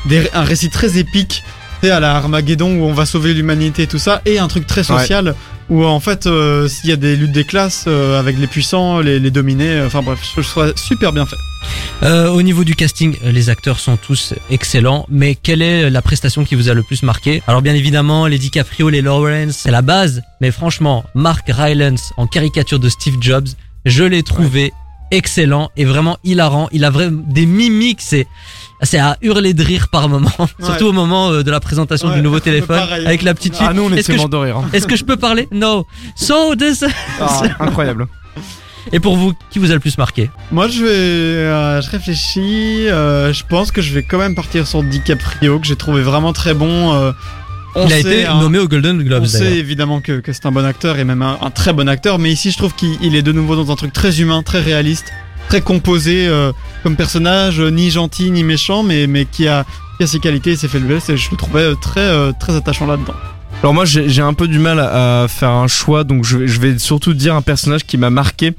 des- 0.07 0.29
un 0.35 0.43
récit 0.43 0.69
très 0.71 0.99
épique, 0.99 1.43
tu 1.81 1.87
sais, 1.87 1.91
à 1.93 2.01
la 2.01 2.17
Armageddon 2.17 2.77
où 2.79 2.85
on 2.85 2.93
va 2.93 3.07
sauver 3.07 3.35
l'humanité 3.35 3.83
et 3.85 3.87
tout 3.87 3.99
ça, 3.99 4.21
et 4.27 4.39
un 4.39 4.49
truc 4.49 4.67
très 4.67 4.83
social 4.83 5.35
où 5.69 5.85
en 5.85 6.01
fait, 6.01 6.27
euh, 6.27 6.69
s'il 6.69 6.91
y 6.91 6.93
a 6.93 6.97
des 6.97 7.17
luttes 7.17 7.33
des 7.33 7.45
classes 7.45 7.85
euh, 7.87 8.19
avec 8.19 8.39
les 8.39 8.47
puissants, 8.47 9.01
les, 9.01 9.19
les 9.19 9.31
dominés, 9.31 9.69
euh, 9.69 9.87
enfin 9.87 10.03
bref, 10.03 10.21
je 10.37 10.41
trouve 10.43 10.73
super 10.77 11.13
bien 11.13 11.27
fait. 11.27 11.37
Euh, 12.03 12.29
au 12.29 12.43
niveau 12.43 12.63
du 12.63 12.77
casting, 12.77 13.17
les 13.25 13.51
acteurs 13.51 13.81
sont 13.81 13.97
tous 13.97 14.35
excellents, 14.51 15.07
mais 15.09 15.35
quelle 15.35 15.63
est 15.63 15.91
la 15.91 16.03
prestation 16.03 16.45
qui 16.45 16.55
vous 16.55 16.69
a 16.69 16.75
le 16.75 16.83
plus 16.83 17.03
marqué? 17.03 17.43
Alors 17.47 17.63
bien 17.63 17.75
évidemment, 17.75 18.27
les 18.27 18.39
DiCaprio, 18.39 18.89
les 18.89 19.03
Lawrence, 19.03 19.57
c'est 19.63 19.71
la 19.71 19.83
base, 19.83 20.23
mais 20.41 20.51
franchement, 20.51 21.05
Mark 21.15 21.47
Rylance 21.49 22.13
en 22.17 22.27
caricature 22.27 22.79
de 22.79 22.89
Steve 22.89 23.17
Jobs, 23.21 23.49
je 23.85 24.05
l'ai 24.05 24.23
trouvé 24.23 24.73
excellent 25.11 25.71
et 25.77 25.85
vraiment 25.85 26.19
hilarant. 26.25 26.69
Il 26.73 26.85
a 26.85 26.91
vraiment 26.91 27.23
des 27.27 27.47
mimiques, 27.47 28.03
c'est 28.03 28.27
c'est 28.83 28.99
à 28.99 29.17
hurler 29.23 29.55
de 29.55 29.63
rire 29.65 29.89
par 29.89 30.09
moment, 30.09 30.31
surtout 30.63 30.87
au 30.87 30.93
moment 30.93 31.31
euh, 31.31 31.43
de 31.43 31.51
la 31.51 31.61
présentation 31.61 32.09
Ouais, 32.09 32.17
du 32.17 32.23
nouveau 32.23 32.41
téléphone 32.41 32.79
pareil. 32.81 33.07
avec 33.07 33.23
la 33.23 33.35
petite 33.35 33.57
fille. 33.57 33.67
Ah 33.69 33.73
nous 33.75 33.83
on 33.85 33.93
Est-ce 33.93 34.13
était 34.13 34.23
que, 34.23 34.29
de 34.29 34.37
rire. 34.37 34.59
hein. 34.59 34.69
est-ce 34.73 34.87
que 34.87 34.97
je 34.97 35.05
peux 35.05 35.17
parler? 35.17 35.49
No. 35.53 35.87
So 36.15 36.55
this. 36.57 36.85
Ah, 37.21 37.43
incroyable. 37.61 38.07
Et 38.93 39.01
pour 39.01 39.17
vous, 39.17 39.33
qui 39.51 39.59
vous 39.59 39.71
a 39.73 39.75
le 39.75 39.81
plus 39.81 39.99
marqué? 39.99 40.31
Moi, 40.53 40.69
je 40.69 40.81
vais, 40.85 40.89
euh, 40.91 41.83
je 41.83 41.91
réfléchis. 41.91 42.87
euh, 42.89 43.33
je 43.33 43.43
pense 43.49 43.73
que 43.73 43.81
je 43.83 43.93
vais 43.93 44.05
quand 44.05 44.19
même 44.19 44.37
partir 44.37 44.65
sur 44.67 44.83
DiCaprio, 44.85 45.59
que 45.59 45.67
j'ai 45.67 45.75
trouvé 45.75 46.03
vraiment 46.03 46.33
très 46.33 46.55
bon. 46.55 46.95
euh, 46.95 47.11
on 47.75 47.87
Il 47.89 47.93
a 47.93 47.97
sait, 47.97 48.01
été 48.21 48.27
hein, 48.27 48.39
nommé 48.41 48.59
au 48.59 48.69
Golden 48.69 49.03
Globes 49.03 49.25
On 49.25 49.27
sait 49.27 49.57
évidemment 49.59 50.01
que, 50.01 50.21
que 50.21 50.33
c'est 50.33 50.47
un 50.47 50.53
bon 50.53 50.65
acteur 50.65 50.99
et 50.99 51.05
même 51.05 51.21
un, 51.23 51.37
un 51.43 51.51
très 51.51 51.73
bon 51.73 51.89
acteur, 51.89 52.19
mais 52.21 52.31
ici 52.31 52.51
je 52.53 52.59
trouve 52.59 52.75
qu'il 52.75 52.97
il 53.03 53.17
est 53.17 53.23
de 53.23 53.33
nouveau 53.33 53.57
dans 53.57 53.71
un 53.73 53.77
truc 53.77 53.93
très 53.93 54.21
humain, 54.21 54.43
très 54.45 54.61
réaliste, 54.61 55.07
très 55.49 55.61
composé 55.61 56.27
euh, 56.27 56.53
comme 56.83 56.97
personnage, 56.97 57.61
euh, 57.61 57.71
ni 57.71 57.91
gentil 57.91 58.31
ni 58.31 58.45
méchant, 58.45 58.83
mais, 58.83 59.07
mais 59.07 59.25
qui, 59.25 59.49
a, 59.49 59.65
qui 59.97 60.05
a 60.05 60.07
ses 60.07 60.19
qualités 60.19 60.53
et 60.53 60.57
ses 60.57 60.69
faiblesses, 60.69 61.09
et 61.09 61.17
je 61.17 61.31
le 61.31 61.37
trouvais 61.37 61.61
euh, 61.61 61.75
très, 61.75 62.33
très 62.35 62.55
attachant 62.57 62.87
là-dedans. 62.87 63.15
Alors 63.63 63.73
moi 63.73 63.87
j'ai 63.87 64.21
un 64.21 64.35
peu 64.35 64.49
du 64.49 64.59
mal 64.59 64.79
à, 64.79 65.27
faire 65.29 65.49
un 65.49 65.67
choix, 65.67 66.05
donc 66.05 66.25
je 66.25 66.61
vais 66.61 66.79
surtout 66.79 67.15
dire 67.15 67.35
un 67.35 67.41
personnage 67.41 67.85
qui 67.85 67.97
m'a 67.97 68.11
marqué. 68.11 68.53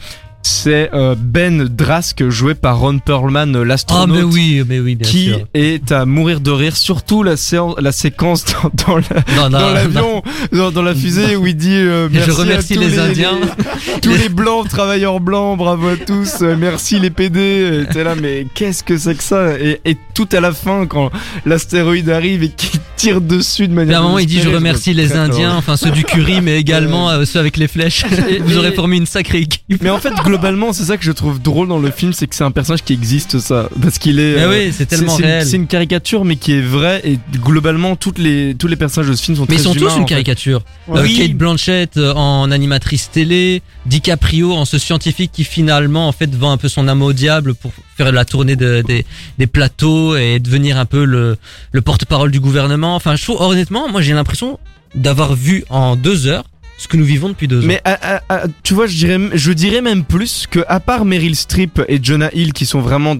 C'est 0.50 0.90
euh, 0.94 1.14
Ben 1.20 1.66
Drask 1.66 2.30
joué 2.30 2.56
par 2.56 2.80
Ron 2.80 3.00
Perlman, 3.00 3.54
Ah 3.54 3.66
l'astronaute. 3.66 4.18
mais 4.18 4.24
oui, 4.24 4.64
mais 4.66 4.80
oui, 4.80 4.96
bien 4.96 5.10
qui 5.10 5.26
sûr. 5.26 5.40
est 5.54 5.92
à 5.92 6.06
mourir 6.06 6.40
de 6.40 6.52
rire, 6.52 6.78
surtout 6.78 7.22
la, 7.22 7.36
séance, 7.36 7.76
la 7.80 7.92
séquence 7.92 8.46
dans, 8.88 8.96
la- 8.98 9.74
l'avion, 9.74 10.24
dans, 10.54 10.82
la 10.82 10.96
fusée 10.96 11.36
où 11.36 11.46
il 11.48 11.56
dit 11.58 11.74
euh, 11.76 12.08
Je 12.14 12.18
merci 12.18 12.32
remercie 12.32 12.74
à 12.74 12.76
tous 12.78 12.82
les 12.82 12.98
Indiens. 13.00 13.32
les- 13.42 14.00
tous 14.02 14.14
les 14.16 14.30
blancs, 14.30 14.70
travailleurs 14.70 15.20
blancs, 15.20 15.58
bravo 15.58 15.90
à 15.90 15.98
tous, 15.98 16.42
euh, 16.42 16.56
merci 16.58 16.98
les 16.98 17.10
PD. 17.10 17.84
T'es 17.92 18.06
là, 18.06 18.16
mais 18.16 18.48
qu'est-ce 18.56 18.84
que 18.84 18.98
c'est 18.98 19.16
que 19.16 19.24
ça? 19.24 19.60
Et, 19.60 19.82
et 19.84 19.98
tout 20.14 20.30
à 20.32 20.40
la 20.40 20.54
fin, 20.54 20.86
quand 20.86 21.12
l'astéroïde 21.46 22.10
arrive 22.10 22.44
et 22.44 22.50
qu'il 22.50 22.80
tire 22.96 23.20
dessus 23.20 23.68
de 23.68 23.74
manière. 23.74 23.98
à 23.98 24.00
un 24.00 24.04
moment, 24.04 24.20
il 24.20 24.26
dit 24.28 24.40
je 24.42 24.48
remercie 24.50 24.92
me 24.92 24.96
les 24.96 25.14
Indiens, 25.18 25.54
enfin 25.58 25.76
ceux 25.76 25.92
du 25.92 26.06
curry, 26.06 26.40
mais 26.42 26.58
également 26.58 27.10
euh, 27.10 27.26
ceux 27.26 27.40
avec 27.40 27.58
les 27.58 27.68
flèches. 27.68 28.06
Vous 28.46 28.58
aurez 28.58 28.72
formé 28.72 28.96
une 28.96 29.06
sacrée 29.06 29.40
équipe. 29.40 29.62
Mais 29.84 29.90
en 29.90 30.00
fait, 30.00 30.14
globalement, 30.24 30.37
c'est 30.74 30.84
ça 30.84 30.98
que 30.98 31.04
je 31.04 31.12
trouve 31.12 31.42
drôle 31.42 31.68
dans 31.68 31.80
le 31.80 31.92
film, 31.92 32.14
c'est 32.14 32.28
que 32.28 32.36
c'est 32.36 32.44
un 32.44 32.52
personnage 32.52 32.84
qui 32.84 32.94
existe, 32.94 33.40
ça, 33.40 33.70
parce 33.82 34.00
qu'il 34.00 34.20
est. 34.20 34.36
Mais 34.36 34.42
euh, 34.44 34.50
oui, 34.68 34.74
c'est 34.76 34.86
tellement 34.86 35.16
réel. 35.16 35.46
C'est 35.46 35.56
une 35.58 35.68
caricature, 35.68 36.26
mais 36.26 36.36
qui 36.36 36.54
est 36.54 36.62
vraie, 36.62 37.02
et 37.04 37.20
globalement, 37.38 37.96
toutes 37.96 38.18
les, 38.20 38.56
tous 38.56 38.68
les 38.68 38.76
personnages 38.76 39.10
de 39.10 39.16
ce 39.16 39.24
film 39.24 39.38
sont 39.38 39.46
Mais 39.50 39.56
ils 39.56 39.60
sont 39.62 39.74
humains, 39.74 39.90
tous 39.90 39.98
une 39.98 40.06
caricature. 40.06 40.62
Ouais. 40.88 41.00
Euh, 41.00 41.04
Oui. 41.04 41.18
Kate 41.18 41.34
Blanchett 41.34 41.98
euh, 41.98 42.14
en 42.14 42.50
animatrice 42.52 43.10
télé, 43.12 43.62
DiCaprio 43.86 44.54
en 44.54 44.66
ce 44.66 44.78
scientifique 44.78 45.32
qui 45.34 45.44
finalement 45.44 46.08
en 46.08 46.12
fait 46.12 46.34
vend 46.36 46.52
un 46.52 46.58
peu 46.58 46.70
son 46.70 46.88
âme 46.88 47.02
au 47.02 47.14
diable 47.14 47.56
pour 47.56 47.72
faire 47.98 48.12
la 48.12 48.26
tournée 48.26 48.56
de- 48.56 48.84
des, 48.86 49.06
des 49.38 49.48
plateaux 49.48 50.16
et 50.16 50.40
devenir 50.40 50.78
un 50.78 50.86
peu 50.86 51.04
le, 51.06 51.38
le 51.72 51.82
porte-parole 51.82 52.32
du 52.32 52.40
gouvernement. 52.40 52.96
Enfin, 52.96 53.16
je 53.16 53.24
trouve 53.24 53.42
honnêtement, 53.42 53.90
moi 53.90 54.02
j'ai 54.02 54.14
l'impression 54.14 54.60
d'avoir 54.96 55.36
vu 55.36 55.64
en 55.70 55.96
deux 55.96 56.28
heures 56.28 56.46
ce 56.78 56.88
que 56.88 56.98
nous 56.98 57.06
vivons 57.06 57.30
depuis 57.30 57.48
deux 57.48 57.64
ans. 57.64 57.68
Mais 57.68 57.82
à- 57.84 58.18
à- 58.18 58.22
à- 58.30 58.48
tu 58.64 58.74
vois, 58.74 58.88
je 58.88 59.52
dirais, 59.52 59.82
même 59.82 60.04
plus 60.04 60.46
que 60.50 60.60
à 60.68 60.80
part 60.80 61.06
Meryl 61.06 61.36
Streep 61.36 61.82
et 61.88 62.00
Jonah 62.02 62.30
Hill 62.34 62.54
qui 62.54 62.66
sont 62.66 62.82
vraiment 62.82 63.18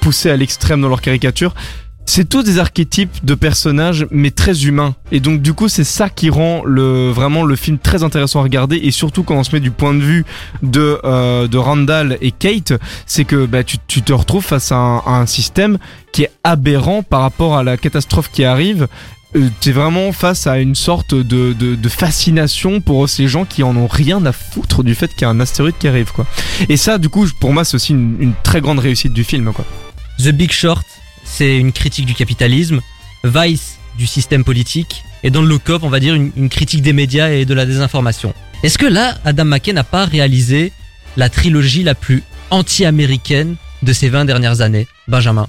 poussés 0.00 0.30
à 0.30 0.36
l'extrême 0.36 0.80
dans 0.80 0.88
leur 0.88 1.02
caricature, 1.02 1.54
c'est 2.12 2.28
tous 2.28 2.42
des 2.42 2.58
archétypes 2.58 3.24
de 3.24 3.34
personnages 3.34 4.04
mais 4.10 4.32
très 4.32 4.64
humains. 4.64 4.96
Et 5.12 5.20
donc 5.20 5.42
du 5.42 5.52
coup, 5.52 5.68
c'est 5.68 5.84
ça 5.84 6.08
qui 6.08 6.28
rend 6.28 6.64
le 6.64 7.10
vraiment 7.10 7.44
le 7.44 7.54
film 7.54 7.78
très 7.78 8.02
intéressant 8.02 8.40
à 8.40 8.42
regarder 8.42 8.76
et 8.78 8.90
surtout 8.90 9.22
quand 9.22 9.36
on 9.36 9.44
se 9.44 9.54
met 9.54 9.60
du 9.60 9.70
point 9.70 9.94
de 9.94 10.00
vue 10.00 10.24
de 10.62 10.98
euh, 11.04 11.46
Randall 11.52 12.18
et 12.20 12.32
Kate, 12.32 12.72
c'est 13.06 13.24
que 13.24 13.46
bah, 13.46 13.62
tu, 13.62 13.78
te 13.78 14.12
retrouves 14.12 14.44
face 14.44 14.72
à 14.72 14.76
un, 14.76 15.26
système 15.26 15.78
qui 16.12 16.24
est 16.24 16.32
aberrant 16.42 17.04
par 17.04 17.20
rapport 17.20 17.56
à 17.56 17.62
la 17.62 17.76
catastrophe 17.76 18.30
qui 18.32 18.42
arrive 18.42 18.88
t'es 19.60 19.72
vraiment 19.72 20.12
face 20.12 20.46
à 20.46 20.58
une 20.58 20.74
sorte 20.74 21.14
de, 21.14 21.52
de, 21.52 21.88
fascination 21.88 22.80
pour 22.80 23.08
ces 23.08 23.28
gens 23.28 23.44
qui 23.44 23.62
en 23.62 23.76
ont 23.76 23.86
rien 23.86 24.24
à 24.26 24.32
foutre 24.32 24.82
du 24.82 24.94
fait 24.94 25.08
qu'il 25.08 25.22
y 25.22 25.24
a 25.24 25.28
un 25.28 25.40
astéroïde 25.40 25.76
qui 25.78 25.88
arrive 25.88 26.12
quoi. 26.12 26.26
Et 26.68 26.76
ça 26.76 26.98
du 26.98 27.08
coup 27.08 27.26
pour 27.38 27.52
moi 27.52 27.64
c'est 27.64 27.76
aussi 27.76 27.92
une, 27.92 28.32
très 28.42 28.60
grande 28.60 28.80
réussite 28.80 29.12
du 29.12 29.24
film 29.24 29.52
quoi. 29.52 29.64
The 30.18 30.30
Big 30.30 30.50
Short, 30.50 30.86
c'est 31.24 31.56
une 31.56 31.72
critique 31.72 32.06
du 32.06 32.14
capitalisme. 32.14 32.80
Vice, 33.24 33.78
du 33.96 34.06
système 34.06 34.44
politique. 34.44 35.04
Et 35.22 35.30
dans 35.30 35.42
le 35.42 35.48
Look 35.48 35.68
Up, 35.70 35.82
on 35.82 35.90
va 35.90 36.00
dire 36.00 36.14
une, 36.14 36.30
une 36.36 36.48
critique 36.48 36.82
des 36.82 36.92
médias 36.92 37.30
et 37.30 37.44
de 37.44 37.54
la 37.54 37.66
désinformation. 37.66 38.34
Est-ce 38.62 38.78
que 38.78 38.86
là, 38.86 39.16
Adam 39.24 39.44
McKay 39.44 39.72
n'a 39.72 39.84
pas 39.84 40.04
réalisé 40.06 40.72
la 41.16 41.28
trilogie 41.28 41.82
la 41.82 41.94
plus 41.94 42.22
anti-américaine 42.50 43.56
de 43.82 43.92
ces 43.92 44.08
20 44.08 44.24
dernières 44.24 44.60
années? 44.60 44.86
Benjamin. 45.08 45.46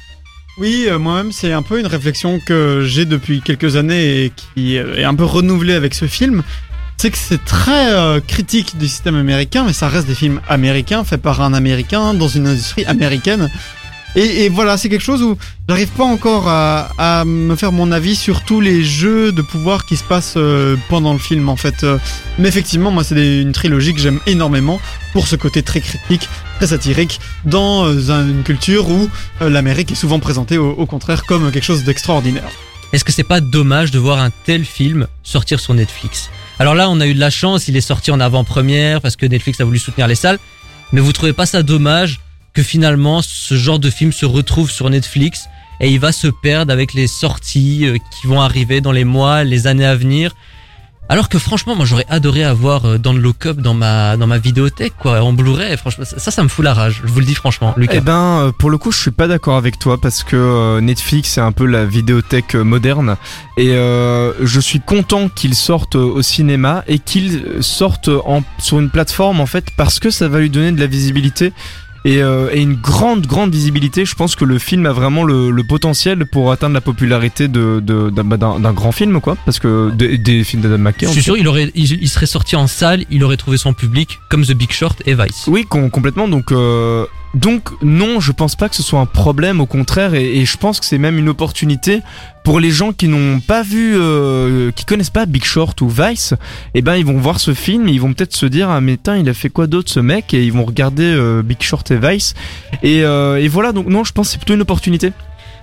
Oui, 0.57 0.85
euh, 0.87 0.99
moi-même, 0.99 1.31
c'est 1.31 1.53
un 1.53 1.61
peu 1.61 1.79
une 1.79 1.87
réflexion 1.87 2.39
que 2.45 2.83
j'ai 2.85 3.05
depuis 3.05 3.41
quelques 3.41 3.77
années 3.77 4.25
et 4.25 4.31
qui 4.31 4.77
euh, 4.77 4.97
est 4.97 5.05
un 5.05 5.15
peu 5.15 5.23
renouvelée 5.23 5.73
avec 5.73 5.93
ce 5.93 6.05
film. 6.05 6.43
C'est 6.97 7.09
que 7.09 7.17
c'est 7.17 7.43
très 7.43 7.93
euh, 7.93 8.19
critique 8.19 8.77
du 8.77 8.87
système 8.87 9.15
américain, 9.15 9.63
mais 9.65 9.73
ça 9.73 9.87
reste 9.87 10.07
des 10.07 10.13
films 10.13 10.41
américains 10.47 11.03
faits 11.03 11.21
par 11.21 11.41
un 11.41 11.53
américain 11.53 12.13
dans 12.13 12.27
une 12.27 12.47
industrie 12.47 12.85
américaine. 12.85 13.49
Et, 14.15 14.49
voilà, 14.49 14.77
c'est 14.77 14.89
quelque 14.89 15.03
chose 15.03 15.21
où 15.23 15.37
j'arrive 15.69 15.87
pas 15.89 16.03
encore 16.03 16.43
à, 16.47 17.23
me 17.25 17.55
faire 17.55 17.71
mon 17.71 17.91
avis 17.93 18.15
sur 18.15 18.43
tous 18.43 18.59
les 18.59 18.83
jeux 18.83 19.31
de 19.31 19.41
pouvoir 19.41 19.85
qui 19.85 19.95
se 19.95 20.03
passent 20.03 20.33
euh, 20.35 20.75
pendant 20.89 21.13
le 21.13 21.19
film 21.19 21.47
en 21.47 21.55
fait. 21.55 21.83
Euh, 21.83 21.97
Mais 22.37 22.49
effectivement, 22.49 22.91
moi 22.91 23.03
c'est 23.05 23.41
une 23.41 23.53
trilogie 23.53 23.93
que 23.93 24.01
j'aime 24.01 24.19
énormément 24.27 24.81
pour 25.13 25.27
ce 25.27 25.35
côté 25.37 25.63
très 25.63 25.79
critique, 25.79 26.27
très 26.57 26.67
satirique 26.67 27.19
dans 27.45 27.85
euh, 27.87 28.09
un- 28.11 28.27
une 28.27 28.43
culture 28.43 28.89
où 28.89 29.09
l'Amérique 29.39 29.91
est 29.91 29.95
souvent 29.95 30.19
présentée 30.19 30.57
au, 30.57 30.71
au 30.71 30.85
contraire 30.85 31.25
comme 31.25 31.49
quelque 31.51 31.63
chose 31.63 31.83
d'extraordinaire. 31.85 32.49
Est-ce 32.91 33.05
que 33.05 33.13
c'est 33.13 33.23
pas 33.23 33.39
dommage 33.39 33.91
de 33.91 33.99
voir 33.99 34.19
un 34.19 34.31
tel 34.45 34.65
film 34.65 35.07
sortir 35.23 35.61
sur 35.61 35.73
Netflix? 35.73 36.29
Alors 36.59 36.75
là, 36.75 36.89
on 36.89 36.99
a 36.99 37.07
eu 37.07 37.13
de 37.13 37.19
la 37.19 37.29
chance, 37.29 37.69
il 37.69 37.77
est 37.77 37.81
sorti 37.81 38.11
en 38.11 38.19
avant-première 38.19 38.99
parce 38.99 39.15
que 39.15 39.25
Netflix 39.25 39.61
a 39.61 39.63
voulu 39.63 39.79
soutenir 39.79 40.07
les 40.09 40.15
salles. 40.15 40.39
Mais 40.91 40.99
vous 40.99 41.13
trouvez 41.13 41.31
pas 41.31 41.45
ça 41.45 41.63
dommage 41.63 42.19
que 42.53 42.63
finalement 42.63 43.21
ce 43.21 43.55
genre 43.55 43.79
de 43.79 43.89
film 43.89 44.11
se 44.11 44.25
retrouve 44.25 44.71
sur 44.71 44.89
Netflix 44.89 45.47
et 45.79 45.89
il 45.89 45.99
va 45.99 46.11
se 46.11 46.27
perdre 46.27 46.71
avec 46.71 46.93
les 46.93 47.07
sorties 47.07 47.85
euh, 47.85 47.97
qui 48.11 48.27
vont 48.27 48.41
arriver 48.41 48.81
dans 48.81 48.91
les 48.91 49.05
mois, 49.05 49.43
les 49.43 49.67
années 49.67 49.85
à 49.85 49.95
venir 49.95 50.33
alors 51.11 51.27
que 51.27 51.37
franchement, 51.37 51.75
moi 51.75 51.85
j'aurais 51.85 52.05
adoré 52.07 52.41
avoir 52.41 52.85
euh, 52.85 52.97
dans 52.97 53.11
le 53.11 53.19
lock-up 53.19 53.57
dans 53.57 53.73
ma 53.73 54.15
dans 54.15 54.27
ma 54.27 54.37
vidéothèque 54.37 54.93
quoi, 54.97 55.21
en 55.21 55.33
Blu-ray. 55.33 55.75
Franchement, 55.75 56.05
ça, 56.05 56.31
ça 56.31 56.41
me 56.41 56.47
fout 56.47 56.63
la 56.63 56.73
rage. 56.73 57.01
Je 57.03 57.11
vous 57.11 57.19
le 57.19 57.25
dis 57.25 57.35
franchement, 57.35 57.73
Lucas. 57.75 57.95
Eh 57.97 57.99
ben, 57.99 58.13
euh, 58.13 58.51
pour 58.53 58.69
le 58.69 58.77
coup, 58.77 58.93
je 58.93 58.97
suis 58.97 59.11
pas 59.11 59.27
d'accord 59.27 59.57
avec 59.57 59.77
toi 59.77 59.99
parce 59.99 60.23
que 60.23 60.79
Netflix 60.79 61.31
c'est 61.31 61.41
un 61.41 61.51
peu 61.51 61.65
la 61.65 61.83
vidéothèque 61.83 62.55
moderne 62.55 63.17
et 63.57 63.73
je 63.73 64.59
suis 64.61 64.79
content 64.79 65.27
qu'ils 65.27 65.55
sortent 65.55 65.97
euh, 65.97 65.99
au 65.99 66.21
cinéma 66.21 66.85
et 66.87 66.97
qu'ils 66.97 67.57
sortent 67.59 68.09
en, 68.25 68.41
sur 68.57 68.79
une 68.79 68.89
plateforme 68.89 69.41
en 69.41 69.45
fait 69.45 69.65
parce 69.75 69.99
que 69.99 70.11
ça 70.11 70.29
va 70.29 70.39
lui 70.39 70.49
donner 70.49 70.71
de 70.71 70.79
la 70.79 70.87
visibilité. 70.87 71.51
Et, 72.03 72.21
euh, 72.23 72.49
et 72.51 72.61
une 72.61 72.73
grande 72.75 73.27
grande 73.27 73.53
visibilité 73.53 74.05
je 74.05 74.15
pense 74.15 74.35
que 74.35 74.43
le 74.43 74.57
film 74.57 74.87
a 74.87 74.91
vraiment 74.91 75.23
le, 75.23 75.51
le 75.51 75.63
potentiel 75.63 76.25
pour 76.25 76.51
atteindre 76.51 76.73
la 76.73 76.81
popularité 76.81 77.47
de 77.47 77.79
de- 77.79 78.09
d'un 78.09 78.23
bah, 78.23 78.37
d'un- 78.37 78.59
d'un 78.59 78.73
grand 78.73 78.91
film 78.91 79.21
quoi 79.21 79.37
parce 79.45 79.59
que 79.59 79.91
des, 79.91 80.17
des 80.17 80.43
films 80.43 80.63
d'Adam 80.63 80.79
McKay 80.79 81.05
Je 81.05 81.11
suis 81.11 81.21
sûr, 81.21 81.37
il 81.37 81.47
aurait, 81.47 81.71
il, 81.75 81.91
il 82.01 82.09
serait 82.09 82.25
sorti 82.25 82.55
en 82.55 82.65
salle, 82.65 83.05
il 83.11 83.23
aurait 83.23 83.37
trouvé 83.37 83.57
son 83.57 83.73
public 83.73 84.19
comme 84.29 84.43
The 84.43 84.53
Big 84.53 84.71
Short 84.71 85.01
et 85.05 85.13
Vice. 85.13 85.45
Oui, 85.47 85.65
com- 85.69 85.91
complètement. 85.91 86.27
Donc, 86.27 86.51
euh, 86.51 87.05
donc 87.33 87.69
non, 87.81 88.19
je 88.19 88.31
pense 88.33 88.55
pas 88.55 88.67
que 88.67 88.75
ce 88.75 88.83
soit 88.83 88.99
un 88.99 89.05
problème, 89.05 89.61
au 89.61 89.65
contraire, 89.65 90.13
et, 90.15 90.43
je 90.45 90.57
pense 90.57 90.79
que 90.79 90.85
c'est 90.85 90.97
même 90.97 91.17
une 91.17 91.29
opportunité 91.29 92.01
pour 92.43 92.59
les 92.59 92.71
gens 92.71 92.91
qui 92.91 93.07
n'ont 93.07 93.39
pas 93.39 93.63
vu, 93.63 93.93
euh, 93.95 94.71
qui 94.71 94.83
connaissent 94.83 95.09
pas 95.11 95.25
Big 95.25 95.43
Short 95.45 95.79
ou 95.81 95.87
Vice. 95.87 96.33
Et 96.73 96.81
ben 96.81 96.95
ils 96.95 97.05
vont 97.05 97.17
voir 97.17 97.39
ce 97.39 97.53
film, 97.53 97.87
ils 97.87 98.01
vont 98.01 98.13
peut-être 98.13 98.35
se 98.35 98.45
dire 98.45 98.69
ah 98.69 98.81
mais 98.81 98.97
tain, 98.97 99.17
il 99.17 99.29
a 99.29 99.33
fait 99.33 99.49
quoi 99.49 99.67
d'autre 99.67 99.89
ce 99.91 99.99
mec, 100.01 100.33
et 100.33 100.43
ils 100.43 100.51
vont 100.51 100.65
regarder 100.65 101.03
euh, 101.05 101.41
Big 101.41 101.61
Short 101.61 101.89
et 101.91 101.97
Vice. 101.97 102.33
Et, 102.83 103.03
euh, 103.03 103.37
et 103.41 103.47
voilà, 103.47 103.71
donc 103.71 103.87
non, 103.87 104.03
je 104.03 104.11
pense 104.11 104.27
que 104.27 104.31
c'est 104.33 104.37
plutôt 104.39 104.55
une 104.55 104.61
opportunité. 104.61 105.13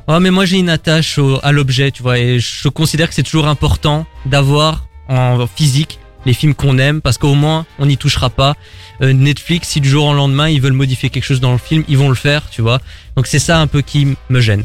Ouais, 0.07 0.20
mais 0.20 0.31
moi 0.31 0.46
j'ai 0.46 0.57
une 0.59 0.70
attache 0.70 1.18
au- 1.18 1.38
à 1.42 1.52
l'objet, 1.52 1.90
tu 1.90 2.02
vois, 2.02 2.18
et 2.18 2.38
je 2.38 2.68
considère 2.68 3.09
que 3.11 3.14
c'est 3.14 3.22
toujours 3.22 3.46
important 3.46 4.07
d'avoir 4.24 4.87
en 5.09 5.46
physique 5.46 5.98
les 6.29 6.35
films 6.35 6.55
qu'on 6.55 6.77
aime, 6.77 7.01
parce 7.01 7.17
qu'au 7.17 7.35
moins 7.35 7.64
on 7.79 7.87
n'y 7.87 7.97
touchera 7.97 8.29
pas. 8.29 8.55
Euh, 9.01 9.14
Netflix, 9.14 9.69
si 9.69 9.81
du 9.81 9.88
jour 9.88 10.05
au 10.05 10.12
lendemain 10.12 10.49
ils 10.49 10.61
veulent 10.61 10.75
modifier 10.85 11.09
quelque 11.09 11.25
chose 11.25 11.41
dans 11.41 11.53
le 11.53 11.59
film, 11.59 11.85
ils 11.88 11.97
vont 11.97 12.11
le 12.11 12.14
faire, 12.14 12.43
tu 12.51 12.61
vois. 12.61 12.81
Donc 13.17 13.27
c'est 13.27 13.38
ça 13.38 13.59
un 13.61 13.67
peu 13.67 13.81
qui 13.81 14.14
me 14.29 14.41
gêne. 14.41 14.64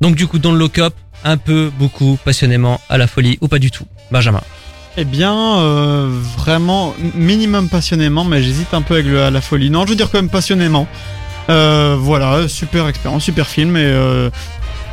Donc 0.00 0.16
du 0.16 0.26
coup 0.26 0.40
dans 0.40 0.50
le 0.50 0.58
lock-up, 0.58 0.94
un 1.24 1.36
peu, 1.36 1.70
beaucoup, 1.78 2.18
passionnément, 2.24 2.80
à 2.88 2.98
la 2.98 3.06
folie, 3.06 3.38
ou 3.40 3.46
pas 3.46 3.60
du 3.60 3.70
tout. 3.70 3.86
Benjamin. 4.10 4.42
Eh 4.96 5.04
bien, 5.04 5.58
euh, 5.58 6.08
vraiment, 6.36 6.94
minimum 7.14 7.68
passionnément, 7.68 8.24
mais 8.24 8.42
j'hésite 8.42 8.74
un 8.74 8.82
peu 8.82 8.94
avec 8.94 9.06
le, 9.06 9.22
à 9.22 9.30
la 9.30 9.40
folie. 9.40 9.70
Non, 9.70 9.84
je 9.84 9.90
veux 9.90 9.96
dire 9.96 10.10
quand 10.10 10.18
même 10.18 10.30
passionnément. 10.30 10.88
Euh, 11.48 11.96
voilà, 11.98 12.48
super 12.48 12.88
expérience, 12.88 13.22
super 13.22 13.46
film, 13.46 13.76
et 13.76 13.94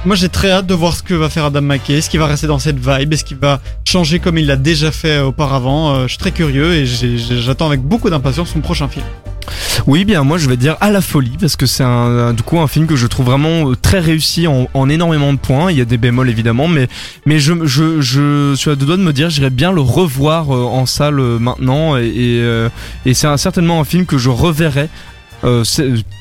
moi 0.05 0.15
j'ai 0.15 0.29
très 0.29 0.51
hâte 0.51 0.67
de 0.67 0.73
voir 0.73 0.95
ce 0.95 1.03
que 1.03 1.13
va 1.13 1.29
faire 1.29 1.45
Adam 1.45 1.61
McKay, 1.61 1.93
est-ce 1.93 2.09
qu'il 2.09 2.19
va 2.19 2.27
rester 2.27 2.47
dans 2.47 2.59
cette 2.59 2.77
vibe, 2.77 3.13
est-ce 3.13 3.23
qu'il 3.23 3.37
va 3.37 3.61
changer 3.85 4.19
comme 4.19 4.37
il 4.37 4.47
l'a 4.47 4.57
déjà 4.57 4.91
fait 4.91 5.19
auparavant. 5.19 5.95
Euh, 5.95 6.03
je 6.03 6.09
suis 6.09 6.17
très 6.17 6.31
curieux 6.31 6.73
et 6.73 6.85
j'attends 6.85 7.67
avec 7.67 7.81
beaucoup 7.81 8.09
d'impatience 8.09 8.49
son 8.49 8.59
prochain 8.61 8.87
film. 8.87 9.05
Oui, 9.87 10.05
bien 10.05 10.23
moi 10.23 10.37
je 10.37 10.47
vais 10.47 10.57
dire 10.57 10.77
à 10.81 10.91
la 10.91 11.01
folie 11.01 11.37
parce 11.39 11.55
que 11.55 11.65
c'est 11.65 11.83
un, 11.83 12.33
du 12.33 12.43
coup 12.43 12.59
un 12.59 12.67
film 12.67 12.87
que 12.87 12.95
je 12.95 13.07
trouve 13.07 13.25
vraiment 13.27 13.71
euh, 13.71 13.75
très 13.75 13.99
réussi 13.99 14.47
en, 14.47 14.67
en 14.73 14.89
énormément 14.89 15.33
de 15.33 15.39
points. 15.39 15.71
Il 15.71 15.77
y 15.77 15.81
a 15.81 15.85
des 15.85 15.97
bémols 15.97 16.29
évidemment, 16.29 16.67
mais 16.67 16.87
je 17.39 18.55
suis 18.55 18.69
à 18.69 18.75
deux 18.75 18.85
doigts 18.85 18.97
de 18.97 19.01
me 19.01 19.13
dire 19.13 19.29
j'irais 19.29 19.49
bien 19.49 19.71
le 19.71 19.81
revoir 19.81 20.53
euh, 20.53 20.63
en 20.63 20.85
salle 20.85 21.19
euh, 21.19 21.39
maintenant 21.39 21.97
et 21.97 22.39
euh, 22.41 22.69
c'est 23.05 23.37
certainement 23.37 23.79
un 23.79 23.83
film 23.85 24.05
que 24.05 24.17
je 24.17 24.29
reverrai 24.29 24.89
euh, 25.43 25.63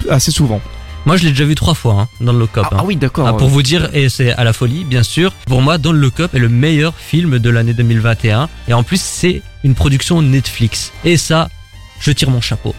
assez 0.08 0.30
souvent. 0.30 0.60
Moi 1.04 1.16
je 1.16 1.24
l'ai 1.24 1.30
déjà 1.30 1.44
vu 1.44 1.54
trois 1.56 1.74
fois 1.74 1.94
hein, 2.02 2.08
dans 2.20 2.32
le 2.32 2.38
lock-up. 2.38 2.66
hein. 2.70 2.82
oui 2.84 2.96
d'accord. 2.96 3.26
Ah, 3.26 3.32
pour 3.34 3.48
vous 3.48 3.62
dire, 3.62 3.90
et 3.92 4.08
c'est 4.08 4.32
à 4.32 4.44
la 4.44 4.52
folie, 4.52 4.84
bien 4.84 5.02
sûr. 5.02 5.32
Pour 5.46 5.60
moi, 5.60 5.76
Dans 5.78 5.92
le 5.92 5.98
Lock-up 5.98 6.34
est 6.34 6.38
le 6.38 6.48
meilleur 6.48 6.94
film 6.96 7.38
de 7.38 7.50
l'année 7.50 7.74
2021. 7.74 8.48
Et 8.68 8.72
en 8.72 8.82
plus, 8.84 9.00
c'est 9.00 9.42
une 9.64 9.74
production 9.74 10.22
Netflix. 10.22 10.92
Et 11.04 11.16
ça, 11.16 11.48
je 12.00 12.12
tire 12.12 12.30
mon 12.30 12.40
chapeau. 12.40 12.74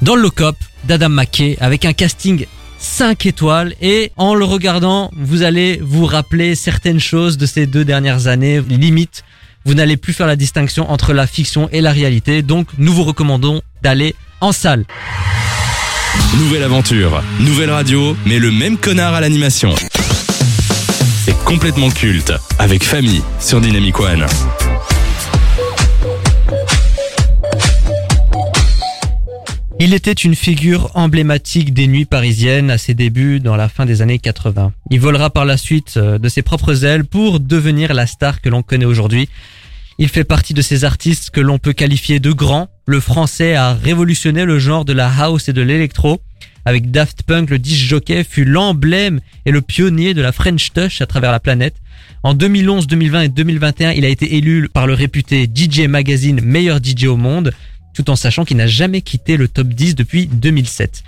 Dans 0.00 0.14
le 0.16 0.22
Lock-up 0.22 0.56
d'Adam 0.84 1.10
McKay, 1.10 1.56
avec 1.60 1.84
un 1.84 1.92
casting 1.92 2.46
5 2.78 3.26
étoiles. 3.26 3.74
Et 3.82 4.12
en 4.16 4.34
le 4.34 4.44
regardant, 4.44 5.10
vous 5.16 5.42
allez 5.42 5.78
vous 5.82 6.06
rappeler 6.06 6.54
certaines 6.54 7.00
choses 7.00 7.36
de 7.36 7.46
ces 7.46 7.66
deux 7.66 7.84
dernières 7.84 8.26
années. 8.28 8.60
Limite, 8.62 9.24
vous 9.64 9.74
n'allez 9.74 9.96
plus 9.98 10.12
faire 10.14 10.26
la 10.26 10.36
distinction 10.36 10.90
entre 10.90 11.12
la 11.12 11.26
fiction 11.26 11.68
et 11.70 11.80
la 11.82 11.92
réalité. 11.92 12.42
Donc, 12.42 12.68
nous 12.78 12.92
vous 12.94 13.04
recommandons 13.04 13.60
d'aller 13.82 14.14
en 14.40 14.52
salle. 14.52 14.84
Nouvelle 16.38 16.62
aventure, 16.62 17.22
nouvelle 17.40 17.70
radio, 17.70 18.16
mais 18.26 18.38
le 18.38 18.50
même 18.50 18.76
connard 18.76 19.14
à 19.14 19.20
l'animation. 19.20 19.74
C'est 21.24 21.36
complètement 21.44 21.90
culte, 21.90 22.32
avec 22.58 22.82
famille 22.82 23.22
sur 23.38 23.60
Dynamic 23.60 23.98
One. 24.00 24.26
Il 29.84 29.94
était 29.94 30.12
une 30.12 30.36
figure 30.36 30.90
emblématique 30.94 31.74
des 31.74 31.88
nuits 31.88 32.04
parisiennes 32.04 32.70
à 32.70 32.78
ses 32.78 32.94
débuts 32.94 33.40
dans 33.40 33.56
la 33.56 33.68
fin 33.68 33.84
des 33.84 34.00
années 34.00 34.20
80. 34.20 34.72
Il 34.90 35.00
volera 35.00 35.28
par 35.28 35.44
la 35.44 35.56
suite 35.56 35.94
euh, 35.96 36.18
de 36.18 36.28
ses 36.28 36.42
propres 36.42 36.84
ailes 36.84 37.04
pour 37.04 37.40
devenir 37.40 37.92
la 37.92 38.06
star 38.06 38.40
que 38.40 38.48
l'on 38.48 38.62
connaît 38.62 38.84
aujourd'hui. 38.84 39.28
Il 39.98 40.08
fait 40.08 40.24
partie 40.24 40.54
de 40.54 40.62
ces 40.62 40.84
artistes 40.84 41.30
que 41.30 41.40
l'on 41.40 41.58
peut 41.58 41.72
qualifier 41.72 42.20
de 42.20 42.32
grands. 42.32 42.68
Le 42.86 43.00
français 43.00 43.54
a 43.54 43.74
révolutionné 43.74 44.44
le 44.44 44.58
genre 44.58 44.84
de 44.84 44.92
la 44.92 45.10
house 45.10 45.48
et 45.48 45.52
de 45.52 45.62
l'électro. 45.62 46.20
Avec 46.64 46.90
Daft 46.90 47.24
Punk, 47.24 47.50
le 47.50 47.58
disc 47.58 47.84
jockey 47.84 48.24
fut 48.24 48.44
l'emblème 48.44 49.20
et 49.46 49.50
le 49.50 49.60
pionnier 49.60 50.14
de 50.14 50.22
la 50.22 50.32
French 50.32 50.72
Touch 50.72 51.00
à 51.00 51.06
travers 51.06 51.32
la 51.32 51.40
planète. 51.40 51.74
En 52.22 52.34
2011, 52.34 52.86
2020 52.86 53.22
et 53.22 53.28
2021, 53.28 53.92
il 53.92 54.04
a 54.04 54.08
été 54.08 54.36
élu 54.36 54.68
par 54.68 54.86
le 54.86 54.94
réputé 54.94 55.50
DJ 55.52 55.80
Magazine 55.88 56.40
meilleur 56.40 56.78
DJ 56.82 57.04
au 57.06 57.16
monde 57.16 57.52
tout 57.94 58.10
en 58.10 58.16
sachant 58.16 58.44
qu'il 58.44 58.56
n'a 58.56 58.66
jamais 58.66 59.02
quitté 59.02 59.36
le 59.36 59.48
top 59.48 59.68
10 59.68 59.94
depuis 59.94 60.26
2007. 60.26 61.02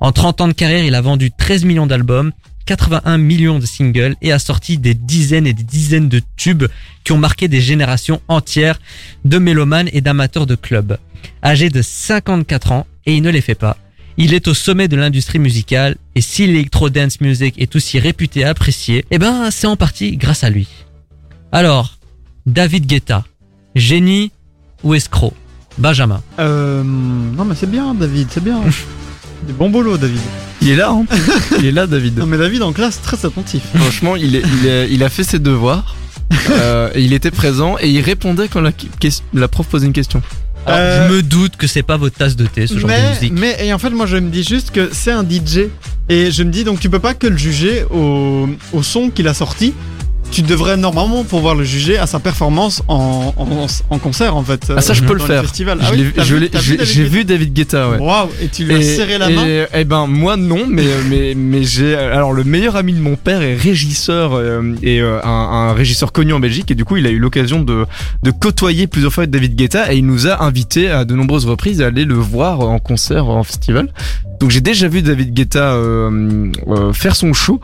En 0.00 0.12
30 0.12 0.40
ans 0.42 0.48
de 0.48 0.52
carrière, 0.52 0.84
il 0.84 0.94
a 0.94 1.00
vendu 1.00 1.30
13 1.30 1.64
millions 1.64 1.86
d'albums, 1.86 2.32
81 2.66 3.18
millions 3.18 3.58
de 3.58 3.66
singles 3.66 4.16
et 4.20 4.32
a 4.32 4.38
sorti 4.38 4.76
des 4.76 4.94
dizaines 4.94 5.46
et 5.46 5.52
des 5.52 5.62
dizaines 5.62 6.08
de 6.08 6.20
tubes 6.36 6.64
qui 7.04 7.12
ont 7.12 7.18
marqué 7.18 7.48
des 7.48 7.60
générations 7.60 8.20
entières 8.28 8.78
de 9.24 9.38
mélomanes 9.38 9.88
et 9.92 10.00
d'amateurs 10.00 10.46
de 10.46 10.56
clubs. 10.56 10.98
Âgé 11.42 11.70
de 11.70 11.80
54 11.80 12.72
ans, 12.72 12.86
et 13.06 13.14
il 13.16 13.22
ne 13.22 13.30
les 13.30 13.40
fait 13.40 13.54
pas, 13.54 13.76
il 14.18 14.34
est 14.34 14.48
au 14.48 14.54
sommet 14.54 14.88
de 14.88 14.96
l'industrie 14.96 15.38
musicale 15.38 15.96
et 16.14 16.20
si 16.20 16.46
l'électro 16.46 16.90
dance 16.90 17.20
music 17.20 17.54
est 17.58 17.76
aussi 17.76 17.98
réputé 17.98 18.40
et 18.40 18.44
apprécié, 18.44 19.04
eh 19.10 19.18
ben 19.18 19.50
c'est 19.50 19.66
en 19.66 19.76
partie 19.76 20.16
grâce 20.16 20.42
à 20.42 20.50
lui. 20.50 20.68
Alors, 21.52 21.98
David 22.46 22.86
Guetta, 22.86 23.24
génie 23.74 24.32
ou 24.82 24.94
escroc? 24.94 25.34
Benjamin. 25.78 26.22
Euh, 26.38 26.82
non, 26.82 27.44
mais 27.44 27.54
c'est 27.54 27.70
bien, 27.70 27.94
David, 27.94 28.28
c'est 28.30 28.42
bien. 28.42 28.62
Du 29.46 29.52
bon 29.52 29.70
boulot, 29.70 29.96
David. 29.96 30.18
Il 30.62 30.70
est 30.70 30.76
là, 30.76 30.90
hein 30.90 31.04
il 31.58 31.66
est 31.66 31.70
là 31.72 31.86
David. 31.86 32.18
Non, 32.18 32.26
mais 32.26 32.38
David 32.38 32.62
en 32.62 32.72
classe, 32.72 33.00
très 33.02 33.24
attentif. 33.26 33.62
Franchement, 33.74 34.16
il, 34.16 34.34
est, 34.36 34.42
il, 34.62 34.66
est- 34.66 34.88
il 34.90 35.04
a 35.04 35.08
fait 35.08 35.22
ses 35.24 35.38
devoirs. 35.38 35.94
euh, 36.50 36.90
et 36.94 37.02
il 37.02 37.12
était 37.12 37.30
présent 37.30 37.76
et 37.80 37.88
il 37.88 38.00
répondait 38.00 38.48
quand 38.48 38.60
la, 38.60 39.48
prof 39.48 39.66
posait 39.68 39.86
une 39.86 39.92
question. 39.92 40.20
Alors, 40.66 40.78
Euh, 40.80 41.08
je 41.08 41.14
me 41.14 41.22
doute 41.22 41.56
que 41.56 41.68
c'est 41.68 41.84
pas 41.84 41.96
votre 41.96 42.16
tasse 42.16 42.34
de 42.34 42.46
thé, 42.46 42.66
ce 42.66 42.76
genre 42.78 42.90
de 42.90 43.14
musique. 43.14 43.32
mais 43.38 43.56
et 43.64 43.72
en 43.72 43.78
fait, 43.78 43.90
moi, 43.90 44.06
je 44.06 44.16
me 44.16 44.30
dis 44.30 44.42
juste 44.42 44.72
que 44.72 44.90
c'est 44.92 45.12
un 45.12 45.22
DJ. 45.22 45.68
Et 46.08 46.30
je 46.32 46.42
me 46.42 46.50
dis, 46.50 46.64
donc, 46.64 46.80
tu 46.80 46.88
peux 46.90 46.98
pas 47.00 47.14
que 47.14 47.26
le 47.28 47.36
juger 47.36 47.84
au, 47.92 48.48
au 48.72 48.82
son 48.82 49.10
qu'il 49.10 49.26
a 49.28 49.34
sorti. 49.34 49.74
Tu 50.32 50.42
devrais 50.42 50.76
normalement 50.76 51.24
pouvoir 51.24 51.54
le 51.54 51.64
juger 51.64 51.96
à 51.96 52.06
sa 52.06 52.18
performance 52.18 52.82
en, 52.88 53.32
en, 53.38 53.66
en 53.90 53.98
concert, 53.98 54.36
en 54.36 54.42
fait. 54.42 54.70
Ah, 54.76 54.82
ça, 54.82 54.92
je 54.92 55.02
euh, 55.02 55.06
peux 55.06 55.14
le 55.14 55.20
faire. 55.20 55.42
festival. 55.42 55.78
Ah 55.80 55.90
oui, 55.92 56.12
j'ai 56.82 57.04
vu 57.04 57.24
David 57.24 57.54
Guetta, 57.54 57.88
ouais. 57.88 57.98
Waouh, 57.98 58.28
et 58.42 58.48
tu 58.48 58.64
lui 58.64 58.74
as 58.74 58.82
serré 58.82 59.16
la 59.16 59.30
main. 59.30 59.46
et- 59.46 59.64
eh 59.72 59.84
ben 59.84 60.06
moi 60.06 60.36
non, 60.36 60.66
mais 60.68 60.84
mais 61.08 61.34
mais 61.34 61.62
j'ai 61.64 61.94
alors 61.96 62.32
le 62.34 62.44
meilleur 62.44 62.76
ami 62.76 62.92
de 62.92 63.00
mon 63.00 63.16
père 63.16 63.40
est 63.40 63.54
régisseur 63.54 64.34
euh, 64.34 64.74
et 64.82 65.00
euh, 65.00 65.20
un, 65.24 65.28
un 65.70 65.72
régisseur 65.72 66.12
connu 66.12 66.32
en 66.34 66.40
Belgique 66.40 66.70
et 66.70 66.74
du 66.74 66.84
coup 66.84 66.96
il 66.98 67.06
a 67.06 67.10
eu 67.10 67.18
l'occasion 67.18 67.62
de 67.62 67.86
de 68.22 68.30
côtoyer 68.30 68.86
plusieurs 68.86 69.12
fois 69.12 69.26
David 69.26 69.54
Guetta 69.56 69.92
et 69.92 69.96
il 69.96 70.06
nous 70.06 70.26
a 70.26 70.42
invités 70.44 70.90
à 70.90 71.04
de 71.04 71.14
nombreuses 71.14 71.46
reprises 71.46 71.80
à 71.80 71.86
aller 71.86 72.04
le 72.04 72.14
voir 72.14 72.60
en 72.60 72.78
concert 72.78 73.26
en 73.28 73.42
festival. 73.42 73.88
Donc 74.40 74.50
j'ai 74.50 74.60
déjà 74.60 74.86
vu 74.88 75.00
David 75.02 75.32
Guetta 75.32 75.72
euh, 75.74 76.50
euh, 76.68 76.92
faire 76.92 77.16
son 77.16 77.32
show. 77.32 77.60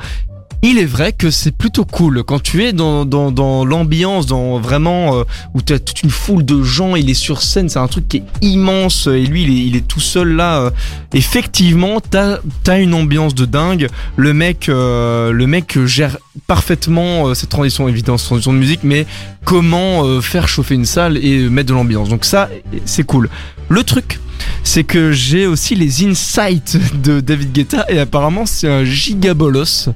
Il 0.65 0.79
est 0.79 0.85
vrai 0.85 1.13
que 1.13 1.33
c'est 1.33 1.51
plutôt 1.51 1.85
cool 1.85 2.23
quand 2.23 2.41
tu 2.41 2.63
es 2.63 2.73
dans, 2.73 3.05
dans, 3.05 3.33
dans 3.33 3.65
l'ambiance, 3.65 4.27
dans 4.27 4.61
vraiment 4.61 5.17
euh, 5.17 5.25
où 5.55 5.61
tu 5.61 5.73
as 5.73 5.81
toute 5.81 6.05
une 6.05 6.11
foule 6.11 6.45
de 6.45 6.63
gens, 6.63 6.95
il 6.95 7.11
est 7.11 7.15
sur 7.15 7.43
scène, 7.43 7.69
c'est 7.69 7.81
un 7.81 7.89
truc 7.89 8.07
qui 8.07 8.19
est 8.19 8.25
immense 8.43 9.09
et 9.09 9.27
lui 9.27 9.43
il 9.43 9.75
est, 9.75 9.81
tout 9.89 9.99
seul 9.99 10.37
là. 10.37 10.61
euh, 10.61 10.71
effectivement, 11.15 11.99
t'as 11.99 12.39
as 12.69 12.79
une 12.79 12.95
ambiance 12.95 13.35
de 13.35 13.45
dingue. 13.45 13.89
Le 14.15 14.33
mec, 14.35 14.69
euh, 14.69 15.33
le 15.33 15.49
mec 15.49 15.85
gère 15.85 16.19
parfaitement 16.47 17.27
euh, 17.27 17.35
cette 17.35 17.51
transition 17.51 17.89
évidemment, 17.89 18.17
cette 18.17 18.29
transition 18.29 18.53
de 18.53 18.59
musique, 18.59 18.85
mais 18.85 19.05
comment 19.45 20.21
faire 20.21 20.47
chauffer 20.47 20.77
une 20.77 20.87
salle 20.87 21.17
et 21.17 21.49
mettre 21.49 21.71
de 21.71 21.75
l'ambiance. 21.75 22.09
Donc 22.09 22.25
ça, 22.25 22.49
c'est 22.85 23.03
cool. 23.03 23.29
Le 23.69 23.83
truc, 23.83 24.21
c'est 24.63 24.85
que 24.85 25.11
j'ai 25.11 25.49
aussi 25.49 25.75
les 25.75 26.07
insights 26.07 26.79
de 27.03 27.19
David 27.19 27.53
Guetta 27.53 27.85
et 27.89 27.99
apparemment 27.99 28.47
c'est 28.47 28.69
un 28.69 28.85
gigabolos. 28.85 29.89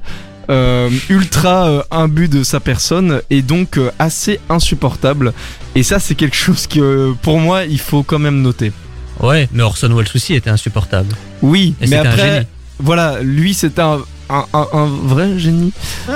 Euh, 0.49 0.89
ultra 1.09 1.67
euh, 1.67 1.81
imbu 1.91 2.27
de 2.29 2.43
sa 2.43 2.59
personne 2.59 3.21
et 3.29 3.41
donc 3.41 3.77
euh, 3.77 3.91
assez 3.99 4.39
insupportable 4.49 5.33
et 5.75 5.83
ça 5.83 5.99
c'est 5.99 6.15
quelque 6.15 6.35
chose 6.37 6.67
que 6.67 7.13
pour 7.21 7.39
moi 7.39 7.65
il 7.65 7.79
faut 7.79 8.03
quand 8.03 8.19
même 8.19 8.41
noter 8.41 8.71
Ouais, 9.19 9.49
mais 9.51 9.63
Orson 9.63 9.89
Welles 9.95 10.07
aussi 10.13 10.35
était 10.35 10.49
insupportable. 10.51 11.09
oui 11.41 11.73
Et 11.81 11.87
mais 11.87 11.87
c'était 11.87 11.97
un 11.97 12.11
après 12.11 12.33
génie. 12.35 12.45
voilà 12.79 13.19
lui 13.21 13.53
c'est 13.55 13.79
un, 13.79 13.99
un, 14.29 14.45
un, 14.53 14.67
un 14.73 14.85
vrai 14.85 15.39
génie 15.39 15.73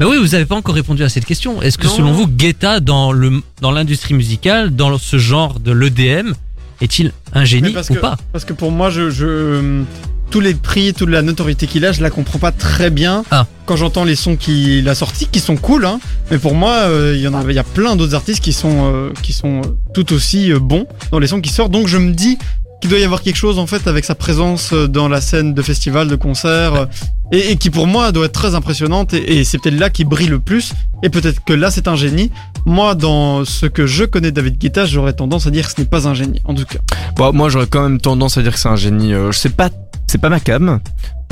Mais 0.00 0.06
oui, 0.06 0.16
vous 0.18 0.34
avez 0.34 0.46
pas 0.46 0.54
encore 0.56 0.74
répondu 0.74 1.02
à 1.02 1.08
cette 1.08 1.24
question. 1.24 1.60
Est-ce 1.62 1.78
que 1.78 1.86
Non. 1.86 1.92
selon 1.96 2.12
vous, 2.12 2.26
Guetta, 2.26 2.80
dans 2.80 3.12
le 3.12 3.42
dans 3.60 3.70
l'industrie 3.70 4.14
musicale, 4.14 4.74
dans 4.74 4.96
ce 4.98 5.18
genre 5.18 5.60
de 5.60 5.72
l'EDM, 5.72 6.32
est-il 6.80 7.12
un 7.34 7.44
génie 7.44 7.72
parce 7.72 7.90
ou 7.90 7.94
que- 7.94 7.98
pas? 8.00 8.16
Parce 8.32 8.44
que 8.44 8.52
pour 8.52 8.70
moi, 8.70 8.90
je, 8.90 9.10
je- 9.10 9.82
tous 10.30 10.40
les 10.40 10.54
prix, 10.54 10.94
toute 10.94 11.08
la 11.08 11.22
notoriété 11.22 11.66
qu'il 11.66 11.84
a, 11.84 11.92
je 11.92 12.02
la 12.02 12.10
comprends 12.10 12.38
pas 12.38 12.52
très 12.52 12.90
bien. 12.90 13.24
Ah. 13.30 13.46
Quand 13.66 13.76
j'entends 13.76 14.04
les 14.04 14.16
sons 14.16 14.36
qu'il 14.36 14.88
a 14.88 14.94
sortis, 14.94 15.26
qui 15.26 15.40
sont 15.40 15.56
cool, 15.56 15.84
hein. 15.84 16.00
Mais 16.30 16.38
pour 16.38 16.54
moi, 16.54 16.72
euh, 16.72 17.14
il 17.16 17.20
y 17.20 17.28
en 17.28 17.34
a, 17.34 17.42
il 17.48 17.54
y 17.54 17.58
a 17.58 17.64
plein 17.64 17.96
d'autres 17.96 18.14
artistes 18.14 18.42
qui 18.42 18.52
sont, 18.52 18.90
euh, 18.92 19.10
qui 19.22 19.32
sont 19.32 19.60
euh, 19.60 19.68
tout 19.94 20.12
aussi 20.12 20.52
euh, 20.52 20.58
bons 20.58 20.86
dans 21.10 21.18
les 21.18 21.26
sons 21.26 21.40
qui 21.40 21.50
sortent. 21.50 21.72
Donc 21.72 21.86
je 21.88 21.98
me 21.98 22.12
dis 22.12 22.38
qu'il 22.80 22.88
doit 22.88 22.98
y 22.98 23.04
avoir 23.04 23.20
quelque 23.22 23.36
chose 23.36 23.58
en 23.58 23.66
fait 23.66 23.86
avec 23.86 24.04
sa 24.04 24.14
présence 24.14 24.72
dans 24.72 25.08
la 25.08 25.20
scène 25.20 25.52
de 25.52 25.62
festival, 25.62 26.08
de 26.08 26.16
concert, 26.16 26.74
euh, 26.74 26.86
et, 27.32 27.52
et 27.52 27.56
qui 27.56 27.68
pour 27.70 27.86
moi 27.86 28.10
doit 28.10 28.26
être 28.26 28.32
très 28.32 28.54
impressionnante. 28.54 29.12
Et, 29.12 29.38
et 29.40 29.44
c'est 29.44 29.58
peut-être 29.58 29.78
là 29.78 29.90
qu'il 29.90 30.06
brille 30.06 30.28
le 30.28 30.40
plus. 30.40 30.72
Et 31.02 31.10
peut-être 31.10 31.44
que 31.44 31.52
là 31.52 31.70
c'est 31.70 31.88
un 31.88 31.96
génie. 31.96 32.30
Moi, 32.66 32.94
dans 32.94 33.44
ce 33.44 33.66
que 33.66 33.86
je 33.86 34.04
connais 34.04 34.30
de 34.30 34.36
David 34.36 34.58
Guetta, 34.58 34.84
j'aurais 34.84 35.14
tendance 35.14 35.46
à 35.46 35.50
dire 35.50 35.66
que 35.66 35.72
ce 35.74 35.80
n'est 35.80 35.86
pas 35.86 36.06
un 36.08 36.14
génie. 36.14 36.40
En 36.44 36.54
tout 36.54 36.64
cas, 36.64 36.78
Bon, 37.16 37.32
moi 37.32 37.48
j'aurais 37.48 37.66
quand 37.66 37.82
même 37.82 38.00
tendance 38.00 38.36
à 38.38 38.42
dire 38.42 38.52
que 38.52 38.58
c'est 38.58 38.68
un 38.68 38.76
génie. 38.76 39.14
Euh, 39.14 39.32
je 39.32 39.38
sais 39.38 39.48
pas, 39.50 39.70
c'est 40.10 40.18
pas 40.18 40.28
ma 40.28 40.40
cam. 40.40 40.80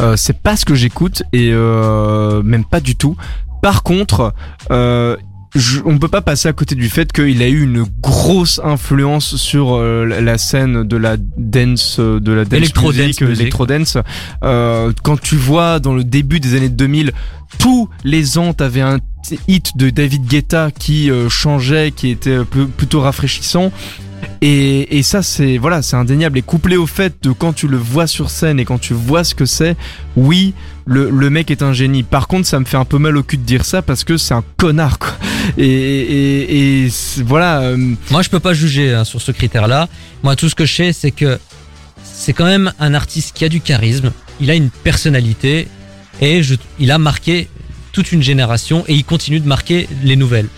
Euh, 0.00 0.14
c'est 0.16 0.38
pas 0.38 0.56
ce 0.56 0.64
que 0.64 0.74
j'écoute 0.74 1.22
et 1.32 1.50
euh, 1.52 2.42
même 2.42 2.64
pas 2.64 2.80
du 2.80 2.94
tout. 2.96 3.16
Par 3.62 3.82
contre, 3.82 4.32
euh, 4.70 5.16
je- 5.56 5.80
on 5.84 5.98
peut 5.98 6.06
pas 6.08 6.20
passer 6.20 6.46
à 6.48 6.52
côté 6.52 6.74
du 6.76 6.88
fait 6.88 7.10
qu'il 7.12 7.42
a 7.42 7.48
eu 7.48 7.62
une 7.64 7.84
grosse 8.00 8.60
influence 8.62 9.34
sur 9.36 9.74
euh, 9.74 10.04
la- 10.04 10.38
scène 10.38 10.84
de 10.84 10.96
la 10.96 11.16
dance, 11.36 11.98
de 11.98 12.32
la 12.32 12.44
dance 12.44 12.52
Electro 12.58 12.86
music, 12.92 13.20
dance 13.30 13.40
electro 13.40 13.66
dance. 13.66 13.98
Euh, 14.44 14.92
quand 15.02 15.20
tu 15.20 15.34
vois 15.36 15.80
dans 15.80 15.94
le 15.94 16.04
début 16.04 16.38
des 16.38 16.54
années 16.54 16.68
2000, 16.68 17.12
tous 17.58 17.88
les 18.04 18.38
ans, 18.38 18.52
t'avais 18.52 18.82
un 18.82 18.98
hit 19.48 19.76
de 19.76 19.90
David 19.90 20.26
Guetta 20.26 20.70
qui 20.70 21.10
euh, 21.10 21.28
changeait, 21.28 21.90
qui 21.90 22.10
était 22.10 22.38
plutôt 22.76 23.00
rafraîchissant. 23.00 23.72
Et, 24.40 25.02
ça, 25.02 25.22
c'est 25.22 25.58
voilà, 25.58 25.82
c'est 25.82 25.96
indéniable. 25.96 26.38
Et 26.38 26.42
couplé 26.42 26.76
au 26.76 26.86
fait 26.86 27.14
de 27.22 27.32
quand 27.32 27.52
tu 27.52 27.66
le 27.66 27.76
vois 27.76 28.06
sur 28.06 28.30
scène 28.30 28.60
et 28.60 28.64
quand 28.64 28.78
tu 28.78 28.94
vois 28.94 29.24
ce 29.24 29.34
que 29.34 29.46
c'est, 29.46 29.76
oui, 30.16 30.54
le, 30.86 31.10
mec 31.30 31.50
est 31.50 31.62
un 31.62 31.72
génie. 31.72 32.02
Par 32.02 32.28
contre, 32.28 32.46
ça 32.46 32.60
me 32.60 32.64
fait 32.64 32.76
un 32.76 32.84
peu 32.84 32.98
mal 32.98 33.16
au 33.16 33.22
cul 33.22 33.36
de 33.36 33.42
dire 33.42 33.64
ça 33.64 33.82
parce 33.82 34.04
que 34.04 34.16
c'est 34.16 34.34
un 34.34 34.44
connard. 34.56 34.98
Et, 35.58 36.88
voilà. 37.24 37.60
euh, 37.60 37.94
Moi, 38.10 38.22
je 38.22 38.28
peux 38.28 38.40
pas 38.40 38.54
juger 38.54 38.94
hein, 38.94 39.04
sur 39.04 39.20
ce 39.20 39.32
critère-là. 39.32 39.88
Moi, 40.22 40.36
tout 40.36 40.48
ce 40.48 40.54
que 40.54 40.66
je 40.66 40.74
sais, 40.74 40.92
c'est 40.92 41.10
que 41.10 41.38
c'est 42.02 42.32
quand 42.32 42.46
même 42.46 42.72
un 42.78 42.94
artiste 42.94 43.36
qui 43.36 43.44
a 43.44 43.48
du 43.48 43.60
charisme. 43.60 44.12
Il 44.40 44.50
a 44.50 44.54
une 44.54 44.70
personnalité 44.70 45.68
et 46.20 46.40
il 46.78 46.90
a 46.90 46.98
marqué 46.98 47.48
toute 47.92 48.12
une 48.12 48.22
génération 48.22 48.84
et 48.86 48.94
il 48.94 49.04
continue 49.04 49.40
de 49.40 49.48
marquer 49.48 49.88
les 50.04 50.16
nouvelles. 50.16 50.48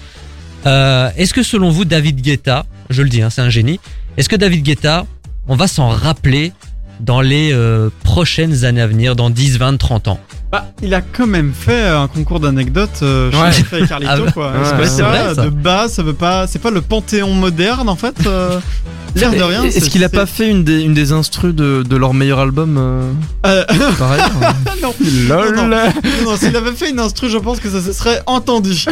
Euh, 0.67 1.11
Est-ce 1.17 1.33
que 1.33 1.43
selon 1.43 1.71
vous, 1.71 1.85
David 1.85 2.21
Guetta, 2.21 2.67
je 2.91 3.03
le 3.03 3.09
dis, 3.09 3.23
hein, 3.23 3.31
c'est 3.31 3.41
un 3.43 3.51
génie. 3.51 3.81
Est-ce 4.17 4.29
que 4.29 4.37
David 4.37 4.63
Guetta, 4.65 5.07
on 5.49 5.57
va 5.57 5.67
s'en 5.69 5.89
rappeler 5.89 6.53
dans 7.01 7.21
les 7.23 7.51
euh, 7.53 7.89
prochaines 8.05 8.65
années 8.65 8.83
à 8.83 8.87
venir, 8.87 9.17
dans 9.17 9.31
10, 9.31 9.59
20, 9.59 9.77
30 9.79 10.09
ans? 10.09 10.21
Bah, 10.53 10.67
il 10.83 10.93
a 10.95 11.01
quand 11.01 11.29
même 11.29 11.53
fait 11.55 11.87
un 11.87 12.09
concours 12.09 12.41
d'anecdotes 12.41 12.99
euh, 13.03 13.31
Ouais. 13.31 13.87
Carlito, 13.87 14.13
Ah 14.13 14.17
bah, 14.19 14.33
quoi. 14.33 14.51
ouais, 14.51 14.59
c'est 14.81 14.89
ça, 14.89 15.05
vrai, 15.05 15.35
ça. 15.35 15.45
De 15.45 15.49
base, 15.51 15.93
ça 15.93 16.03
veut 16.03 16.13
pas, 16.13 16.47
c'est 16.49 16.59
pas 16.59 16.73
le 16.73 16.81
panthéon 16.81 17.33
moderne 17.35 17.89
en 17.89 17.95
fait. 17.97 18.27
euh, 18.27 18.59
L'air 19.17 19.31
de 19.33 19.43
rien. 19.43 19.65
Est-ce 19.65 19.91
qu'il 19.91 20.03
a 20.05 20.09
pas 20.09 20.27
fait 20.27 20.49
une 20.49 20.63
des, 20.65 20.83
une 20.83 20.93
des 20.95 21.13
instrus 21.13 21.55
de, 21.55 21.83
de 21.89 21.97
leur 21.97 22.15
meilleur 22.15 22.39
album 22.41 22.77
euh, 22.79 23.11
Euh, 23.47 23.65
par 23.99 24.13
ailleurs 24.13 24.31
non, 24.83 24.93
Lol. 25.29 25.55
Non, 25.57 25.67
non, 25.69 25.93
non, 26.25 26.37
s'il 26.37 26.55
avait 26.57 26.73
fait 26.73 26.91
une 26.91 27.01
instru, 27.01 27.29
je 27.31 27.39
pense 27.39 27.59
que 27.61 27.69
ça 27.71 27.81
se 27.81 27.93
serait 27.93 28.21
entendu. 28.27 28.85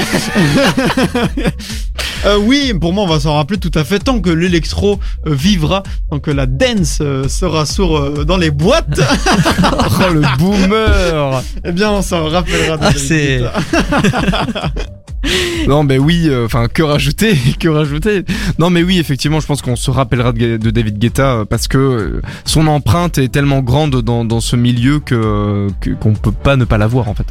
Euh, 2.28 2.38
oui, 2.38 2.74
pour 2.78 2.92
moi, 2.92 3.04
on 3.04 3.06
va 3.06 3.20
s'en 3.20 3.34
rappeler 3.36 3.58
tout 3.58 3.70
à 3.74 3.84
fait. 3.84 3.98
Tant 4.00 4.20
que 4.20 4.28
l'électro 4.30 5.00
euh, 5.26 5.34
vivra, 5.34 5.82
tant 6.10 6.18
que 6.18 6.30
la 6.30 6.44
dance 6.46 6.98
euh, 7.00 7.26
sera 7.28 7.64
sourd 7.64 7.96
euh, 7.96 8.24
dans 8.24 8.36
les 8.36 8.50
boîtes, 8.50 9.00
Oh 9.72 10.12
le 10.12 10.20
boomer 10.38 11.42
eh 11.64 11.72
bien, 11.72 11.90
on 11.90 12.02
s'en 12.02 12.28
rappellera. 12.28 12.76
de 12.76 12.84
Ah, 12.84 12.92
c'est-. 12.94 13.42
Non 15.66 15.82
mais 15.82 15.98
oui, 15.98 16.26
euh, 16.28 16.46
enfin 16.46 16.68
que 16.68 16.82
rajouter, 16.82 17.36
que 17.58 17.68
rajouter. 17.68 18.24
Non 18.58 18.70
mais 18.70 18.82
oui, 18.84 18.98
effectivement, 18.98 19.40
je 19.40 19.46
pense 19.46 19.62
qu'on 19.62 19.74
se 19.76 19.90
rappellera 19.90 20.32
de, 20.32 20.56
de 20.58 20.70
David 20.70 20.98
Guetta 20.98 21.44
parce 21.50 21.66
que 21.66 22.20
son 22.44 22.66
empreinte 22.68 23.18
est 23.18 23.28
tellement 23.28 23.60
grande 23.60 24.00
dans, 24.02 24.24
dans 24.24 24.40
ce 24.40 24.54
milieu 24.54 25.00
que 25.00 25.68
que- 25.80 25.90
qu'on 25.90 26.14
peut 26.14 26.30
pas 26.32 26.56
ne 26.56 26.64
pas 26.64 26.78
la 26.78 26.86
voir 26.86 27.08
en 27.08 27.14
fait. 27.14 27.26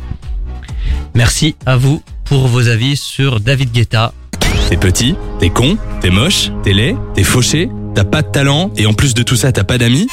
Merci 1.16 1.56
à 1.66 1.78
vous 1.78 2.02
pour 2.26 2.48
vos 2.48 2.68
avis 2.68 2.98
sur 2.98 3.40
David 3.40 3.72
Guetta. 3.72 4.12
T'es 4.68 4.76
petit, 4.76 5.16
t'es 5.40 5.50
con, 5.50 5.78
t'es 6.02 6.10
moche, 6.10 6.52
t'es 6.62 6.74
laid, 6.74 6.98
t'es 7.14 7.24
fauché, 7.24 7.70
t'as 7.96 8.04
pas 8.04 8.22
de 8.22 8.28
talent 8.28 8.70
et 8.76 8.86
en 8.86 8.94
plus 8.94 9.14
de 9.14 9.24
tout 9.24 9.38
ça 9.38 9.54
t'as 9.54 9.64
pas 9.64 9.78
d'amis 9.78 10.08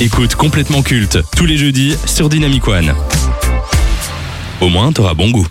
Écoute 0.00 0.34
complètement 0.34 0.82
culte 0.82 1.18
tous 1.36 1.44
les 1.44 1.58
jeudis 1.58 1.94
sur 2.06 2.30
Dynamic 2.30 2.66
One. 2.66 2.94
Au 4.62 4.70
moins 4.70 4.92
t'auras 4.92 5.12
bon 5.12 5.30
goût. 5.30 5.46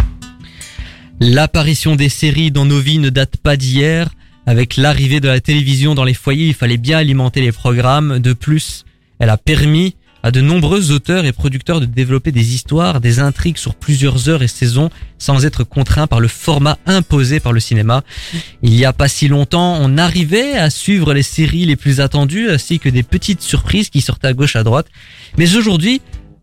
L'apparition 1.19 1.95
des 1.95 2.10
séries 2.10 2.50
dans 2.50 2.65
nos 2.65 2.80
vies 2.80 2.97
ne 2.97 3.10
date 3.10 3.38
pas 3.38 3.58
d'hier. 3.58 4.10
Avec 4.47 4.76
l'arrivée 4.76 5.19
de 5.19 5.28
la 5.28 5.39
télévision 5.39 5.93
dans 5.93 6.04
les 6.04 6.15
foyers, 6.15 6.47
il 6.47 6.56
fallait 6.56 6.78
bien 6.78 6.97
alimenter 6.97 7.41
les 7.41 7.52
programmes. 7.52 8.17
De 8.17 8.34
plus, 8.34 8.86
elle 9.19 9.30
a 9.30 9.38
permis 9.38 9.95
à 10.23 10.31
de 10.31 10.41
nombreux 10.41 10.91
auteurs 10.91 11.25
et 11.25 11.31
producteurs 11.31 11.79
de 11.79 11.86
développer 11.86 12.31
des 12.31 12.53
histoires, 12.53 13.01
des 13.01 13.19
intrigues 13.19 13.57
sur 13.57 13.75
plusieurs 13.75 14.29
heures 14.29 14.43
et 14.43 14.47
saisons 14.47 14.89
sans 15.17 15.45
être 15.45 15.63
contraints 15.63 16.07
par 16.07 16.19
le 16.19 16.27
format 16.27 16.77
imposé 16.86 17.39
par 17.39 17.53
le 17.53 17.60
cinéma. 17.60 18.03
Il 18.62 18.73
y 18.73 18.86
a 18.86 18.93
pas 18.93 19.07
si 19.07 19.27
longtemps, 19.27 19.77
on 19.81 19.97
arrivait 19.97 20.53
à 20.53 20.69
suivre 20.69 21.13
les 21.13 21.23
séries 21.23 21.65
les 21.65 21.75
plus 21.75 21.99
attendues 21.99 22.49
ainsi 22.49 22.79
que 22.79 22.89
des 22.89 23.03
petites 23.03 23.41
surprises 23.41 23.89
qui 23.89 24.01
sortaient 24.01 24.27
à 24.27 24.34
gauche 24.34 24.55
à 24.55 24.63
droite. 24.63 24.88
Mais 25.38 25.55
aujourd'hui, 25.55 26.01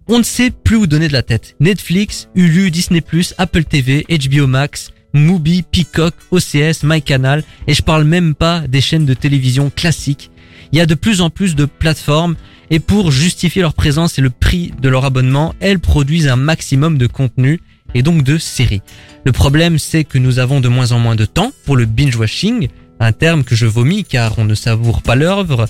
on 0.08 0.18
ne 0.18 0.24
sait 0.24 0.50
plus 0.50 0.76
où 0.76 0.86
donner 0.86 1.08
de 1.08 1.12
la 1.12 1.22
tête. 1.22 1.54
Netflix, 1.60 2.28
Hulu, 2.34 2.70
Disney+, 2.70 3.02
Apple 3.36 3.64
TV, 3.64 4.06
HBO 4.08 4.46
Max, 4.46 4.92
Mubi, 5.14 5.62
Peacock, 5.62 6.14
OCS, 6.30 6.82
MyCanal, 6.82 7.44
et 7.66 7.74
je 7.74 7.82
parle 7.82 8.04
même 8.04 8.34
pas 8.34 8.60
des 8.66 8.80
chaînes 8.80 9.06
de 9.06 9.14
télévision 9.14 9.70
classiques. 9.70 10.30
Il 10.72 10.78
y 10.78 10.80
a 10.80 10.86
de 10.86 10.94
plus 10.94 11.20
en 11.20 11.30
plus 11.30 11.54
de 11.54 11.64
plateformes, 11.64 12.36
et 12.70 12.81
pour 12.81 13.11
justifier 13.11 13.62
leur 13.62 13.74
présence 13.74 14.18
et 14.18 14.22
le 14.22 14.31
prix 14.31 14.72
de 14.81 14.88
leur 14.88 15.04
abonnement, 15.04 15.54
elles 15.61 15.78
produisent 15.78 16.28
un 16.28 16.37
maximum 16.37 16.98
de 16.98 17.07
contenu, 17.07 17.61
et 17.94 18.02
donc 18.02 18.22
de 18.22 18.38
séries. 18.38 18.83
Le 19.24 19.33
problème, 19.33 19.78
c'est 19.78 20.04
que 20.04 20.18
nous 20.18 20.38
avons 20.38 20.61
de 20.61 20.68
moins 20.68 20.92
en 20.92 20.98
moins 20.98 21.16
de 21.16 21.24
temps 21.24 21.52
pour 21.64 21.76
le 21.76 21.87
binge-watching, 21.87 22.68
un 23.00 23.12
terme 23.12 23.44
que 23.44 23.54
je 23.54 23.66
vomis 23.66 24.04
car 24.04 24.38
on 24.38 24.44
ne 24.44 24.54
savoure 24.54 25.02
pas 25.02 25.14
l'œuvre. 25.14 25.66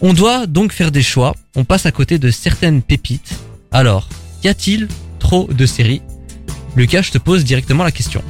On 0.00 0.12
doit 0.12 0.46
donc 0.46 0.72
faire 0.72 0.90
des 0.90 1.02
choix, 1.02 1.34
on 1.56 1.64
passe 1.64 1.86
à 1.86 1.92
côté 1.92 2.18
de 2.18 2.30
certaines 2.30 2.82
pépites. 2.82 3.38
Alors, 3.72 4.08
y 4.42 4.48
a-t-il 4.48 4.88
trop 5.18 5.48
de 5.52 5.66
séries? 5.66 6.02
Lucas, 6.76 7.02
je 7.02 7.10
te 7.10 7.18
pose 7.18 7.44
directement 7.44 7.84
la 7.84 7.92
question. 7.92 8.22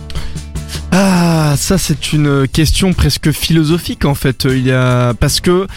Ah, 0.92 1.54
ça 1.56 1.78
c'est 1.78 2.12
une 2.12 2.48
question 2.48 2.92
presque 2.92 3.30
philosophique 3.30 4.04
en 4.04 4.14
fait. 4.14 4.44
Il 4.44 4.66
y 4.66 4.72
a 4.72 5.14
parce 5.14 5.40
que 5.40 5.68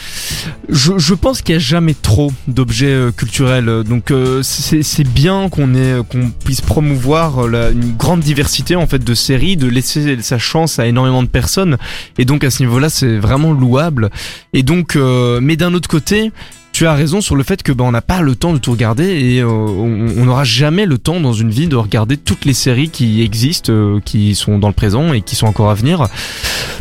je, 0.70 1.14
pense 1.14 1.44
qu'il 1.44 1.54
y 1.54 1.56
a 1.56 1.60
jamais 1.60 1.94
trop 1.94 2.32
d'objets 2.48 2.88
euh, 2.88 3.12
culturels. 3.12 3.84
Donc 3.84 4.10
euh, 4.10 4.42
c'est 4.44 5.08
bien 5.08 5.50
qu'on 5.50 5.76
ait 5.76 5.98
qu'on 6.10 6.32
puisse 6.32 6.62
promouvoir 6.62 7.46
une 7.48 7.96
grande 7.96 8.22
diversité 8.22 8.76
en 8.76 8.88
fait 8.88 9.04
de 9.04 9.14
séries, 9.14 9.56
de 9.56 9.68
laisser 9.68 10.20
sa 10.22 10.40
chance 10.40 10.80
à 10.80 10.88
énormément 10.88 11.22
de 11.22 11.28
personnes. 11.28 11.78
Et 12.18 12.26
donc 12.26 12.44
à 12.44 12.50
ce 12.50 12.64
niveau-là, 12.64 12.90
c'est 12.90 13.18
vraiment 13.18 13.54
louable. 13.54 14.10
Et 14.54 14.64
donc, 14.64 14.96
euh, 14.96 15.40
mais 15.42 15.58
d'un 15.58 15.74
autre 15.74 15.90
côté. 15.90 16.32
Tu 16.74 16.88
as 16.88 16.94
raison 16.94 17.22
sur 17.22 17.36
le 17.36 17.44
fait 17.44 17.62
que 17.62 17.72
ben 17.72 17.86
on 17.86 17.92
n'a 17.92 18.02
pas 18.02 18.22
le 18.22 18.36
temps 18.36 18.52
de 18.52 18.58
tout 18.58 18.72
regarder 18.72 19.06
et 19.06 19.42
euh, 19.42 19.48
on 19.48 20.26
n'aura 20.26 20.44
jamais 20.44 20.86
le 20.86 20.98
temps 20.98 21.20
dans 21.20 21.32
une 21.32 21.52
vie 21.52 21.68
de 21.68 21.76
regarder 21.76 22.18
toutes 22.18 22.46
les 22.46 22.56
séries 22.56 22.90
qui 22.90 23.22
existent, 23.22 23.72
euh, 23.72 24.00
qui 24.04 24.34
sont 24.34 24.58
dans 24.58 24.70
le 24.70 24.74
présent 24.74 25.14
et 25.14 25.22
qui 25.22 25.36
sont 25.36 25.46
encore 25.46 25.70
à 25.70 25.76
venir. 25.76 26.08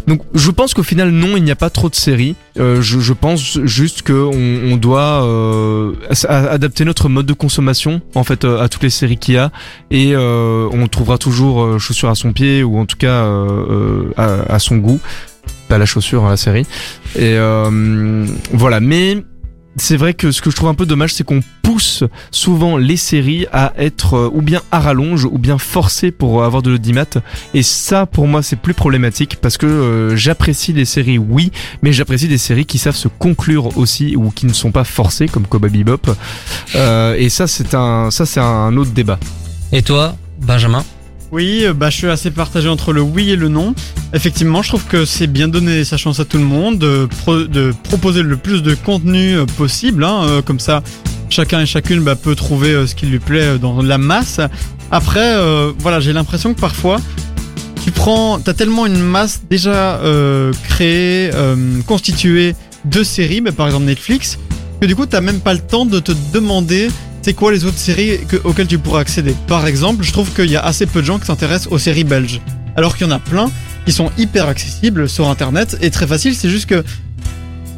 Donc 0.07 0.22
je 0.35 0.50
pense 0.50 0.74
qu'au 0.74 0.83
final 0.83 1.11
non, 1.11 1.37
il 1.37 1.44
n'y 1.44 1.50
a 1.50 1.57
pas 1.57 1.70
trop 1.70 1.88
de 1.88 1.94
séries. 1.94 2.35
Euh, 2.59 2.81
je, 2.81 3.00
je 3.00 3.12
pense 3.12 3.59
juste 3.64 4.02
que 4.02 4.12
on, 4.12 4.76
doit 4.76 5.24
euh, 5.24 5.92
adapter 6.28 6.85
notre 6.85 7.09
mode 7.09 7.26
de 7.26 7.33
consommation 7.35 8.00
en 8.14 8.24
fait 8.24 8.44
euh, 8.44 8.61
à 8.61 8.68
toutes 8.68 8.83
les 8.83 8.90
séries 8.90 9.18
qu'il 9.18 9.35
y 9.35 9.38
a 9.38 9.52
et 9.90 10.12
euh, 10.14 10.68
on 10.72 10.88
trouvera 10.88 11.18
toujours 11.18 11.62
euh, 11.62 11.78
chaussure 11.78 12.09
à 12.09 12.14
son 12.14 12.33
pied 12.33 12.62
ou 12.62 12.78
en 12.78 12.87
tout 12.87 12.96
cas 12.96 13.24
à, 14.16 14.55
à 14.55 14.59
son 14.59 14.78
goût. 14.78 15.00
Pas 15.68 15.78
la 15.78 15.87
chaussure, 15.87 16.24
hein, 16.24 16.31
la 16.31 16.37
série. 16.37 16.66
Et 17.16 17.37
voilà, 18.52 18.81
mais 18.81 19.22
c'est 19.76 19.96
vrai 19.96 20.14
que 20.14 20.30
ce 20.30 20.42
que 20.42 20.50
je 20.50 20.56
trouve 20.56 20.68
un 20.68 20.74
peu 20.74 20.87
dommage, 20.87 21.14
c'est 21.14 21.24
qu'on 21.24 21.40
pousse 21.62 22.04
souvent 22.30 22.76
les 22.76 22.96
séries 22.96 23.46
à 23.52 23.72
être 23.78 24.14
euh, 24.14 24.30
ou 24.32 24.42
bien 24.42 24.61
à 24.70 24.80
rallonge 24.80 25.24
ou 25.24 25.38
bien 25.38 25.58
forcées 25.58 26.11
pour 26.11 26.44
avoir 26.44 26.62
de 26.62 26.70
l'audimat. 26.70 27.06
Et 27.54 27.62
ça, 27.62 28.06
pour 28.06 28.26
moi, 28.26 28.42
c'est 28.42 28.56
plus 28.56 28.74
problématique 28.74 29.37
parce 29.40 29.56
que 29.56 29.66
euh, 29.66 30.16
j'apprécie 30.16 30.72
des 30.72 30.85
séries, 30.85 31.18
oui, 31.18 31.52
mais 31.82 31.92
j'apprécie 31.92 32.28
des 32.28 32.38
séries 32.38 32.66
qui 32.66 32.78
savent 32.78 32.96
se 32.96 33.08
conclure 33.08 33.76
aussi 33.78 34.16
ou 34.16 34.30
qui 34.30 34.46
ne 34.46 34.52
sont 34.52 34.72
pas 34.72 34.85
forcées, 34.85 35.26
comme 35.26 35.46
Cowboy 35.46 35.70
Bebop. 35.70 36.14
Euh, 36.74 37.14
et 37.18 37.28
ça, 37.28 37.46
c'est 37.46 37.74
un, 37.74 38.11
ça, 38.11 38.26
c'est 38.26 38.40
un 38.40 38.76
autre 38.76 38.90
débat. 38.90 39.18
Et 39.72 39.82
toi, 39.82 40.16
Benjamin? 40.40 40.85
Oui, 41.35 41.64
bah, 41.75 41.88
je 41.88 41.97
suis 41.97 42.07
assez 42.09 42.31
partagé 42.31 42.68
entre 42.68 42.92
le 42.92 43.01
oui 43.01 43.31
et 43.31 43.37
le 43.37 43.49
non. 43.49 43.75
Effectivement, 44.12 44.61
je 44.61 44.68
trouve 44.68 44.85
que 44.85 45.07
c'est 45.07 45.27
bien 45.27 45.49
donner 45.49 45.83
sa 45.83 45.97
chance 45.97 46.21
à 46.21 46.27
tout 46.27 46.37
le 46.37 46.45
monde, 46.45 46.79
de, 46.79 47.09
pro- 47.23 47.45
de 47.45 47.73
proposer 47.85 48.23
le 48.23 48.37
plus 48.37 48.62
de 48.62 48.75
contenu 48.75 49.37
euh, 49.38 49.47
possible, 49.47 50.05
hein, 50.05 50.25
euh, 50.25 50.42
comme 50.42 50.61
ça 50.61 50.83
chacun 51.31 51.62
et 51.62 51.66
chacune 51.66 52.03
bah, 52.03 52.14
peut 52.16 52.35
trouver 52.35 52.73
euh, 52.73 52.87
ce 52.87 52.95
qui 52.95 53.07
lui 53.07 53.18
plaît 53.18 53.59
dans 53.59 53.81
la 53.81 53.97
masse. 53.97 54.40
Après, 54.90 55.35
voilà, 55.79 56.01
j'ai 56.01 56.12
l'impression 56.12 56.53
que 56.53 56.61
parfois, 56.61 57.01
tu 57.83 57.90
prends, 57.92 58.38
t'as 58.38 58.53
tellement 58.53 58.85
une 58.85 59.01
masse 59.01 59.40
déjà 59.49 59.99
créée, 60.68 61.31
constituée 61.87 62.55
deux 62.85 63.03
séries, 63.03 63.40
mais 63.40 63.53
par 63.53 63.64
exemple 63.64 63.87
Netflix, 63.87 64.38
que 64.83 64.87
du 64.87 64.95
coup 64.95 65.07
t'as 65.07 65.23
même 65.23 65.40
pas 65.40 65.55
le 65.55 65.61
temps 65.61 65.87
de 65.87 65.99
te 65.99 66.12
demander 66.35 66.90
c'est 67.22 67.35
quoi 67.35 67.52
les 67.52 67.64
autres 67.64 67.78
séries 67.78 68.18
que- 68.28 68.37
auxquelles 68.44 68.66
tu 68.66 68.78
pourras 68.78 69.00
accéder? 69.00 69.35
Par 69.46 69.66
exemple, 69.66 70.04
je 70.04 70.12
trouve 70.12 70.32
qu'il 70.35 70.50
y 70.50 70.56
a 70.56 70.64
assez 70.64 70.87
peu 70.87 71.00
de 71.00 71.06
gens 71.06 71.18
qui 71.18 71.26
s'intéressent 71.26 71.72
aux 71.72 71.78
séries 71.78 72.04
belges, 72.04 72.40
alors 72.76 72.96
qu'il 72.96 73.06
y 73.06 73.11
en 73.11 73.12
a 73.14 73.18
plein 73.18 73.50
qui 73.87 73.92
sont 73.92 74.11
hyper 74.18 74.48
accessibles 74.48 75.08
sur 75.08 75.28
internet 75.28 75.76
et 75.80 75.90
très 75.90 76.06
faciles. 76.06 76.35
C'est 76.35 76.50
juste 76.50 76.66
que 76.66 76.85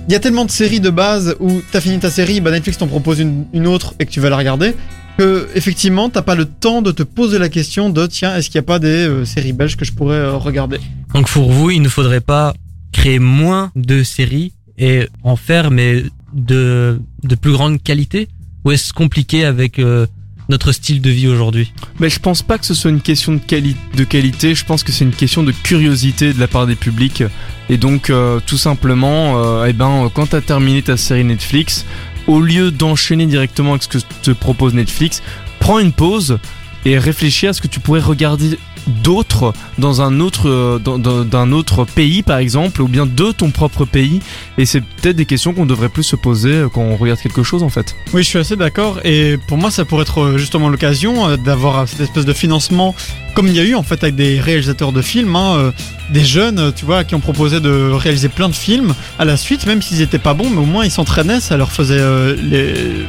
il 0.07 0.13
y 0.13 0.15
a 0.15 0.21
tellement 0.21 0.45
de 0.45 0.51
séries 0.51 0.81
de 0.81 0.91
base 0.91 1.35
où 1.41 1.63
t'as 1.73 1.81
fini 1.81 1.99
ta 1.99 2.11
série, 2.11 2.41
bah 2.43 2.51
Netflix 2.51 2.77
t'en 2.77 2.87
propose 2.87 3.21
une, 3.21 3.45
une 3.55 3.67
autre 3.67 3.95
et 3.99 4.05
que 4.05 4.11
tu 4.11 4.21
vas 4.21 4.29
la 4.29 4.37
regarder. 4.37 4.75
Que 5.17 5.49
effectivement 5.55 6.11
t'as 6.11 6.23
pas 6.23 6.35
le 6.35 6.45
temps 6.45 6.83
de 6.83 6.91
te 6.91 7.03
poser 7.05 7.39
la 7.39 7.49
question 7.49 7.89
de 7.89 8.07
tiens 8.07 8.37
est-ce 8.37 8.51
qu'il 8.51 8.59
n'y 8.61 8.65
a 8.65 8.67
pas 8.67 8.79
des 8.79 9.07
euh, 9.07 9.25
séries 9.25 9.53
belges 9.53 9.77
que 9.77 9.85
je 9.85 9.93
pourrais 9.93 10.17
euh, 10.17 10.37
regarder? 10.37 10.79
Donc 11.15 11.29
pour 11.29 11.51
vous, 11.53 11.71
il 11.71 11.81
ne 11.81 11.89
faudrait 11.89 12.21
pas 12.21 12.53
créer 12.93 13.19
moins 13.19 13.71
de 13.77 14.03
séries 14.03 14.53
et 14.77 15.09
en 15.23 15.37
faire 15.37 15.71
mais 15.71 16.03
de, 16.35 17.01
de 17.23 17.35
plus 17.37 17.53
grande 17.53 17.83
qualité? 17.83 18.29
Ou 18.65 18.73
est-ce 18.73 18.93
compliqué 18.93 19.45
avec 19.45 19.79
euh, 19.79 20.07
notre 20.49 20.73
style 20.73 21.01
de 21.01 21.11
vie 21.11 21.29
aujourd'hui? 21.29 21.73
Mais 22.01 22.09
je 22.09 22.19
pense 22.19 22.43
pas 22.43 22.59
que 22.59 22.67
ce 22.67 22.75
soit 22.75 22.91
une 22.91 23.01
question 23.01 23.33
de, 23.35 23.39
quali- 23.39 23.77
de 23.95 24.05
qualité, 24.05 24.55
je 24.55 24.65
pense 24.65 24.83
que 24.83 24.93
c'est 24.93 25.05
une 25.05 25.13
question 25.13 25.43
de 25.43 25.53
curiosité 25.53 26.33
de 26.33 26.41
la 26.41 26.49
part 26.49 26.67
des 26.67 26.77
publics. 26.77 27.23
Et 27.69 27.77
donc, 27.77 28.11
euh, 28.11 28.41
tout 28.47 28.57
simplement, 28.59 29.43
euh, 29.43 29.67
eh 29.69 29.73
ben, 29.73 30.11
quand 30.15 30.29
t'as 30.29 30.41
terminé 30.41 30.83
ta 30.83 30.97
série 30.97 31.25
Netflix, 31.25 31.85
au 32.27 32.41
lieu 32.41 32.71
d'enchaîner 32.71 33.27
directement 33.27 33.73
avec 33.73 33.83
ce 33.83 33.89
que 33.89 33.99
te 34.23 34.31
propose 34.31 34.73
Netflix, 34.75 35.23
prends 35.61 35.79
une 35.79 35.93
pause 35.93 36.39
et 36.85 36.99
réfléchis 36.99 37.47
à 37.47 37.53
ce 37.53 37.61
que 37.61 37.69
tu 37.69 37.81
pourrais 37.81 38.01
regarder 38.01 38.59
d'autres 38.87 39.53
dans 39.79 40.03
un 40.03 40.21
autre 40.21 40.49
euh, 40.49 40.79
d'un 41.25 41.53
autre 41.53 41.85
pays 41.85 42.23
par 42.23 42.39
exemple 42.39 42.83
ou 42.83 42.89
bien 42.89 43.07
de 43.07 43.33
ton 43.33 43.51
propre 43.51 43.85
pays 43.85 44.21
et 44.59 44.67
c'est 44.67 44.81
peut-être 44.81 45.17
des 45.17 45.27
questions 45.27 45.53
qu'on 45.53 45.67
devrait 45.67 45.89
plus 45.89 46.03
se 46.03 46.17
poser 46.17 46.53
euh, 46.53 46.69
quand 46.69 46.83
on 46.83 46.97
regarde 46.97 47.21
quelque 47.21 47.43
chose 47.43 47.63
en 47.63 47.69
fait. 47.69 47.95
Oui, 48.13 48.23
je 48.23 48.29
suis 48.29 48.39
assez 48.39 48.57
d'accord. 48.57 49.01
Et 49.05 49.39
pour 49.49 49.59
moi, 49.59 49.71
ça 49.71 49.85
pourrait 49.85 50.03
être 50.03 50.21
euh, 50.21 50.39
justement 50.39 50.69
l'occasion 50.69 51.37
d'avoir 51.37 51.89
cette 51.89 52.01
espèce 52.01 52.25
de 52.25 52.33
financement, 52.33 52.95
comme 53.35 53.49
il 53.49 53.55
y 53.55 53.61
a 53.61 53.65
eu 53.65 53.75
en 53.75 53.83
fait 53.83 54.03
avec 54.03 54.17
des 54.17 54.41
réalisateurs 54.41 54.93
de 54.93 55.03
films, 55.03 55.35
hein, 55.37 55.73
des 56.11 56.25
jeunes, 56.25 56.73
tu 56.75 56.85
vois, 56.85 57.05
qui 57.05 57.15
ont 57.15 57.21
proposé 57.21 57.61
de 57.61 57.91
réaliser 57.91 58.29
plein 58.29 58.49
de 58.49 58.55
films 58.55 58.95
à 59.19 59.25
la 59.25 59.37
suite, 59.37 59.67
même 59.67 59.83
s'ils 59.83 60.03
étaient 60.03 60.19
pas 60.19 60.35
bons, 60.35 60.51
mais 60.51 60.59
au 60.59 60.67
moins 60.67 60.85
ils 60.85 60.91
s'entraînaient, 60.91 61.41
ça 61.41 61.57
leur 61.57 61.73
faisait 61.73 62.01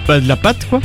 bah, 0.08 0.20
de 0.20 0.28
la 0.28 0.36
patte, 0.36 0.68
quoi. 0.70 0.80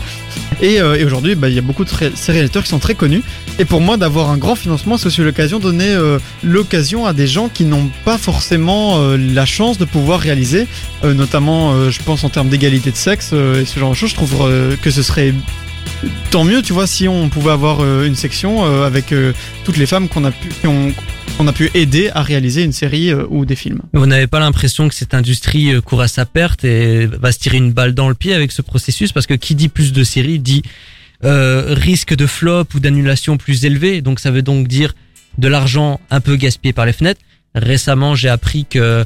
Et, 0.61 0.83
aujourd'hui, 0.83 1.35
bah, 1.35 1.48
il 1.48 1.55
y 1.55 1.59
a 1.59 1.62
beaucoup 1.62 1.85
de 1.85 1.90
ces 2.14 2.33
réalisateurs 2.33 2.62
qui 2.64 2.68
sont 2.68 2.80
très 2.81 2.95
connus. 2.95 3.23
Et 3.59 3.64
pour 3.64 3.81
moi, 3.81 3.97
d'avoir 3.97 4.31
un 4.31 4.37
grand 4.37 4.55
financement, 4.55 4.99
c'est 4.99 5.07
aussi 5.07 5.21
l'occasion 5.21 5.59
de 5.59 5.64
donner 5.64 5.90
euh, 5.90 6.19
l'occasion 6.43 7.07
à 7.07 7.12
des 7.12 7.27
gens 7.27 7.49
qui 7.49 7.64
n'ont 7.64 7.90
pas 8.05 8.19
forcément 8.19 9.01
euh, 9.01 9.16
la 9.16 9.47
chance 9.47 9.79
de 9.79 9.85
pouvoir 9.85 10.21
réaliser, 10.21 10.66
euh, 11.05 11.14
notamment, 11.14 11.90
je 11.90 12.03
pense 12.03 12.25
en 12.25 12.29
termes 12.29 12.49
d'égalité 12.49 12.90
de 12.90 12.97
sexe 12.97 13.33
et 13.33 13.64
ce 13.64 13.79
genre 13.79 13.90
de 13.90 13.95
choses. 13.95 14.11
Je 14.11 14.14
trouve 14.14 14.51
que 14.83 14.90
ce 14.90 15.03
serait 15.03 15.35
tant 16.31 16.45
mieux, 16.45 16.62
tu 16.62 16.73
vois, 16.73 16.87
si 16.87 17.09
on 17.09 17.29
pouvait 17.29 17.51
avoir 17.51 17.85
une 18.03 18.14
section 18.14 18.64
avec 18.83 19.14
toutes 19.64 19.77
les 19.77 19.87
femmes 19.87 20.09
qu'on 20.09 20.25
a 20.25 20.31
pu, 20.31 20.49
a 21.47 21.53
pu 21.53 21.71
aider 21.75 22.11
à 22.14 22.23
réaliser 22.23 22.64
une 22.64 22.73
série 22.73 23.12
ou 23.12 23.45
des 23.45 23.57
films. 23.57 23.81
Vous 23.93 24.07
n'avez 24.07 24.27
pas 24.27 24.40
l'impression 24.40 24.88
que 24.88 24.95
cette 24.95 25.14
industrie 25.14 25.73
court 25.85 26.01
à 26.01 26.09
sa 26.09 26.27
perte 26.27 26.64
et 26.64 27.07
va 27.07 27.33
se 27.33 27.38
tirer 27.38 27.59
une 27.59 27.73
balle 27.73 27.95
dans 27.95 28.09
le 28.09 28.14
pied 28.14 28.35
avec 28.35 28.53
ce 28.53 28.62
processus? 28.62 29.12
Parce 29.12 29.27
que 29.27 29.35
qui 29.35 29.55
dit 29.55 29.69
plus 29.69 29.93
de 29.93 30.05
séries 30.05 30.38
dit 30.38 30.62
euh, 31.24 31.74
risque 31.74 32.14
de 32.14 32.26
flop 32.26 32.64
ou 32.74 32.80
d'annulation 32.80 33.37
plus 33.37 33.64
élevé. 33.64 34.02
Donc 34.02 34.20
ça 34.20 34.30
veut 34.30 34.42
donc 34.42 34.68
dire 34.68 34.94
de 35.38 35.48
l'argent 35.48 36.00
un 36.11 36.20
peu 36.20 36.37
gaspillé 36.37 36.72
par 36.72 36.87
les 36.87 36.92
fenêtres. 36.92 37.20
Récemment, 37.54 38.14
j'ai 38.14 38.28
appris 38.28 38.64
que 38.64 39.04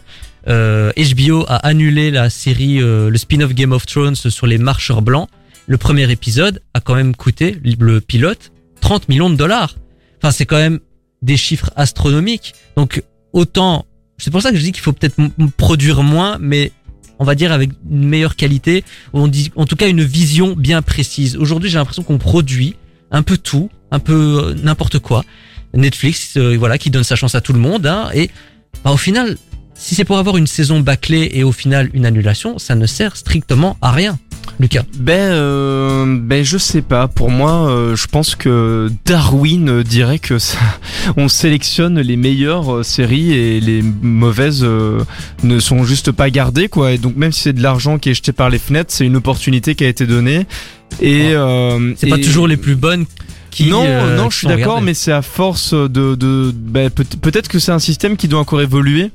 euh, 0.49 0.93
HBO 0.97 1.45
a 1.49 1.57
annulé 1.57 2.11
la 2.11 2.31
série, 2.31 2.81
euh, 2.81 3.09
le 3.11 3.19
spin-off 3.19 3.55
Game 3.55 3.73
of 3.73 3.87
Thrones 3.87 4.15
sur 4.15 4.47
les 4.47 4.59
marcheurs 4.59 5.03
blancs. 5.03 5.29
Le 5.67 5.79
premier 5.79 6.11
épisode 6.11 6.61
a 6.75 6.81
quand 6.81 6.95
même 6.95 7.17
coûté, 7.17 7.59
le 7.65 8.01
pilote, 8.01 8.53
30 8.81 9.09
millions 9.09 9.31
de 9.31 9.37
dollars. 9.37 9.75
Enfin, 10.19 10.31
c'est 10.31 10.45
quand 10.45 10.59
même 10.59 10.81
des 11.23 11.39
chiffres 11.39 11.71
astronomiques. 11.75 12.55
Donc, 12.77 13.03
autant, 13.33 13.87
c'est 14.19 14.31
pour 14.31 14.43
ça 14.43 14.51
que 14.51 14.57
je 14.57 14.63
dis 14.63 14.73
qu'il 14.73 14.83
faut 14.83 14.93
peut-être 14.93 15.17
produire 15.57 16.03
moins, 16.03 16.37
mais 16.39 16.71
on 17.19 17.25
va 17.25 17.35
dire 17.35 17.53
avec 17.53 17.71
une 17.91 18.07
meilleure 18.07 18.37
qualité, 18.37 18.85
en 19.13 19.29
tout 19.29 19.77
cas 19.77 19.89
une 19.89 20.03
vision 20.03 20.55
bien 20.57 20.83
précise. 20.83 21.37
Aujourd'hui, 21.37 21.71
j'ai 21.71 21.79
l'impression 21.79 22.03
qu'on 22.03 22.19
produit 22.19 22.77
un 23.11 23.23
peu 23.23 23.37
tout, 23.37 23.71
un 23.91 24.01
peu 24.01 24.43
euh, 24.43 24.55
n'importe 24.63 24.99
quoi. 24.99 25.25
Netflix, 25.73 26.37
euh, 26.37 26.57
voilà, 26.59 26.79
qui 26.79 26.91
donne 26.91 27.05
sa 27.05 27.17
chance 27.17 27.35
à 27.35 27.41
tout 27.41 27.53
le 27.53 27.59
monde, 27.59 27.87
hein, 27.87 28.11
et 28.15 28.31
bah, 28.85 28.91
au 28.93 28.97
final, 28.97 29.37
si 29.75 29.95
c'est 29.95 30.05
pour 30.05 30.19
avoir 30.19 30.37
une 30.37 30.47
saison 30.47 30.81
bâclée 30.81 31.31
et 31.33 31.45
au 31.45 31.53
final 31.53 31.91
une 31.95 32.07
annulation, 32.07 32.59
ça 32.59 32.75
ne 32.75 32.87
sert 32.87 33.17
strictement 33.17 33.77
à 33.83 33.93
rien. 33.93 34.19
Lucas. 34.61 34.85
Ben, 34.99 35.13
euh, 35.33 36.05
ben 36.21 36.45
je 36.45 36.59
sais 36.59 36.83
pas. 36.83 37.09
Pour 37.09 37.31
moi, 37.31 37.69
euh, 37.69 37.97
je 37.97 38.07
pense 38.07 38.35
que 38.37 38.89
Darwin 39.05 39.69
euh, 39.69 39.83
dirait 39.83 40.19
que 40.19 40.39
ça, 40.39 40.59
on 41.17 41.29
sélectionne 41.29 42.01
les 42.01 42.17
meilleures 42.17 42.85
séries 42.85 43.33
et 43.33 43.61
les 43.61 43.83
mauvaises 43.83 44.63
euh, 44.63 45.01
ne 45.43 45.59
sont 45.59 45.85
juste 45.85 46.13
pas 46.13 46.31
gardées 46.31 46.69
quoi. 46.69 46.93
Et 46.93 46.99
donc 46.99 47.17
même 47.17 47.33
si 47.33 47.41
c'est 47.43 47.53
de 47.53 47.63
l'argent 47.63 47.99
qui 47.99 48.11
est 48.11 48.15
jeté 48.15 48.33
par 48.33 48.49
les 48.51 48.59
fenêtres, 48.59 48.93
c'est 48.93 49.07
une 49.07 49.17
opportunité 49.17 49.75
qui 49.75 49.85
a 49.85 49.89
été 49.89 50.07
donnée. 50.07 50.47
Et 51.01 51.35
C'est 51.97 52.09
pas 52.09 52.19
et- 52.19 52.21
toujours 52.21 52.47
les 52.47 52.57
plus 52.57 52.77
bonnes 52.77 53.07
qui. 53.51 53.67
non, 53.69 53.85
euh, 53.87 54.17
non, 54.17 54.31
je 54.31 54.39
suis 54.39 54.47
d'accord, 54.47 54.81
mais 54.81 54.95
c'est 54.95 55.13
à 55.13 55.23
force 55.23 55.75
de, 55.75 56.15
de 56.15 56.53
ben, 56.55 56.91
peut- 56.91 57.05
peut-être 57.21 57.49
que 57.49 57.59
c'est 57.59 57.73
un 57.73 57.79
système 57.81 58.17
qui 58.17 58.29
doit 58.29 58.41
encore 58.41 58.61
évoluer. 58.63 59.11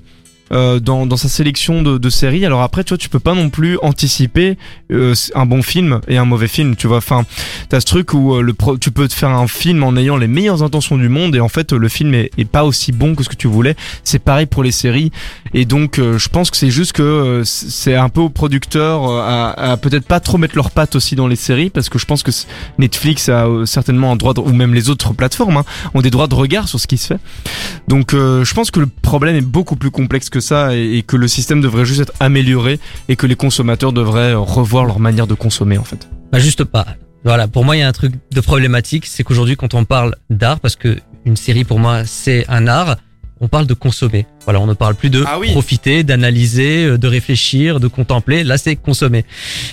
Euh, 0.52 0.80
dans, 0.80 1.06
dans 1.06 1.18
sa 1.18 1.30
sélection 1.30 1.82
de, 1.82 1.98
de 1.98 2.10
séries. 2.10 2.46
Alors 2.46 2.62
après 2.62 2.84
tu 2.84 2.90
vois 2.90 2.98
tu 2.98 3.10
peux 3.10 3.20
pas 3.20 3.34
non 3.34 3.50
plus 3.50 3.78
anticiper 3.82 4.58
euh, 4.92 5.14
un 5.36 5.46
bon 5.46 5.62
film 5.62 6.02
et 6.08 6.18
un 6.18 6.26
mauvais 6.26 6.48
film 6.48 6.76
tu 6.76 6.88
vois. 6.88 6.98
Enfin 6.98 7.26
t'as 7.70 7.80
ce 7.80 7.86
truc 7.86 8.14
où 8.14 8.36
euh, 8.36 8.42
le 8.42 8.54
pro- 8.54 8.78
tu 8.78 8.92
peux 8.92 9.08
te 9.08 9.14
faire 9.14 9.30
un 9.30 9.48
film 9.48 9.84
en 9.84 9.96
ayant 9.96 10.18
les 10.18 10.28
meilleures 10.28 10.64
intentions 10.64 10.98
du 10.98 11.10
monde 11.10 11.36
et 11.36 11.40
en 11.40 11.50
fait 11.50 11.74
le 11.74 11.90
film 11.90 12.14
est, 12.14 12.32
est 12.38 12.46
pas 12.46 12.64
aussi 12.64 12.92
bon 12.92 13.16
que 13.16 13.24
ce 13.24 13.30
que 13.30 13.36
tu 13.36 13.48
voulais. 13.48 13.76
C'est 14.04 14.20
pareil 14.20 14.46
pour 14.46 14.64
les 14.64 14.72
séries. 14.72 15.12
Et 15.54 15.66
donc 15.66 16.00
euh, 16.00 16.18
je 16.18 16.30
pense 16.30 16.52
que 16.52 16.58
c'est 16.58 16.72
juste 16.72 16.94
que 16.94 17.04
euh, 17.04 17.44
c'est 17.44 17.96
un 17.96 18.10
peu 18.10 18.22
aux 18.22 18.30
producteurs 18.30 19.10
à, 19.10 19.52
à 19.52 19.78
peut-être 19.78 20.06
pas 20.06 20.20
trop 20.20 20.38
mettre 20.38 20.56
leurs 20.56 20.72
pattes 20.72 20.96
aussi 20.96 21.16
dans 21.16 21.28
les 21.28 21.36
séries 21.36 21.70
parce 21.70 21.90
que 21.90 22.00
je 22.00 22.06
pense 22.06 22.24
que 22.24 22.32
Netflix 22.78 23.30
a 23.30 23.48
certainement 23.66 24.12
un 24.12 24.16
droit 24.16 24.34
de, 24.34 24.42
ou 24.42 24.54
même 24.54 24.74
les 24.74 24.90
autres 24.90 25.14
plateformes 25.14 25.58
hein, 25.58 25.66
ont 25.94 26.02
des 26.02 26.10
droits 26.10 26.28
de 26.28 26.36
regard 26.36 26.68
sur 26.68 26.80
ce 26.80 26.88
qui 26.88 26.98
se 26.98 27.08
fait. 27.08 27.20
Donc 27.88 28.12
je 28.14 28.54
pense 28.54 28.72
que 28.72 28.80
le 28.80 28.88
problème 28.88 29.36
est 29.36 29.42
beaucoup 29.42 29.76
plus 29.76 29.92
complexe 29.92 30.30
que 30.30 30.39
ça 30.40 30.76
et, 30.76 30.98
et 30.98 31.02
que 31.04 31.16
le 31.16 31.28
système 31.28 31.62
devrait 31.62 31.86
juste 31.86 32.02
être 32.02 32.14
amélioré 32.20 32.80
et 33.08 33.16
que 33.16 33.26
les 33.28 33.36
consommateurs 33.36 33.94
devraient 33.94 34.34
euh, 34.34 34.40
revoir 34.40 34.86
leur 34.86 35.00
manière 35.00 35.28
de 35.28 35.34
consommer 35.34 35.78
en 35.78 35.84
fait 35.84 36.08
Bah 36.32 36.40
juste 36.40 36.64
pas. 36.64 36.86
Voilà, 37.26 37.48
pour 37.48 37.66
moi 37.66 37.76
il 37.76 37.80
y 37.80 37.82
a 37.82 37.88
un 37.88 37.92
truc 37.92 38.14
de 38.32 38.42
problématique, 38.42 39.06
c'est 39.06 39.24
qu'aujourd'hui 39.24 39.56
quand 39.58 39.74
on 39.74 39.84
parle 39.86 40.16
d'art, 40.30 40.60
parce 40.60 40.76
que 40.78 40.98
une 41.26 41.36
série 41.36 41.64
pour 41.66 41.78
moi 41.80 42.04
c'est 42.06 42.46
un 42.48 42.66
art, 42.68 42.96
on 43.42 43.48
parle 43.48 43.68
de 43.68 43.74
consommer. 43.74 44.26
Voilà, 44.46 44.60
on 44.62 44.68
ne 44.68 44.74
parle 44.74 44.96
plus 44.96 45.10
de 45.10 45.24
Ah 45.28 45.38
oui. 45.40 45.52
profiter, 45.52 46.04
d'analyser, 46.04 46.86
euh, 46.86 46.98
de 46.98 47.08
réfléchir, 47.08 47.80
de 47.80 47.88
contempler. 47.88 48.44
Là 48.44 48.58
c'est 48.58 48.76
consommer. 48.76 49.26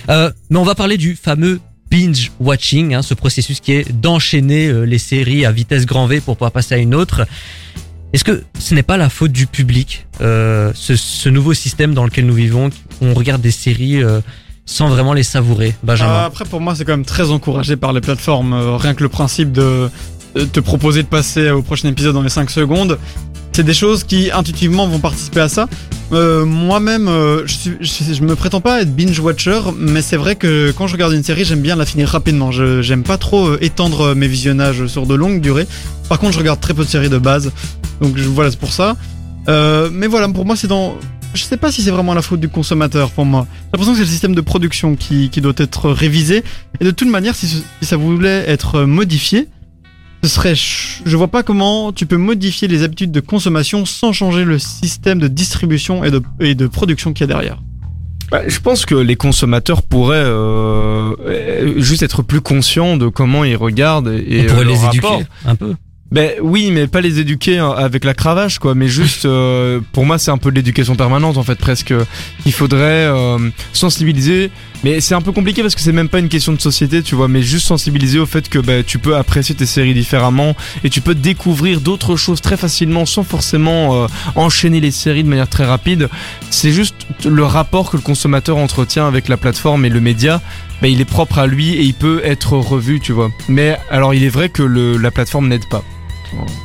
Euh, 0.09 0.29
mais 0.49 0.57
on 0.57 0.63
va 0.63 0.75
parler 0.75 0.97
du 0.97 1.15
fameux 1.15 1.59
binge 1.89 2.31
watching, 2.41 2.93
hein, 2.93 3.01
ce 3.01 3.13
processus 3.13 3.61
qui 3.61 3.71
est 3.71 3.91
d'enchaîner 3.93 4.67
euh, 4.67 4.83
les 4.83 4.97
séries 4.97 5.45
à 5.45 5.51
vitesse 5.53 5.85
grand 5.85 6.05
V 6.05 6.19
pour 6.19 6.35
pouvoir 6.35 6.51
passer 6.51 6.75
à 6.75 6.77
une 6.79 6.93
autre. 6.93 7.25
Est-ce 8.13 8.23
que 8.23 8.43
ce 8.57 8.73
n'est 8.73 8.83
pas 8.83 8.97
la 8.97 9.09
faute 9.09 9.31
du 9.31 9.47
public, 9.47 10.07
euh, 10.21 10.71
ce, 10.73 11.29
nouveau 11.29 11.53
système 11.53 11.93
dans 11.93 12.05
lequel 12.05 12.25
nous 12.25 12.33
vivons, 12.33 12.69
on 13.01 13.13
regarde 13.13 13.41
des 13.41 13.51
séries 13.51 14.01
euh, 14.01 14.21
sans 14.65 14.89
vraiment 14.89 15.13
les 15.13 15.23
savourer, 15.23 15.75
Euh, 15.87 16.25
après, 16.25 16.45
pour 16.45 16.61
moi, 16.61 16.75
c'est 16.75 16.85
quand 16.85 16.93
même 16.93 17.05
très 17.05 17.31
encouragé 17.31 17.75
par 17.75 17.93
les 17.93 18.01
plateformes. 18.01 18.53
Rien 18.53 18.93
que 18.93 19.03
le 19.03 19.09
principe 19.09 19.51
de 19.51 19.89
te 20.53 20.59
proposer 20.59 21.03
de 21.03 21.07
passer 21.07 21.49
au 21.49 21.61
prochain 21.61 21.89
épisode 21.89 22.13
dans 22.13 22.21
les 22.21 22.29
5 22.29 22.49
secondes, 22.49 22.97
c'est 23.57 23.63
des 23.63 23.73
choses 23.73 24.03
qui 24.03 24.29
intuitivement 24.31 24.87
vont 24.87 24.99
participer 24.99 25.39
à 25.39 25.49
ça. 25.49 25.67
Euh, 26.11 26.45
Moi-même, 26.45 27.07
euh, 27.07 27.41
je, 27.47 27.71
je, 27.81 28.21
me 28.21 28.35
prétends 28.35 28.61
pas 28.61 28.83
être 28.83 28.95
binge 28.95 29.19
watcher, 29.19 29.61
mais 29.75 30.03
c'est 30.03 30.15
vrai 30.15 30.35
que 30.35 30.71
quand 30.77 30.85
je 30.85 30.93
regarde 30.93 31.13
une 31.13 31.23
série, 31.23 31.43
j'aime 31.43 31.61
bien 31.61 31.75
la 31.75 31.87
finir 31.87 32.07
rapidement. 32.07 32.51
J'aime 32.51 33.01
pas 33.01 33.17
trop 33.17 33.47
euh, 33.47 33.57
étendre 33.59 34.13
mes 34.13 34.27
visionnages 34.27 34.85
sur 34.85 35.07
de 35.07 35.15
longues 35.15 35.41
durées. 35.41 35.65
Par 36.07 36.19
contre, 36.19 36.33
je 36.33 36.37
regarde 36.37 36.59
très 36.59 36.75
peu 36.75 36.83
de 36.83 36.87
séries 36.87 37.09
de 37.09 37.17
base, 37.17 37.51
donc 37.99 38.15
voilà, 38.15 38.51
c'est 38.51 38.59
pour 38.59 38.71
ça. 38.71 38.95
Mais 39.47 40.05
voilà, 40.05 40.29
pour 40.29 40.45
moi, 40.45 40.55
c'est 40.55 40.67
dans 40.67 40.95
je 41.33 41.41
sais 41.43 41.57
pas 41.57 41.71
si 41.71 41.81
c'est 41.81 41.91
vraiment 41.91 42.13
la 42.13 42.21
faute 42.21 42.39
du 42.39 42.49
consommateur 42.49 43.09
pour 43.09 43.25
moi. 43.25 43.47
L'impression 43.73 43.93
que 43.93 43.97
c'est 43.97 44.05
le 44.05 44.11
système 44.11 44.35
de 44.35 44.41
production 44.41 44.95
qui, 44.95 45.29
doit 45.41 45.53
être 45.57 45.89
révisé. 45.89 46.43
Et 46.79 46.85
de 46.85 46.91
toute 46.91 47.09
manière, 47.09 47.33
si 47.33 47.63
ça 47.81 47.97
voulait 47.97 48.43
être 48.47 48.83
modifié, 48.83 49.47
ce 50.27 50.35
serait. 50.35 50.49
ch- 50.55 51.01
Je 51.05 51.15
vois 51.17 51.27
pas 51.29 51.43
comment 51.43 51.91
tu 51.91 52.05
peux 52.05 52.17
modifier 52.17 52.67
les 52.67 52.83
habitudes 52.83 53.11
de 53.11 53.19
consommation 53.19 53.85
sans 53.85 54.11
changer 54.13 54.43
le 54.43 54.59
système 54.59 55.19
de 55.19 55.27
distribution 55.27 56.03
et 56.03 56.11
de, 56.11 56.21
et 56.39 56.55
de 56.55 56.67
production 56.67 57.13
qu'il 57.13 57.21
y 57.21 57.31
a 57.31 57.33
derrière. 57.33 57.61
Bah, 58.31 58.41
je 58.47 58.59
pense 58.59 58.85
que 58.85 58.95
les 58.95 59.15
consommateurs 59.15 59.81
pourraient 59.83 60.17
euh, 60.17 61.13
euh, 61.25 61.73
juste 61.79 62.03
être 62.03 62.23
plus 62.23 62.41
conscients 62.41 62.97
de 62.97 63.07
comment 63.07 63.45
ils 63.45 63.55
regardent 63.55 64.09
et, 64.09 64.41
on 64.41 64.47
pourrait 64.47 64.59
euh, 64.61 64.63
leur 64.65 64.73
les 64.73 64.85
éduquer 64.85 65.07
rapport. 65.07 65.23
un 65.45 65.55
peu. 65.55 65.75
Ben 66.09 66.31
oui, 66.41 66.71
mais 66.71 66.87
pas 66.87 67.01
les 67.01 67.19
éduquer 67.19 67.57
hein, 67.57 67.73
avec 67.75 68.05
la 68.05 68.13
cravache, 68.13 68.59
quoi. 68.59 68.75
Mais 68.75 68.87
juste, 68.87 69.25
euh, 69.25 69.81
pour 69.91 70.05
moi, 70.05 70.17
c'est 70.17 70.31
un 70.31 70.37
peu 70.37 70.51
de 70.51 70.55
l'éducation 70.55 70.95
permanente, 70.95 71.37
en 71.37 71.43
fait, 71.43 71.59
presque. 71.59 71.93
Il 72.45 72.53
faudrait 72.53 73.07
euh, 73.07 73.37
sensibiliser. 73.73 74.49
Mais 74.83 75.01
c'est 75.01 75.15
un 75.15 75.21
peu 75.21 75.31
compliqué 75.31 75.63
parce 75.63 75.75
que 75.75 75.81
c'est 75.81 75.91
même 75.91 76.07
pas 76.07 76.19
une 76.19 76.29
question 76.29 76.53
de 76.53 76.61
société, 76.61 77.01
tu 77.01 77.15
vois. 77.15 77.27
Mais 77.27 77.41
juste 77.41 77.67
sensibiliser 77.67 78.19
au 78.19 78.25
fait 78.25 78.47
que 78.47 78.59
ben, 78.59 78.83
tu 78.85 78.99
peux 78.99 79.17
apprécier 79.17 79.53
tes 79.53 79.65
séries 79.65 79.93
différemment 79.93 80.55
et 80.83 80.89
tu 80.89 81.01
peux 81.01 81.15
découvrir 81.15 81.81
d'autres 81.81 82.15
choses 82.15 82.41
très 82.41 82.57
facilement 82.57 83.05
sans 83.05 83.23
forcément 83.23 84.03
euh, 84.03 84.07
enchaîner 84.35 84.79
les 84.79 84.91
séries 84.91 85.23
de 85.23 85.29
manière 85.29 85.49
très 85.49 85.65
rapide. 85.65 86.09
C'est 86.51 86.71
juste 86.71 86.95
le 87.25 87.43
rapport 87.43 87.89
que 87.89 87.97
le 87.97 88.03
consommateur 88.03 88.57
entretient 88.57 89.07
avec 89.07 89.27
la 89.27 89.35
plateforme 89.35 89.83
et 89.83 89.89
le 89.89 89.99
média. 89.99 90.41
Ben, 90.81 90.89
il 90.89 91.01
est 91.01 91.05
propre 91.05 91.39
à 91.39 91.47
lui 91.47 91.73
et 91.73 91.81
il 91.81 91.95
peut 91.95 92.21
être 92.23 92.53
revu, 92.53 92.99
tu 93.01 93.11
vois. 93.11 93.31
Mais 93.49 93.77
alors, 93.89 94.13
il 94.13 94.23
est 94.23 94.29
vrai 94.29 94.49
que 94.49 94.63
le, 94.63 94.95
la 94.95 95.11
plateforme 95.11 95.47
n'aide 95.47 95.67
pas. 95.69 95.83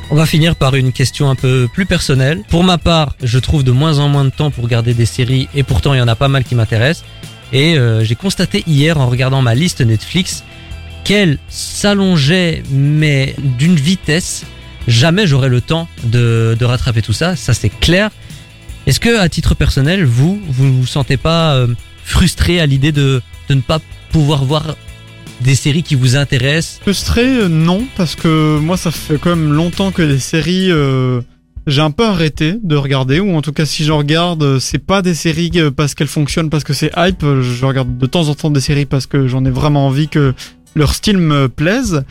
On 0.09 0.15
va 0.15 0.25
finir 0.25 0.55
par 0.55 0.75
une 0.75 0.91
question 0.91 1.29
un 1.29 1.35
peu 1.35 1.67
plus 1.71 1.85
personnelle. 1.85 2.43
Pour 2.49 2.63
ma 2.63 2.77
part, 2.77 3.15
je 3.21 3.39
trouve 3.39 3.63
de 3.63 3.71
moins 3.71 3.99
en 3.99 4.09
moins 4.09 4.25
de 4.25 4.29
temps 4.29 4.51
pour 4.51 4.63
regarder 4.63 4.93
des 4.93 5.05
séries 5.05 5.47
et 5.55 5.63
pourtant 5.63 5.93
il 5.93 5.97
y 5.97 6.01
en 6.01 6.07
a 6.07 6.15
pas 6.15 6.27
mal 6.27 6.43
qui 6.43 6.55
m'intéressent. 6.55 7.05
Et 7.51 7.77
euh, 7.77 8.03
j'ai 8.03 8.15
constaté 8.15 8.63
hier 8.67 8.99
en 8.99 9.07
regardant 9.07 9.41
ma 9.41 9.55
liste 9.55 9.81
Netflix 9.81 10.43
qu'elle 11.03 11.37
s'allongeait 11.49 12.63
mais 12.71 13.35
d'une 13.39 13.75
vitesse. 13.75 14.45
Jamais 14.87 15.27
j'aurais 15.27 15.49
le 15.49 15.61
temps 15.61 15.87
de, 16.03 16.57
rattraper 16.61 17.01
tout 17.01 17.13
ça, 17.13 17.35
ça 17.35 17.53
c'est 17.53 17.69
clair. 17.69 18.11
Est-ce 18.85 18.99
que 18.99 19.17
à 19.17 19.29
titre 19.29 19.55
personnel, 19.55 20.03
vous, 20.03 20.41
vous 20.49 20.81
vous 20.81 20.87
sentez 20.87 21.15
pas 21.15 21.53
euh, 21.53 21.67
frustré 22.03 22.59
à 22.59 22.65
l'idée 22.65 22.91
de 22.91 23.21
ne 23.49 23.61
pas 23.61 23.79
pouvoir 24.11 24.43
voir 24.43 24.75
des 25.43 25.55
séries 25.55 25.83
qui 25.83 25.95
vous 25.95 26.15
intéressent 26.15 26.79
Frustré, 26.81 27.25
euh, 27.25 27.47
non, 27.47 27.83
parce 27.95 28.15
que 28.15 28.57
moi, 28.59 28.77
ça 28.77 28.91
fait 28.91 29.17
quand 29.17 29.35
même 29.35 29.53
longtemps 29.53 29.91
que 29.91 30.01
les 30.01 30.19
séries, 30.19 30.71
euh, 30.71 31.21
j'ai 31.67 31.81
un 31.81 31.91
peu 31.91 32.05
arrêté 32.05 32.55
de 32.63 32.75
regarder, 32.75 33.19
ou 33.19 33.35
en 33.35 33.41
tout 33.41 33.53
cas, 33.53 33.65
si 33.65 33.83
je 33.83 33.91
regarde, 33.91 34.43
euh, 34.43 34.59
c'est 34.59 34.79
pas 34.79 35.01
des 35.01 35.13
séries 35.13 35.51
parce 35.75 35.93
qu'elles 35.93 36.07
fonctionnent, 36.07 36.49
parce 36.49 36.63
que 36.63 36.73
c'est 36.73 36.91
hype. 36.97 37.23
Je 37.23 37.65
regarde 37.65 37.97
de 37.97 38.05
temps 38.05 38.29
en 38.29 38.35
temps 38.35 38.49
des 38.49 38.61
séries 38.61 38.85
parce 38.85 39.05
que 39.05 39.27
j'en 39.27 39.45
ai 39.45 39.51
vraiment 39.51 39.87
envie 39.87 40.07
que 40.07 40.33
leur 40.75 40.93
style 40.95 41.17
me 41.17 41.47
plaise. 41.49 42.03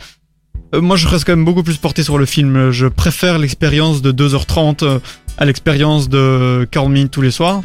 Moi, 0.73 0.95
je 0.95 1.07
reste 1.07 1.25
quand 1.25 1.35
même 1.35 1.45
beaucoup 1.45 1.61
plus 1.61 1.77
porté 1.77 2.01
sur 2.01 2.17
le 2.17 2.25
film. 2.25 2.71
Je 2.71 2.87
préfère 2.87 3.37
l'expérience 3.37 4.01
de 4.01 4.11
2h30 4.11 4.83
euh, 4.83 4.99
à 5.37 5.45
l'expérience 5.45 6.09
de 6.09 6.67
40 6.71 6.91
minutes 6.91 7.11
tous 7.11 7.21
les 7.21 7.31
soirs. 7.31 7.61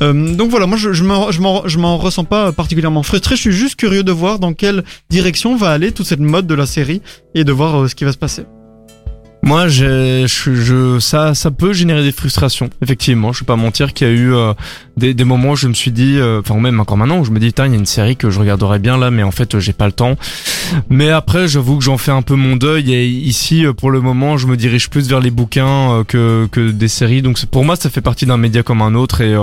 Euh, 0.00 0.34
donc 0.34 0.50
voilà, 0.50 0.66
moi 0.66 0.78
je, 0.78 0.92
je 0.92 1.04
m'en 1.04 1.30
je 1.30 1.40
m'en- 1.78 1.96
ressens 1.98 2.24
pas 2.24 2.52
particulièrement 2.52 3.02
frustré. 3.02 3.36
Je 3.36 3.40
suis 3.40 3.52
juste 3.52 3.76
curieux 3.76 4.02
de 4.02 4.12
voir 4.12 4.38
dans 4.38 4.54
quelle 4.54 4.84
direction 5.10 5.56
va 5.56 5.70
aller 5.70 5.92
toute 5.92 6.06
cette 6.06 6.20
mode 6.20 6.46
de 6.46 6.54
la 6.54 6.66
série 6.66 7.02
et 7.34 7.44
de 7.44 7.52
voir 7.52 7.82
euh, 7.82 7.88
ce 7.88 7.94
qui 7.94 8.04
va 8.04 8.12
se 8.12 8.18
passer. 8.18 8.44
Moi, 9.42 9.68
je, 9.68 10.26
je, 10.26 10.98
ça, 10.98 11.34
ça 11.34 11.50
peut 11.50 11.72
générer 11.72 12.02
des 12.02 12.12
frustrations. 12.12 12.68
Effectivement, 12.82 13.32
je 13.32 13.40
vais 13.40 13.46
pas 13.46 13.56
mentir 13.56 13.94
qu'il 13.94 14.06
y 14.06 14.10
a 14.10 14.12
eu 14.12 14.34
euh, 14.34 14.52
des, 14.98 15.14
des 15.14 15.24
moments 15.24 15.52
où 15.52 15.56
je 15.56 15.66
me 15.66 15.72
suis 15.72 15.90
dit, 15.92 16.18
euh, 16.18 16.40
enfin 16.40 16.60
même 16.60 16.78
encore 16.78 16.98
maintenant, 16.98 17.20
où 17.20 17.24
je 17.24 17.30
me 17.30 17.38
dis, 17.38 17.46
putain, 17.46 17.64
il 17.64 17.72
y 17.72 17.74
a 17.74 17.78
une 17.78 17.86
série 17.86 18.16
que 18.16 18.28
je 18.28 18.38
regarderais 18.38 18.78
bien 18.78 18.98
là, 18.98 19.10
mais 19.10 19.22
en 19.22 19.30
fait, 19.30 19.58
j'ai 19.58 19.72
pas 19.72 19.86
le 19.86 19.92
temps. 19.92 20.16
Mais 20.90 21.08
après, 21.08 21.48
j'avoue 21.48 21.78
que 21.78 21.84
j'en 21.84 21.96
fais 21.96 22.10
un 22.12 22.20
peu 22.20 22.34
mon 22.34 22.56
deuil. 22.56 22.92
Et 22.92 23.06
ici, 23.08 23.64
euh, 23.64 23.72
pour 23.72 23.90
le 23.90 24.02
moment, 24.02 24.36
je 24.36 24.46
me 24.46 24.58
dirige 24.58 24.90
plus 24.90 25.08
vers 25.08 25.20
les 25.20 25.30
bouquins 25.30 25.90
euh, 26.00 26.04
que 26.04 26.46
que 26.52 26.70
des 26.70 26.88
séries. 26.88 27.22
Donc 27.22 27.42
pour 27.46 27.64
moi, 27.64 27.76
ça 27.76 27.88
fait 27.88 28.02
partie 28.02 28.26
d'un 28.26 28.36
média 28.36 28.62
comme 28.62 28.82
un 28.82 28.94
autre. 28.94 29.22
Et 29.22 29.34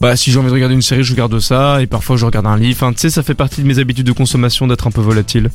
bah, 0.00 0.16
si 0.16 0.30
j'ai 0.32 0.38
envie 0.38 0.48
de 0.48 0.54
regarder 0.54 0.74
une 0.74 0.82
série, 0.82 1.02
je 1.04 1.12
regarde 1.12 1.38
ça. 1.40 1.82
Et 1.82 1.86
parfois, 1.86 2.16
je 2.16 2.24
regarde 2.24 2.46
un 2.46 2.56
livre. 2.56 2.76
Enfin, 2.82 2.92
tu 2.92 3.00
sais, 3.00 3.10
ça 3.10 3.22
fait 3.22 3.34
partie 3.34 3.62
de 3.62 3.66
mes 3.66 3.78
habitudes 3.78 4.06
de 4.06 4.12
consommation 4.12 4.66
d'être 4.66 4.86
un 4.86 4.90
peu 4.90 5.00
volatile. 5.00 5.50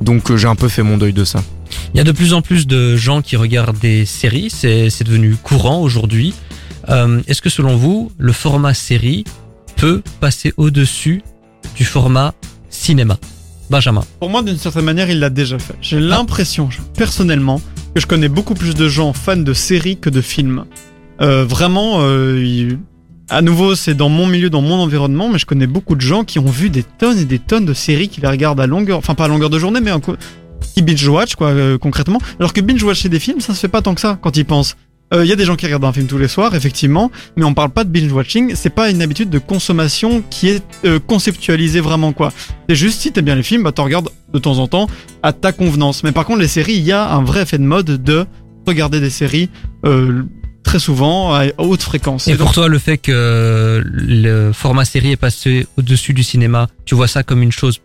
Donc 0.00 0.30
euh, 0.30 0.36
j'ai 0.36 0.46
un 0.48 0.54
peu 0.54 0.68
fait 0.68 0.82
mon 0.82 0.96
deuil 0.96 1.12
de 1.12 1.24
ça. 1.24 1.42
Il 1.94 1.98
y 1.98 2.00
a 2.00 2.04
de 2.04 2.12
plus 2.12 2.32
en 2.32 2.42
plus 2.42 2.66
de 2.66 2.96
gens 2.96 3.20
qui 3.22 3.36
regardent 3.36 3.78
des 3.78 4.04
séries, 4.06 4.48
c'est 4.50 4.90
c'est 4.90 5.04
devenu 5.04 5.36
courant 5.36 5.80
aujourd'hui. 5.82 6.34
Euh, 6.88 7.20
Est-ce 7.26 7.42
que 7.42 7.50
selon 7.50 7.76
vous, 7.76 8.10
le 8.18 8.32
format 8.32 8.74
série 8.74 9.24
peut 9.76 10.02
passer 10.20 10.52
au-dessus 10.56 11.22
du 11.76 11.84
format 11.84 12.34
cinéma? 12.70 13.18
Benjamin. 13.70 14.02
Pour 14.18 14.30
moi, 14.30 14.42
d'une 14.42 14.56
certaine 14.58 14.84
manière, 14.84 15.10
il 15.10 15.20
l'a 15.20 15.30
déjà 15.30 15.56
fait. 15.58 15.74
J'ai 15.80 16.00
l'impression, 16.00 16.70
je- 16.70 16.80
personnellement, 16.96 17.60
que 17.94 18.00
je 18.00 18.06
connais 18.06 18.28
beaucoup 18.28 18.54
plus 18.54 18.74
de 18.74 18.88
gens 18.88 19.12
fans 19.12 19.36
de 19.36 19.52
séries 19.52 19.96
que 19.98 20.10
de 20.10 20.20
films. 20.20 20.64
Euh, 21.20 21.44
vraiment, 21.44 21.98
euh, 22.00 22.42
il- 22.44 22.78
à 23.30 23.42
nouveau, 23.42 23.74
c'est 23.74 23.94
dans 23.94 24.08
mon 24.08 24.26
milieu, 24.26 24.50
dans 24.50 24.62
mon 24.62 24.74
environnement, 24.80 25.28
mais 25.28 25.38
je 25.38 25.46
connais 25.46 25.66
beaucoup 25.66 25.94
de 25.94 26.00
gens 26.00 26.24
qui 26.24 26.38
ont 26.38 26.44
vu 26.46 26.68
des 26.70 26.82
tonnes 26.82 27.18
et 27.18 27.24
des 27.24 27.38
tonnes 27.38 27.64
de 27.64 27.74
séries 27.74 28.08
qui 28.08 28.20
les 28.20 28.28
regardent 28.28 28.60
à 28.60 28.66
longueur, 28.66 28.98
enfin 28.98 29.14
pas 29.14 29.24
à 29.24 29.28
longueur 29.28 29.50
de 29.50 29.58
journée, 29.58 29.80
mais 29.80 29.92
co- 30.00 30.16
qui 30.74 30.82
binge-watch, 30.82 31.34
quoi, 31.36 31.48
euh, 31.48 31.78
concrètement. 31.78 32.18
Alors 32.38 32.52
que 32.52 32.60
binge-watcher 32.60 33.08
des 33.08 33.18
films, 33.20 33.40
ça 33.40 33.54
se 33.54 33.60
fait 33.60 33.68
pas 33.68 33.82
tant 33.82 33.94
que 33.94 34.00
ça, 34.00 34.18
quand 34.20 34.36
ils 34.36 34.44
pensent. 34.44 34.76
Il 35.12 35.24
y 35.26 35.32
a 35.32 35.36
des 35.36 35.44
gens 35.44 35.56
qui 35.56 35.66
regardent 35.66 35.86
un 35.86 35.92
film 35.92 36.06
tous 36.06 36.18
les 36.18 36.28
soirs, 36.28 36.54
effectivement, 36.54 37.10
mais 37.36 37.42
on 37.42 37.52
parle 37.52 37.70
pas 37.70 37.82
de 37.82 37.88
binge-watching, 37.90 38.52
c'est 38.54 38.70
pas 38.70 38.90
une 38.90 39.02
habitude 39.02 39.28
de 39.28 39.40
consommation 39.40 40.22
qui 40.30 40.46
est 40.50 40.62
euh, 40.84 41.00
conceptualisée 41.04 41.80
vraiment, 41.80 42.12
quoi. 42.12 42.32
C'est 42.68 42.76
juste 42.76 43.00
si 43.00 43.10
t'aimes 43.10 43.24
bien 43.24 43.34
les 43.34 43.42
films, 43.42 43.64
bah 43.64 43.72
t'en 43.72 43.82
regardes 43.82 44.08
de 44.32 44.38
temps 44.38 44.58
en 44.58 44.68
temps 44.68 44.86
à 45.24 45.32
ta 45.32 45.50
convenance. 45.50 46.04
Mais 46.04 46.12
par 46.12 46.26
contre, 46.26 46.38
les 46.38 46.46
séries, 46.46 46.74
il 46.74 46.84
y 46.84 46.92
a 46.92 47.10
un 47.12 47.24
vrai 47.24 47.42
effet 47.42 47.58
de 47.58 47.64
mode 47.64 47.86
de 48.04 48.24
regarder 48.68 49.00
des 49.00 49.10
séries 49.10 49.48
euh, 49.84 50.22
très 50.62 50.78
souvent 50.78 51.34
à 51.34 51.46
haute 51.58 51.82
fréquence. 51.82 52.28
Et 52.28 52.32
Et 52.32 52.34
donc, 52.34 52.46
pour 52.46 52.52
toi, 52.52 52.68
le 52.68 52.78
fait 52.78 52.98
que 52.98 53.82
le 53.84 54.52
format 54.52 54.84
série 54.84 55.12
est 55.12 55.16
passé 55.16 55.66
au-dessus 55.76 56.14
du 56.14 56.22
cinéma, 56.22 56.68
tu 56.84 56.94
vois 56.94 57.08
ça 57.08 57.22
comme 57.22 57.42
une 57.42 57.52
chose 57.52 57.80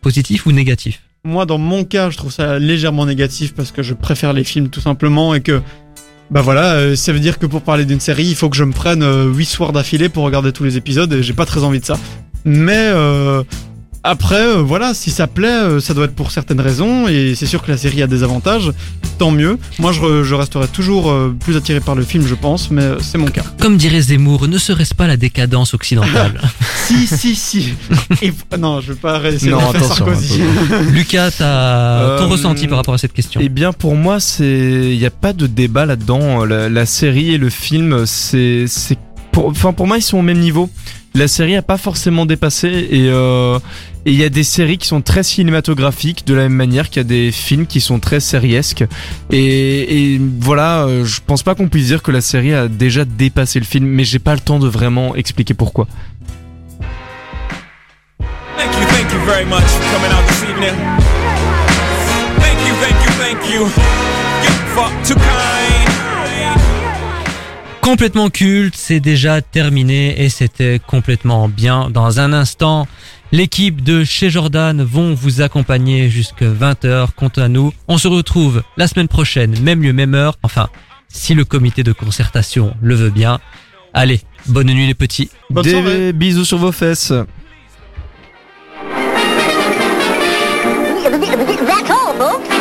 positive 0.00 0.42
ou 0.46 0.52
négative? 0.52 0.98
Moi, 1.24 1.46
dans 1.46 1.58
mon 1.58 1.84
cas, 1.84 2.10
je 2.10 2.16
trouve 2.16 2.32
ça 2.32 2.58
légèrement 2.58 3.06
négatif 3.06 3.54
parce 3.54 3.72
que 3.72 3.82
je 3.82 3.94
préfère 3.94 4.32
les 4.32 4.44
films 4.44 4.68
tout 4.68 4.80
simplement 4.80 5.34
et 5.34 5.40
que 5.40 5.60
bah 6.30 6.42
voilà, 6.42 6.74
euh, 6.74 6.96
ça 6.96 7.12
veut 7.12 7.20
dire 7.20 7.38
que 7.38 7.46
pour 7.46 7.62
parler 7.62 7.86
d'une 7.86 8.00
série, 8.00 8.26
il 8.26 8.34
faut 8.34 8.50
que 8.50 8.56
je 8.56 8.64
me 8.64 8.72
prenne 8.72 9.02
euh, 9.02 9.32
8 9.32 9.44
soirs 9.46 9.72
d'affilée 9.72 10.10
pour 10.10 10.24
regarder 10.24 10.52
tous 10.52 10.64
les 10.64 10.76
épisodes 10.76 11.12
et 11.12 11.22
j'ai 11.22 11.32
pas 11.32 11.46
très 11.46 11.64
envie 11.64 11.80
de 11.80 11.84
ça. 11.86 11.98
Mais 12.44 12.76
euh, 12.76 13.42
après, 14.04 14.40
euh, 14.46 14.62
voilà, 14.62 14.94
si 14.94 15.10
ça 15.10 15.26
plaît, 15.26 15.48
euh, 15.48 15.80
ça 15.80 15.94
doit 15.94 16.04
être 16.06 16.14
pour 16.14 16.30
certaines 16.30 16.60
raisons 16.60 17.08
et 17.08 17.34
c'est 17.34 17.46
sûr 17.46 17.62
que 17.62 17.70
la 17.70 17.76
série 17.76 18.02
a 18.02 18.06
des 18.06 18.22
avantages, 18.22 18.70
tant 19.18 19.30
mieux. 19.30 19.58
Moi, 19.78 19.92
je, 19.92 20.00
re- 20.00 20.22
je 20.22 20.34
resterai 20.34 20.68
toujours 20.68 21.10
euh, 21.10 21.34
plus 21.38 21.56
attiré 21.56 21.80
par 21.80 21.94
le 21.94 22.02
film, 22.04 22.26
je 22.26 22.34
pense, 22.34 22.70
mais 22.70 22.82
euh, 22.82 22.98
c'est 23.00 23.18
mon 23.18 23.26
cas. 23.26 23.42
Comme 23.60 23.76
dirait 23.76 24.00
Zemmour, 24.00 24.48
ne 24.48 24.58
serait-ce 24.58 24.94
pas 24.94 25.06
la 25.06 25.16
décadence 25.16 25.74
occidentale 25.74 26.40
si, 26.86 27.06
si, 27.06 27.34
si. 27.34 27.74
Et, 28.22 28.32
non, 28.58 28.80
je 28.80 28.92
vais 28.92 28.98
pas 28.98 29.20
essayer 29.30 29.50
Non, 29.50 29.58
de 29.58 29.62
faire 29.62 29.76
attention, 29.84 29.94
Sarkozy. 30.06 30.40
Lucas, 30.92 31.30
t'as 31.38 32.18
ton 32.18 32.24
Euh, 32.24 32.26
ressenti 32.28 32.66
par 32.66 32.78
rapport 32.78 32.94
à 32.94 32.98
cette 32.98 33.12
question 33.12 33.40
Eh 33.42 33.48
bien, 33.48 33.72
pour 33.72 33.94
moi, 33.96 34.20
c'est, 34.20 34.90
il 34.92 34.98
n'y 34.98 35.06
a 35.06 35.10
pas 35.10 35.32
de 35.32 35.46
débat 35.46 35.86
là-dedans. 35.86 36.44
La, 36.44 36.68
la 36.68 36.86
série 36.86 37.34
et 37.34 37.38
le 37.38 37.50
film, 37.50 38.04
c'est, 38.06 38.64
c'est, 38.68 38.98
pour, 39.38 39.50
enfin, 39.50 39.72
pour 39.72 39.86
moi, 39.86 39.98
ils 39.98 40.02
sont 40.02 40.18
au 40.18 40.22
même 40.22 40.40
niveau. 40.40 40.68
La 41.14 41.28
série 41.28 41.54
a 41.54 41.62
pas 41.62 41.78
forcément 41.78 42.26
dépassé 42.26 42.66
et 42.90 43.08
euh, 43.08 43.60
et 44.04 44.10
il 44.10 44.18
y 44.18 44.24
a 44.24 44.28
des 44.28 44.42
séries 44.42 44.78
qui 44.78 44.88
sont 44.88 45.00
très 45.00 45.22
cinématographiques 45.22 46.26
de 46.26 46.34
la 46.34 46.42
même 46.42 46.54
manière 46.54 46.90
qu'il 46.90 46.96
y 46.96 47.04
a 47.04 47.04
des 47.04 47.30
films 47.30 47.66
qui 47.66 47.80
sont 47.80 48.00
très 48.00 48.20
sériesques 48.20 48.84
et, 49.30 50.20
voilà 50.40 50.84
euh, 50.84 51.04
je 51.04 51.20
pense 51.26 51.42
pas 51.42 51.54
qu'on 51.54 51.68
puisse 51.68 51.86
dire 51.86 52.02
que 52.02 52.10
la 52.10 52.20
série 52.20 52.54
a 52.54 52.68
déjà 52.68 53.04
dépassé 53.04 53.58
le 53.58 53.64
film 53.64 53.86
mais 53.86 54.04
j'ai 54.04 54.18
pas 54.18 54.34
le 54.34 54.40
temps 54.40 54.58
de 54.58 54.68
vraiment 54.68 55.14
expliquer 55.16 55.54
pourquoi 55.54 55.86
Thank 58.56 58.74
you, 58.74 58.86
thank 58.88 59.12
you 59.12 59.20
very 59.26 59.44
much 59.44 59.64
for 59.64 59.84
coming 59.92 60.12
out 60.12 60.26
this 60.28 60.42
evening. 60.44 60.74
Thank 62.38 62.58
you, 62.66 62.74
thank 62.82 62.98
you, 63.04 63.10
thank 63.18 63.48
you. 65.74 65.77
Complètement 67.88 68.28
culte, 68.28 68.74
c'est 68.76 69.00
déjà 69.00 69.40
terminé 69.40 70.22
et 70.22 70.28
c'était 70.28 70.78
complètement 70.78 71.48
bien. 71.48 71.88
Dans 71.88 72.20
un 72.20 72.34
instant, 72.34 72.86
l'équipe 73.32 73.82
de 73.82 74.04
chez 74.04 74.28
Jordan 74.28 74.82
vont 74.82 75.14
vous 75.14 75.40
accompagner 75.40 76.10
jusqu'à 76.10 76.50
20h. 76.50 77.08
Quant 77.16 77.32
à 77.38 77.48
nous, 77.48 77.72
on 77.88 77.96
se 77.96 78.06
retrouve 78.06 78.62
la 78.76 78.88
semaine 78.88 79.08
prochaine, 79.08 79.58
même 79.62 79.82
lieu, 79.82 79.94
même 79.94 80.14
heure. 80.14 80.36
Enfin, 80.42 80.68
si 81.08 81.32
le 81.32 81.46
comité 81.46 81.82
de 81.82 81.92
concertation 81.92 82.76
le 82.82 82.94
veut 82.94 83.08
bien. 83.08 83.40
Allez, 83.94 84.20
bonne 84.44 84.66
nuit 84.66 84.86
les 84.86 84.92
petits. 84.92 85.30
Bonne 85.48 85.64
des 85.64 85.70
soirée. 85.70 86.12
bisous 86.12 86.44
sur 86.44 86.58
vos 86.58 86.72
fesses 86.72 87.14
That's 91.66 91.90
all, 91.90 92.14
folks. 92.18 92.57